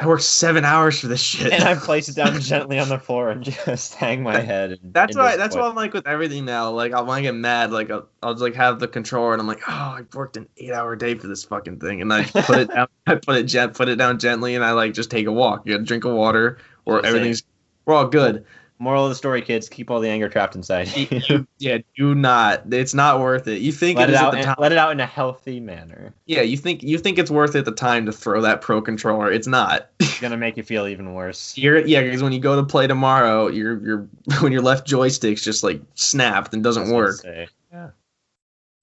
I 0.00 0.06
worked 0.06 0.22
seven 0.22 0.64
hours 0.64 0.98
for 0.98 1.08
this 1.08 1.20
shit. 1.20 1.52
and 1.52 1.62
I 1.62 1.74
place 1.76 2.08
it 2.08 2.16
down 2.16 2.40
gently 2.40 2.78
on 2.78 2.88
the 2.88 2.98
floor 2.98 3.28
and 3.28 3.44
just 3.44 3.94
hang 3.96 4.22
my 4.22 4.40
head. 4.40 4.72
And, 4.72 4.94
that's 4.94 5.14
why. 5.14 5.36
That's 5.36 5.54
why 5.54 5.62
I'm 5.62 5.74
like 5.74 5.92
with 5.92 6.06
everything 6.06 6.46
now. 6.46 6.70
Like 6.70 6.92
I 6.92 7.02
when 7.02 7.18
I 7.18 7.20
get 7.20 7.34
mad, 7.34 7.70
like 7.70 7.90
I'll, 7.90 8.08
I'll 8.22 8.32
just 8.32 8.42
like 8.42 8.54
have 8.54 8.80
the 8.80 8.88
controller, 8.88 9.32
and 9.32 9.40
I'm 9.40 9.46
like, 9.46 9.62
oh, 9.68 9.72
I 9.72 10.00
worked 10.14 10.38
an 10.38 10.48
eight 10.56 10.72
hour 10.72 10.96
day 10.96 11.14
for 11.16 11.26
this 11.26 11.44
fucking 11.44 11.80
thing, 11.80 12.00
and 12.00 12.12
I 12.12 12.24
put 12.24 12.58
it 12.58 12.68
down. 12.74 12.88
I 13.06 13.16
put 13.16 13.36
it 13.36 13.44
gent, 13.44 13.74
put 13.74 13.88
it 13.88 13.96
down 13.96 14.18
gently, 14.18 14.54
and 14.54 14.64
I 14.64 14.72
like 14.72 14.94
just 14.94 15.10
take 15.10 15.26
a 15.26 15.32
walk. 15.32 15.66
You 15.66 15.74
got 15.74 15.78
to 15.78 15.84
drink 15.84 16.04
of 16.04 16.14
water, 16.14 16.56
or 16.86 17.04
everything's 17.04 17.42
we're 17.84 17.94
all 17.94 18.08
good. 18.08 18.46
Moral 18.82 19.04
of 19.04 19.10
the 19.10 19.14
story, 19.14 19.42
kids: 19.42 19.68
keep 19.68 19.90
all 19.90 20.00
the 20.00 20.08
anger 20.08 20.28
trapped 20.30 20.56
inside. 20.56 20.88
You- 20.96 21.46
yeah, 21.58 21.78
do 21.96 22.14
not. 22.14 22.62
It's 22.72 22.94
not 22.94 23.20
worth 23.20 23.46
it. 23.46 23.60
You 23.60 23.72
think 23.72 23.98
let 23.98 24.08
it 24.08 24.12
it 24.12 24.14
is 24.14 24.20
at 24.20 24.24
out. 24.24 24.32
the 24.32 24.38
In, 24.38 24.44
time. 24.44 24.56
let 24.58 24.72
it 24.72 24.78
out 24.78 24.90
in 24.92 25.00
a 25.00 25.06
healthy 25.06 25.60
manner. 25.60 26.14
Yeah, 26.24 26.40
you 26.40 26.56
think 26.56 26.82
you 26.82 26.96
think 26.98 27.18
it's 27.18 27.30
worth 27.30 27.54
it 27.54 27.58
at 27.58 27.64
the 27.66 27.72
time 27.72 28.06
to 28.06 28.12
throw 28.12 28.40
that 28.40 28.62
pro 28.62 28.80
controller. 28.80 29.30
It's 29.30 29.46
not. 29.46 29.90
It's 30.00 30.18
gonna 30.28 30.36
make 30.38 30.56
you 30.58 30.62
feel 30.62 30.86
even 30.86 31.14
worse. 31.14 31.56
You're 31.56 31.78
yeah, 31.86 32.02
because 32.02 32.22
when 32.22 32.32
you 32.32 32.40
go 32.40 32.56
to 32.56 32.62
play 32.62 32.86
tomorrow, 32.86 33.48
your 33.48 33.78
your 33.84 34.08
when 34.40 34.50
your 34.52 34.60
left 34.62 34.86
joystick's 34.86 35.42
just 35.42 35.62
like 35.62 35.80
snapped 35.94 36.52
and 36.54 36.62
doesn't 36.64 36.90
work. 36.90 37.16
Yeah. 37.24 37.46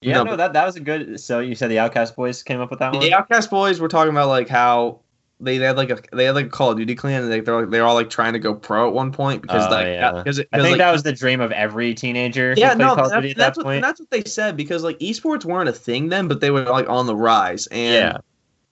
Yeah, 0.00 0.14
No, 0.14 0.22
no, 0.24 0.30
but- 0.32 0.36
that 0.36 0.52
that 0.52 0.64
was 0.64 0.76
a 0.76 0.80
good. 0.80 1.18
So 1.20 1.40
you 1.40 1.54
said 1.56 1.70
the 1.70 1.80
Outcast 1.80 2.14
Boys 2.14 2.42
came 2.44 2.60
up 2.60 2.70
with 2.70 2.78
that 2.78 2.92
one. 2.92 3.00
The 3.02 3.12
Outcast 3.14 3.50
Boys 3.50 3.80
were 3.80 3.88
talking 3.88 4.10
about 4.12 4.28
like 4.28 4.48
how 4.48 5.00
they, 5.40 5.56
had 5.56 5.76
like 5.76 5.90
a 5.90 5.98
they 6.12 6.24
had 6.24 6.34
like 6.34 6.46
a 6.46 6.50
Call 6.50 6.72
of 6.72 6.76
Duty 6.78 6.94
clan 6.94 7.22
and 7.22 7.30
they 7.32 7.40
they're 7.40 7.60
like, 7.60 7.70
they're 7.70 7.84
all 7.86 7.94
like 7.94 8.10
trying 8.10 8.32
to 8.32 8.38
go 8.38 8.54
pro 8.54 8.88
at 8.88 8.94
one 8.94 9.12
point 9.12 9.42
because 9.42 9.66
Oh, 9.66 9.70
like 9.70 9.86
yeah. 9.86 10.12
because 10.12 10.38
it, 10.40 10.48
I 10.52 10.56
'cause, 10.56 10.64
think 10.64 10.72
like, 10.74 10.78
that 10.78 10.92
was 10.92 11.02
the 11.04 11.12
dream 11.12 11.40
of 11.40 11.52
every 11.52 11.94
teenager. 11.94 12.54
yeah 12.56 12.74
no 12.74 12.94
that- 12.96 13.10
that's 13.22 13.34
that 13.34 13.56
what 13.56 13.64
point. 13.64 13.82
that's 13.82 14.00
what 14.00 14.10
they 14.10 14.24
said 14.24 14.56
because 14.56 14.82
like 14.82 14.98
esports 14.98 15.44
weren't 15.44 15.68
a 15.68 15.72
thing 15.72 16.08
then 16.08 16.28
but 16.28 16.40
they 16.40 16.50
were 16.50 16.62
like 16.64 16.88
on 16.88 17.06
the 17.06 17.14
rise 17.16 17.66
and 17.68 17.94
yeah, 17.94 18.16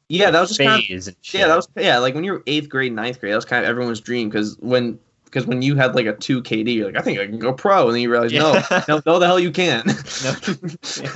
yeah 0.08 0.30
that 0.30 0.40
was 0.40 0.50
just 0.50 0.60
kind 0.60 0.80
of 0.80 0.86
phase 0.86 1.06
and 1.08 1.16
shit. 1.20 1.40
yeah 1.40 1.46
that 1.48 1.56
was 1.56 1.68
yeah 1.76 1.98
like 1.98 2.14
when 2.14 2.24
you 2.24 2.32
were 2.32 2.42
eighth 2.46 2.68
grade 2.68 2.92
ninth 2.92 3.20
grade 3.20 3.32
that 3.32 3.36
was 3.36 3.44
kind 3.44 3.64
of 3.64 3.70
everyone's 3.70 4.00
dream 4.00 4.28
because 4.28 4.56
when 4.60 4.98
because 5.26 5.46
when 5.46 5.60
you 5.60 5.76
had 5.76 5.94
like 5.94 6.06
a 6.06 6.14
two 6.14 6.42
KD 6.42 6.74
you're 6.74 6.86
like 6.86 6.96
I 6.96 7.02
think 7.02 7.18
I 7.18 7.26
can 7.26 7.38
go 7.38 7.52
pro 7.52 7.86
and 7.86 7.94
then 7.94 8.00
you 8.00 8.10
realize 8.10 8.32
Yeah. 8.32 8.40
no 8.40 8.82
no 8.88 9.02
no 9.04 9.18
the 9.18 9.26
hell 9.26 9.38
you 9.38 9.50
can 9.52 9.84
No. 10.24 10.34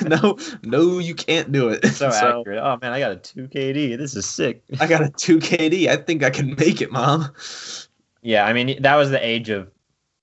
no 0.19 0.39
no 0.63 0.99
you 0.99 1.15
can't 1.15 1.51
do 1.51 1.71
it 1.71 1.85
so, 1.95 2.09
accurate. 2.09 2.59
Oh 2.63 2.79
man, 2.83 2.93
I 2.93 3.01
got 3.01 3.13
a 3.13 3.17
two 3.17 3.49
KD. 3.49 3.97
This 3.97 4.15
is 4.15 4.27
sick. 4.27 4.63
I 4.79 4.87
got 4.87 5.03
a 5.03 5.09
2 5.11 5.39
KD. 5.39 5.89
I 5.89 5.97
think 5.97 6.23
I 6.23 6.31
can 6.31 6.55
make 6.57 6.81
it, 6.83 6.93
mom. 6.93 7.33
Yeah, 8.23 8.45
I 8.47 8.53
mean 8.53 8.83
that 8.83 8.97
was 8.97 9.11
the 9.11 9.25
age 9.27 9.49
of 9.49 9.71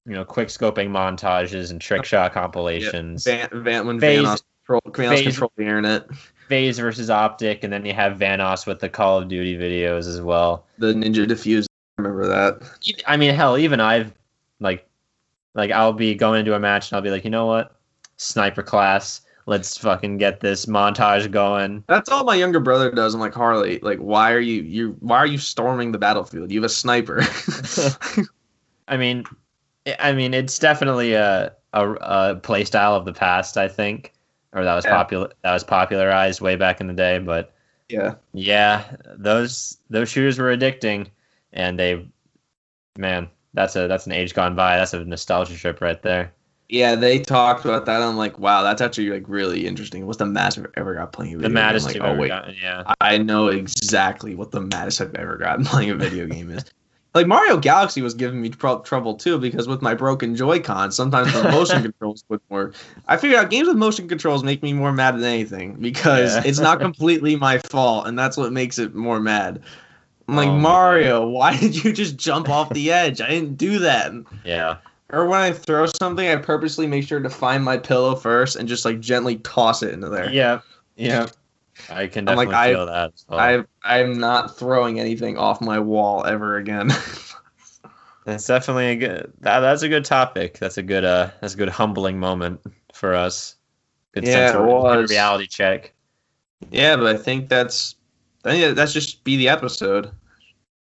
you 0.05 0.13
know 0.13 0.23
quick 0.23 0.49
scoping 0.49 0.89
montages 0.89 1.71
and 1.71 1.81
trick 1.81 2.05
shot 2.05 2.33
compilations. 2.33 3.23
Van, 3.25 3.49
Van, 3.51 3.88
when 3.88 3.99
FaZe- 3.99 4.23
Vanoss, 4.23 4.43
control, 4.65 4.81
Vanoss 4.88 5.15
FaZe- 5.17 5.23
controlled 5.23 5.51
the 5.57 5.63
internet. 5.63 6.07
FaZe 6.47 6.79
versus 6.79 7.09
OpTic, 7.09 7.63
and 7.65 7.73
then 7.73 7.85
you 7.85 7.93
have 7.93 8.17
Vanoss 8.17 8.65
with 8.65 8.79
the 8.79 8.88
Call 8.88 9.17
of 9.19 9.27
Duty 9.27 9.57
videos 9.57 10.07
as 10.07 10.21
well. 10.21 10.65
The 10.77 10.93
Ninja 10.93 11.27
Diffuse. 11.27 11.66
Remember 11.97 12.27
that. 12.27 12.61
I 13.07 13.17
mean, 13.17 13.33
hell, 13.33 13.57
even 13.57 13.79
I've 13.79 14.13
like, 14.59 14.87
like 15.55 15.71
I'll 15.71 15.93
be 15.93 16.13
going 16.15 16.39
into 16.41 16.53
a 16.55 16.59
match 16.59 16.91
and 16.91 16.95
I'll 16.95 17.01
be 17.01 17.09
like, 17.09 17.23
you 17.23 17.29
know 17.31 17.45
what, 17.47 17.75
sniper 18.17 18.61
class, 18.61 19.21
let's 19.47 19.77
fucking 19.77 20.17
get 20.17 20.39
this 20.39 20.67
montage 20.67 21.31
going. 21.31 21.83
That's 21.87 22.09
all 22.09 22.23
my 22.23 22.35
younger 22.35 22.59
brother 22.59 22.91
does. 22.91 23.13
I'm 23.15 23.19
like 23.19 23.33
Harley. 23.33 23.79
Like, 23.79 23.97
why 23.99 24.31
are 24.31 24.39
you 24.39 24.61
you 24.61 24.95
why 24.99 25.17
are 25.17 25.25
you 25.25 25.37
storming 25.39 25.91
the 25.91 25.97
battlefield? 25.97 26.51
You 26.51 26.59
have 26.61 26.65
a 26.65 26.69
sniper. 26.69 27.21
I 28.87 28.97
mean, 28.97 29.25
I- 29.87 29.95
I 29.99 30.13
mean, 30.13 30.33
it's 30.33 30.59
definitely 30.59 31.13
a 31.13 31.53
a, 31.73 31.91
a 31.93 32.35
play 32.35 32.63
style 32.63 32.95
of 32.95 33.05
the 33.05 33.13
past, 33.13 33.57
I 33.57 33.67
think, 33.67 34.13
or 34.53 34.63
that 34.63 34.75
was 34.75 34.85
Yeah. 34.85 34.95
popular 34.97 35.29
that 35.41 35.53
was 35.53 35.63
popularized 35.63 36.41
way 36.41 36.55
back 36.55 36.79
in 36.79 36.87
the 36.87 36.93
day. 36.93 37.19
But 37.19 37.53
yeah. 37.89 38.15
yeah, 38.33 38.95
those 39.17 39.77
those 39.89 40.09
shooters 40.09 40.37
were 40.39 40.55
addicting, 40.55 41.07
and 41.53 41.77
they, 41.79 42.07
man, 42.97 43.29
that's 43.53 43.75
a 43.75 43.87
that's 43.87 44.05
an 44.05 44.11
age 44.11 44.33
gone 44.33 44.55
by. 44.55 44.77
That's 44.77 44.93
a 44.93 45.03
nostalgia 45.05 45.55
trip 45.55 45.81
right 45.81 46.01
there. 46.01 46.31
Yeah, 46.69 46.95
they 46.95 47.19
talked 47.19 47.63
about 47.63 47.85
that. 47.85 48.01
I'm 48.01 48.17
like, 48.17 48.37
wow, 48.39 48.61
that's 48.61 48.81
actually 48.81 49.09
like 49.09 49.23
really 49.27 49.65
interesting. 49.65 50.05
What's 50.05 50.17
the 50.19 50.25
maddest 50.25 50.59
I've 50.59 50.67
ever 50.75 50.95
got 50.95 51.13
playing 51.13 51.35
a 51.35 51.37
video? 51.37 51.47
The 51.49 51.53
maddest 51.53 51.87
game? 51.87 51.95
you've 51.95 52.03
I'm 52.03 52.09
like, 52.09 52.17
oh 52.17 52.21
wait, 52.21 52.27
gotten, 52.27 52.55
yeah. 52.61 52.93
I 52.99 53.17
know 53.17 53.47
exactly 53.47 54.35
what 54.35 54.51
the 54.51 54.59
maddest 54.61 54.99
I've 54.99 55.15
ever 55.15 55.37
gotten 55.37 55.63
playing 55.65 55.91
a 55.91 55.95
video 55.95 56.25
game 56.27 56.49
is. 56.51 56.65
like 57.15 57.25
Mario 57.25 57.57
Galaxy 57.57 58.01
was 58.01 58.13
giving 58.13 58.41
me 58.41 58.49
trouble 58.49 59.15
too 59.15 59.39
because 59.39 59.65
with 59.69 59.81
my 59.81 59.93
broken 59.93 60.35
Joy-Con, 60.35 60.91
sometimes 60.91 61.31
the 61.33 61.43
motion 61.43 61.81
controls 61.83 62.25
wouldn't 62.27 62.49
work. 62.51 62.75
I 63.07 63.15
figured 63.15 63.39
out 63.39 63.49
games 63.49 63.69
with 63.69 63.77
motion 63.77 64.09
controls 64.09 64.43
make 64.43 64.61
me 64.61 64.73
more 64.73 64.91
mad 64.91 65.15
than 65.15 65.23
anything 65.23 65.75
because 65.75 66.35
Yeah. 66.35 66.43
it's 66.45 66.59
not 66.59 66.81
completely 66.81 67.37
my 67.37 67.59
fault, 67.59 68.07
and 68.07 68.19
that's 68.19 68.35
what 68.35 68.51
makes 68.51 68.77
it 68.77 68.93
more 68.93 69.21
mad. 69.21 69.61
I'm 70.28 70.36
like 70.36 70.49
man. 70.49 70.61
Mario, 70.61 71.28
why 71.30 71.57
did 71.57 71.84
you 71.84 71.93
just 71.93 72.17
jump 72.17 72.49
off 72.49 72.69
the 72.69 72.91
edge? 72.91 73.21
I 73.21 73.30
didn't 73.30 73.55
do 73.57 73.80
that. 73.80 74.11
Yeah. 74.43 74.78
Or 75.09 75.25
when 75.25 75.39
I 75.39 75.51
throw 75.53 75.86
something, 75.86 76.28
I 76.28 76.36
purposely 76.36 76.86
make 76.86 77.07
sure 77.07 77.21
to 77.21 77.30
find 77.30 77.63
my 77.63 77.78
pillow 77.78 78.15
first 78.15 78.57
and 78.57 78.67
just 78.67 78.84
like 78.84 78.99
gently 78.99 79.38
toss 79.38 79.82
it 79.84 79.93
into 79.93 80.09
there. 80.09 80.30
Yeah. 80.30 80.59
Yeah. 80.97 81.28
I 81.89 82.07
can 82.07 82.28
I'm 82.28 82.36
definitely 82.36 82.45
like, 82.47 82.55
I- 82.55 82.73
feel 82.73 82.86
that. 82.88 83.13
as 83.13 83.25
well. 83.30 83.39
I 83.39 83.63
I'm 83.84 84.19
not 84.19 84.57
throwing 84.57 84.99
anything 84.99 85.38
off 85.38 85.61
my 85.61 85.80
wall 85.80 86.25
ever 86.25 86.57
again. 86.57 86.89
That's 88.25 88.45
definitely 88.45 88.88
a 88.88 88.95
good. 88.97 89.32
That, 89.39 89.61
that's 89.61 89.84
a 89.84 89.88
good 89.89 90.03
topic. 90.03 90.57
That's 90.59 90.78
a 90.78 90.84
good. 90.84 91.05
Uh, 91.05 91.30
that's 91.39 91.53
a 91.53 91.57
good 91.57 91.69
humbling 91.69 92.19
moment 92.19 92.59
for 92.91 93.13
us. 93.13 93.55
Good 94.11 94.25
Yeah, 94.25 94.47
sense 94.47 94.55
of 94.55 94.63
it 94.65 94.67
was. 94.67 95.09
reality 95.09 95.47
check. 95.47 95.93
yeah, 96.69 96.97
but 96.97 97.05
I 97.05 97.17
think 97.17 97.47
that's 97.47 97.95
I 98.47 98.51
think 98.51 98.75
that's 98.75 98.93
just 98.93 99.23
be 99.23 99.35
the 99.37 99.49
episode. 99.49 100.11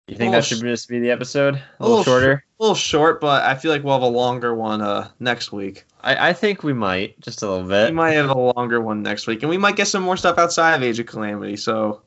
You 0.08 0.16
think 0.16 0.32
that 0.32 0.44
should 0.44 0.58
sh- 0.58 0.62
just 0.62 0.88
be 0.88 0.98
the 0.98 1.10
episode? 1.10 1.54
A 1.54 1.60
a 1.78 1.82
little 1.82 1.98
little 1.98 2.02
sh- 2.02 2.06
shorter. 2.06 2.44
A 2.58 2.62
little 2.62 2.74
short, 2.74 3.20
but 3.20 3.44
I 3.44 3.54
feel 3.54 3.70
like 3.70 3.84
we'll 3.84 3.94
have 3.94 4.02
a 4.02 4.06
longer 4.06 4.54
one 4.54 4.82
uh 4.82 5.08
next 5.20 5.52
week. 5.52 5.84
I, 6.02 6.30
I 6.30 6.32
think 6.32 6.62
we 6.62 6.72
might 6.72 7.20
just 7.20 7.42
a 7.42 7.48
little 7.50 7.68
bit. 7.68 7.90
We 7.90 7.94
might 7.96 8.12
have 8.12 8.30
a 8.30 8.38
longer 8.38 8.80
one 8.80 9.02
next 9.02 9.26
week, 9.26 9.42
and 9.42 9.50
we 9.50 9.58
might 9.58 9.76
get 9.76 9.86
some 9.86 10.02
more 10.02 10.16
stuff 10.16 10.38
outside 10.38 10.74
of 10.74 10.82
Age 10.82 10.98
of 10.98 11.06
Calamity. 11.06 11.56
So 11.56 12.02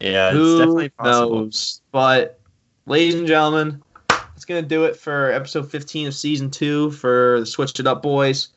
Yeah, 0.00 0.28
it's 0.28 0.36
who 0.36 0.58
definitely 0.58 0.88
possible. 0.90 1.34
knows? 1.44 1.80
But 1.92 2.40
ladies 2.86 3.14
and 3.16 3.26
gentlemen, 3.26 3.82
that's 4.08 4.44
gonna 4.46 4.62
do 4.62 4.84
it 4.84 4.96
for 4.96 5.30
episode 5.32 5.70
15 5.70 6.08
of 6.08 6.14
season 6.14 6.50
two 6.50 6.90
for 6.92 7.40
the 7.40 7.46
Switched 7.46 7.78
It 7.80 7.86
Up 7.86 8.02
Boys. 8.02 8.48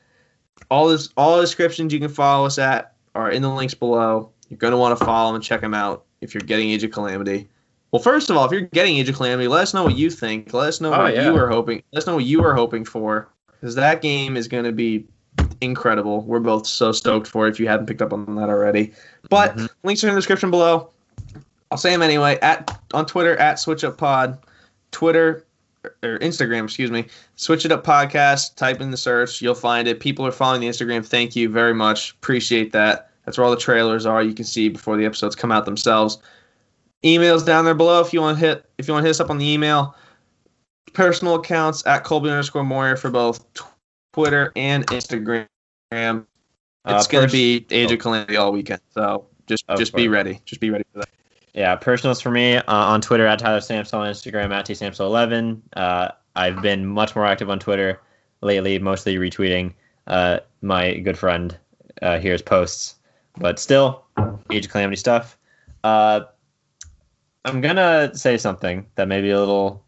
All 0.71 0.87
this, 0.87 1.09
all 1.17 1.35
the 1.35 1.41
descriptions 1.43 1.93
you 1.93 1.99
can 1.99 2.09
follow 2.09 2.45
us 2.45 2.57
at 2.57 2.93
are 3.15 3.31
in 3.31 3.41
the 3.41 3.49
links 3.49 3.73
below. 3.73 4.31
You're 4.49 4.57
gonna 4.57 4.77
want 4.77 4.97
to 4.97 5.03
follow 5.05 5.27
them 5.29 5.35
and 5.35 5.43
check 5.43 5.59
them 5.61 5.73
out 5.73 6.05
if 6.21 6.33
you're 6.33 6.41
getting 6.41 6.69
Age 6.69 6.83
of 6.83 6.91
Calamity. 6.91 7.47
Well, 7.91 8.01
first 8.01 8.29
of 8.29 8.35
all, 8.37 8.45
if 8.45 8.51
you're 8.51 8.61
getting 8.61 8.97
Age 8.97 9.09
of 9.09 9.15
Calamity, 9.15 9.47
let 9.47 9.61
us 9.61 9.73
know 9.73 9.83
what 9.83 9.95
you 9.97 10.09
think. 10.09 10.53
Let 10.53 10.67
us 10.67 10.81
know 10.81 10.93
Oh, 10.93 11.03
what 11.03 11.15
yeah. 11.15 11.27
you 11.27 11.33
were 11.33 11.47
hoping. 11.47 11.81
Let 11.93 12.03
us 12.03 12.07
know 12.07 12.15
what 12.15 12.25
you 12.25 12.41
were 12.41 12.53
hoping 12.53 12.83
for, 12.83 13.29
because 13.59 13.75
that 13.75 14.01
game 14.01 14.35
is 14.35 14.47
gonna 14.47 14.71
be 14.73 15.05
incredible. 15.61 16.21
We're 16.21 16.39
both 16.39 16.67
so 16.67 16.91
stoked 16.91 17.27
for 17.27 17.47
it. 17.47 17.51
If 17.51 17.59
you 17.59 17.67
haven't 17.67 17.85
picked 17.87 18.01
up 18.01 18.13
on 18.13 18.35
that 18.35 18.49
already, 18.49 18.91
but 19.29 19.55
Mhm. 19.55 19.69
links 19.83 20.03
are 20.03 20.09
in 20.09 20.15
the 20.15 20.19
description 20.19 20.51
below. 20.51 20.89
I'll 21.71 21.77
say 21.77 21.91
them 21.91 22.01
anyway. 22.01 22.37
At 22.41 22.79
on 22.93 23.05
Twitter 23.05 23.35
at 23.37 23.59
Switch 23.59 23.83
Up 23.83 23.97
Pod, 23.97 24.37
Twitter 24.91 25.45
or 26.03 26.19
Instagram, 26.19 26.65
excuse 26.65 26.91
me. 26.91 27.05
Switch 27.35 27.65
It 27.65 27.71
Up 27.71 27.85
Podcast. 27.85 28.55
Type 28.55 28.81
in 28.81 28.91
the 28.91 28.97
search, 28.97 29.41
you'll 29.41 29.55
find 29.55 29.87
it. 29.87 29.99
People 29.99 30.25
are 30.25 30.31
following 30.31 30.61
the 30.61 30.67
Instagram. 30.67 31.05
Thank 31.05 31.35
you 31.35 31.49
very 31.49 31.73
much. 31.73 32.11
Appreciate 32.11 32.71
that. 32.73 33.09
That's 33.27 33.37
where 33.37 33.43
all 33.43 33.51
the 33.51 33.57
trailers 33.57 34.05
are. 34.05 34.23
You 34.23 34.33
can 34.33 34.45
see 34.45 34.69
before 34.69 34.95
the 34.95 35.05
episodes 35.05 35.35
come 35.35 35.51
out 35.51 35.65
themselves. 35.65 36.17
Emails 37.03 37.45
down 37.45 37.65
there 37.65 37.75
below 37.75 37.99
if 37.99 38.13
you 38.13 38.21
want 38.21 38.39
to 38.39 38.45
hit 38.47 38.69
if 38.77 38.87
you 38.87 38.93
want 38.93 39.03
to 39.03 39.07
hit 39.07 39.11
us 39.11 39.19
up 39.19 39.29
on 39.29 39.37
the 39.37 39.45
email. 39.45 39.97
Personal 40.93 41.35
accounts 41.35 41.85
at 41.85 42.05
Colby 42.05 42.29
underscore 42.29 42.63
Moyer 42.63 42.95
for 42.95 43.09
both 43.09 43.45
Twitter 44.13 44.53
and 44.55 44.87
Instagram. 44.87 45.45
Uh, 45.91 46.21
It's 46.85 47.05
gonna 47.07 47.25
pers- 47.25 47.33
be 47.33 47.65
Age 47.69 47.91
oh. 47.91 47.95
of 47.95 47.99
Calamity 47.99 48.37
all 48.37 48.53
weekend. 48.53 48.79
So 48.93 49.27
just 49.45 49.65
Of 49.67 49.77
just 49.77 49.93
be 49.93 50.07
ready. 50.07 50.39
Just 50.45 50.61
be 50.61 50.69
ready 50.69 50.85
for 50.93 50.99
that. 50.99 51.09
Yeah, 51.53 51.75
personals 51.75 52.21
for 52.21 52.31
me 52.31 52.55
uh, 52.55 52.63
on 52.67 53.01
Twitter 53.01 53.27
at 53.27 53.39
Tyler 53.39 53.59
Samson, 53.59 53.99
on 53.99 54.07
Instagram 54.07 54.51
at 54.51 54.65
tsamson11. 54.65 55.59
Uh, 55.75 56.11
I've 56.37 56.61
been 56.61 56.85
much 56.85 57.13
more 57.13 57.25
active 57.25 57.49
on 57.49 57.59
Twitter 57.59 57.99
lately, 58.41 58.79
mostly 58.79 59.17
retweeting 59.17 59.73
uh, 60.05 60.39
my 60.61 60.97
good 60.99 61.17
friend 61.17 61.57
uh, 62.01 62.19
here's 62.19 62.41
posts, 62.41 62.95
but 63.39 63.59
still 63.59 64.05
Age 64.51 64.65
of 64.65 64.71
Calamity 64.71 64.97
stuff. 64.97 65.37
Uh, 65.83 66.21
I'm 67.45 67.61
gonna 67.61 68.13
say 68.15 68.37
something 68.37 68.85
that 68.95 69.07
may 69.07 69.21
be 69.21 69.29
a 69.29 69.39
little 69.39 69.83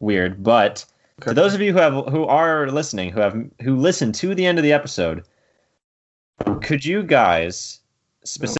weird, 0.00 0.42
but 0.42 0.84
to 1.20 1.34
those 1.34 1.54
of 1.54 1.60
you 1.60 1.72
who 1.72 1.78
have 1.78 1.92
who 2.08 2.24
are 2.24 2.70
listening, 2.70 3.10
who 3.10 3.20
have 3.20 3.36
who 3.62 3.76
listened 3.76 4.14
to 4.16 4.34
the 4.34 4.46
end 4.46 4.58
of 4.58 4.64
the 4.64 4.72
episode, 4.72 5.24
could 6.62 6.84
you 6.84 7.02
guys 7.02 7.80
specifically 8.24 8.58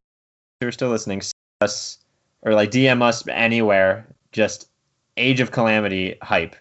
who 0.60 0.68
are 0.68 0.72
still 0.72 0.90
listening 0.90 1.22
us 1.60 1.98
or 2.42 2.54
like 2.54 2.70
DM 2.70 3.02
us 3.02 3.26
anywhere 3.28 4.06
just 4.32 4.68
Age 5.16 5.40
of 5.40 5.50
Calamity 5.50 6.16
hype, 6.22 6.56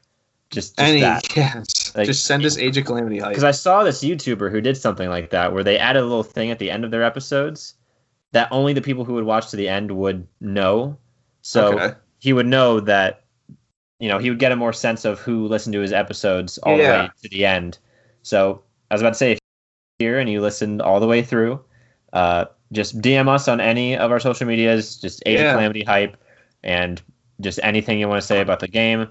just, 0.49 0.75
just 0.77 0.79
Any 0.79 1.01
that. 1.01 1.35
yes. 1.35 1.95
Like- 1.95 2.07
just 2.07 2.25
send 2.25 2.45
us 2.45 2.57
Age 2.57 2.77
of 2.77 2.85
Calamity 2.85 3.19
hype. 3.19 3.29
Because 3.29 3.43
I 3.43 3.51
saw 3.51 3.83
this 3.83 4.03
YouTuber 4.03 4.51
who 4.51 4.61
did 4.61 4.77
something 4.77 5.09
like 5.09 5.29
that, 5.31 5.53
where 5.53 5.63
they 5.63 5.77
added 5.77 5.99
a 6.01 6.05
little 6.05 6.23
thing 6.23 6.51
at 6.51 6.59
the 6.59 6.69
end 6.71 6.83
of 6.85 6.91
their 6.91 7.03
episodes 7.03 7.75
that 8.31 8.47
only 8.51 8.73
the 8.73 8.81
people 8.81 9.03
who 9.05 9.13
would 9.13 9.23
watch 9.23 9.49
to 9.51 9.55
the 9.57 9.67
end 9.69 9.91
would 9.91 10.27
know. 10.39 10.97
So 11.41 11.79
Okay. 11.79 11.95
he 12.19 12.33
would 12.33 12.45
know 12.47 12.79
that, 12.81 13.23
you 13.99 14.07
know, 14.07 14.17
he 14.19 14.29
would 14.29 14.39
get 14.39 14.51
a 14.51 14.55
more 14.55 14.73
sense 14.73 15.03
of 15.05 15.19
who 15.19 15.47
listened 15.47 15.73
to 15.73 15.79
his 15.81 15.93
episodes 15.93 16.57
all 16.59 16.77
the 16.77 16.83
way 16.83 17.09
to 17.23 17.29
the 17.29 17.45
end. 17.45 17.77
So 18.21 18.61
I 18.91 18.93
was 18.95 19.01
about 19.01 19.11
to 19.13 19.15
say, 19.17 19.31
if 19.33 19.39
you're 19.99 20.11
here 20.11 20.19
and 20.19 20.29
you 20.29 20.41
listened 20.41 20.81
all 20.81 20.99
the 20.99 21.07
way 21.07 21.21
through, 21.23 21.59
uh, 22.13 22.45
just 22.71 23.01
DM 23.01 23.27
us 23.27 23.47
on 23.47 23.59
any 23.59 23.97
of 23.97 24.11
our 24.11 24.19
social 24.19 24.45
medias, 24.47 24.97
just 24.97 25.23
Age 25.25 25.39
Yeah. 25.39 25.51
of 25.51 25.55
Calamity 25.55 25.83
hype, 25.83 26.17
and 26.63 27.01
just 27.41 27.59
anything 27.63 27.99
you 27.99 28.07
want 28.07 28.21
to 28.21 28.27
say 28.27 28.41
about 28.41 28.59
the 28.59 28.67
game. 28.67 29.07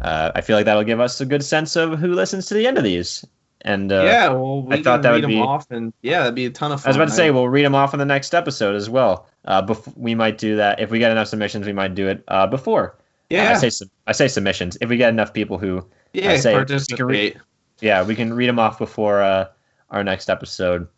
Uh, 0.00 0.32
I 0.34 0.40
feel 0.40 0.56
like 0.56 0.64
that'll 0.64 0.84
give 0.84 1.00
us 1.00 1.20
a 1.20 1.26
good 1.26 1.44
sense 1.44 1.76
of 1.76 1.98
who 1.98 2.14
listens 2.14 2.46
to 2.46 2.54
the 2.54 2.66
end 2.66 2.78
of 2.78 2.84
these. 2.84 3.24
And 3.62 3.92
uh, 3.92 4.04
yeah, 4.04 4.28
well, 4.28 4.62
we 4.62 4.76
I 4.76 4.82
thought 4.82 5.02
that 5.02 5.10
read 5.10 5.16
would 5.16 5.24
them 5.24 5.30
be- 5.32 5.40
off, 5.40 5.70
and 5.70 5.92
yeah, 6.00 6.20
that'd 6.20 6.34
be 6.34 6.46
a 6.46 6.50
ton 6.50 6.72
of 6.72 6.80
fun. 6.80 6.88
I 6.88 6.90
was 6.90 6.96
about 6.96 7.08
to 7.08 7.14
say 7.14 7.30
we'll 7.30 7.48
read 7.48 7.64
them 7.66 7.74
off 7.74 7.92
in 7.92 7.98
the 7.98 8.06
next 8.06 8.34
episode 8.34 8.74
as 8.74 8.88
well. 8.88 9.26
Uh, 9.44 9.60
bef- 9.66 9.94
we 9.98 10.14
might 10.14 10.38
do 10.38 10.56
that 10.56 10.80
if 10.80 10.90
we 10.90 10.98
get 10.98 11.10
enough 11.12 11.28
submissions. 11.28 11.66
We 11.66 11.74
might 11.74 11.94
do 11.94 12.08
it 12.08 12.24
uh, 12.28 12.46
before. 12.46 12.94
Uh, 12.96 13.02
yeah, 13.28 13.50
I 13.50 13.54
say 13.58 13.68
sub- 13.68 13.90
I 14.06 14.12
say 14.12 14.28
submissions. 14.28 14.78
If 14.80 14.88
we 14.88 14.96
get 14.96 15.10
enough 15.10 15.34
people 15.34 15.58
who, 15.58 15.86
yeah, 16.14 16.30
I 16.32 16.36
say- 16.36 16.54
participate. 16.54 17.36
yeah, 17.82 18.02
we 18.02 18.14
can 18.16 18.32
read 18.32 18.48
them 18.48 18.58
off 18.58 18.78
before 18.78 19.20
uh, 19.20 19.48
our 19.90 20.02
next 20.02 20.30
episode, 20.30 20.88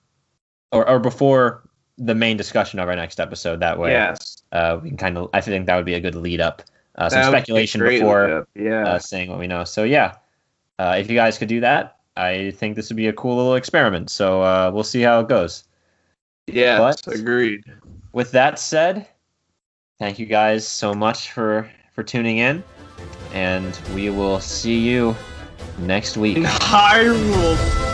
or 0.71 0.89
or 0.89 1.01
before 1.01 1.65
the 1.99 2.15
main 2.15 2.37
discussion 2.37 2.79
of 2.79 2.89
our 2.89 2.95
next 2.97 3.19
episode. 3.19 3.59
That 3.59 3.77
way, 3.79 3.91
Yes, 3.91 4.41
uh, 4.53 4.79
we 4.81 4.91
can 4.91 4.99
kind 4.99 5.19
of. 5.19 5.31
I 5.35 5.41
think 5.41 5.67
that 5.67 5.75
would 5.75 5.85
be 5.85 5.95
a 5.95 6.01
good 6.01 6.15
lead 6.15 6.41
up. 6.41 6.63
Uh, 6.97 7.09
some 7.09 7.21
would 7.21 7.25
be 7.25 7.39
speculation 7.39 7.81
before 7.83 8.47
Yeah, 8.55 8.87
uh, 8.87 8.99
saying 8.99 9.31
what 9.31 9.39
we 9.39 9.47
know. 9.47 9.65
So 9.65 9.85
yeah, 9.85 10.17
uh, 10.79 10.97
if 10.99 11.09
you 11.11 11.17
guys 11.17 11.39
could 11.39 11.49
do 11.49 11.61
that, 11.61 11.99
I 12.17 12.51
think 12.53 12.77
this 12.77 12.91
would 12.91 12.97
be 12.97 13.09
a 13.09 13.13
cool 13.13 13.37
little 13.37 13.55
experiment. 13.55 14.11
So 14.11 14.43
uh, 14.43 14.71
we'll 14.73 14.85
see 14.85 15.01
how 15.01 15.21
it 15.21 15.29
goes. 15.29 15.65
Yeah, 16.47 16.79
but- 16.79 17.07
agreed. 17.07 17.65
With 18.13 18.31
that 18.33 18.59
said, 18.59 19.07
thank 19.99 20.19
you 20.19 20.27
guys 20.27 20.69
so 20.69 20.93
much 20.93 21.33
for 21.33 21.71
for 21.95 22.03
tuning 22.03 22.39
in, 22.39 22.63
and 23.33 23.79
we 23.95 24.11
will 24.11 24.39
see 24.39 24.79
you 24.79 25.17
next 25.79 26.19
week. 26.19 26.37
In 26.39 26.45
Hyrule 26.45 27.92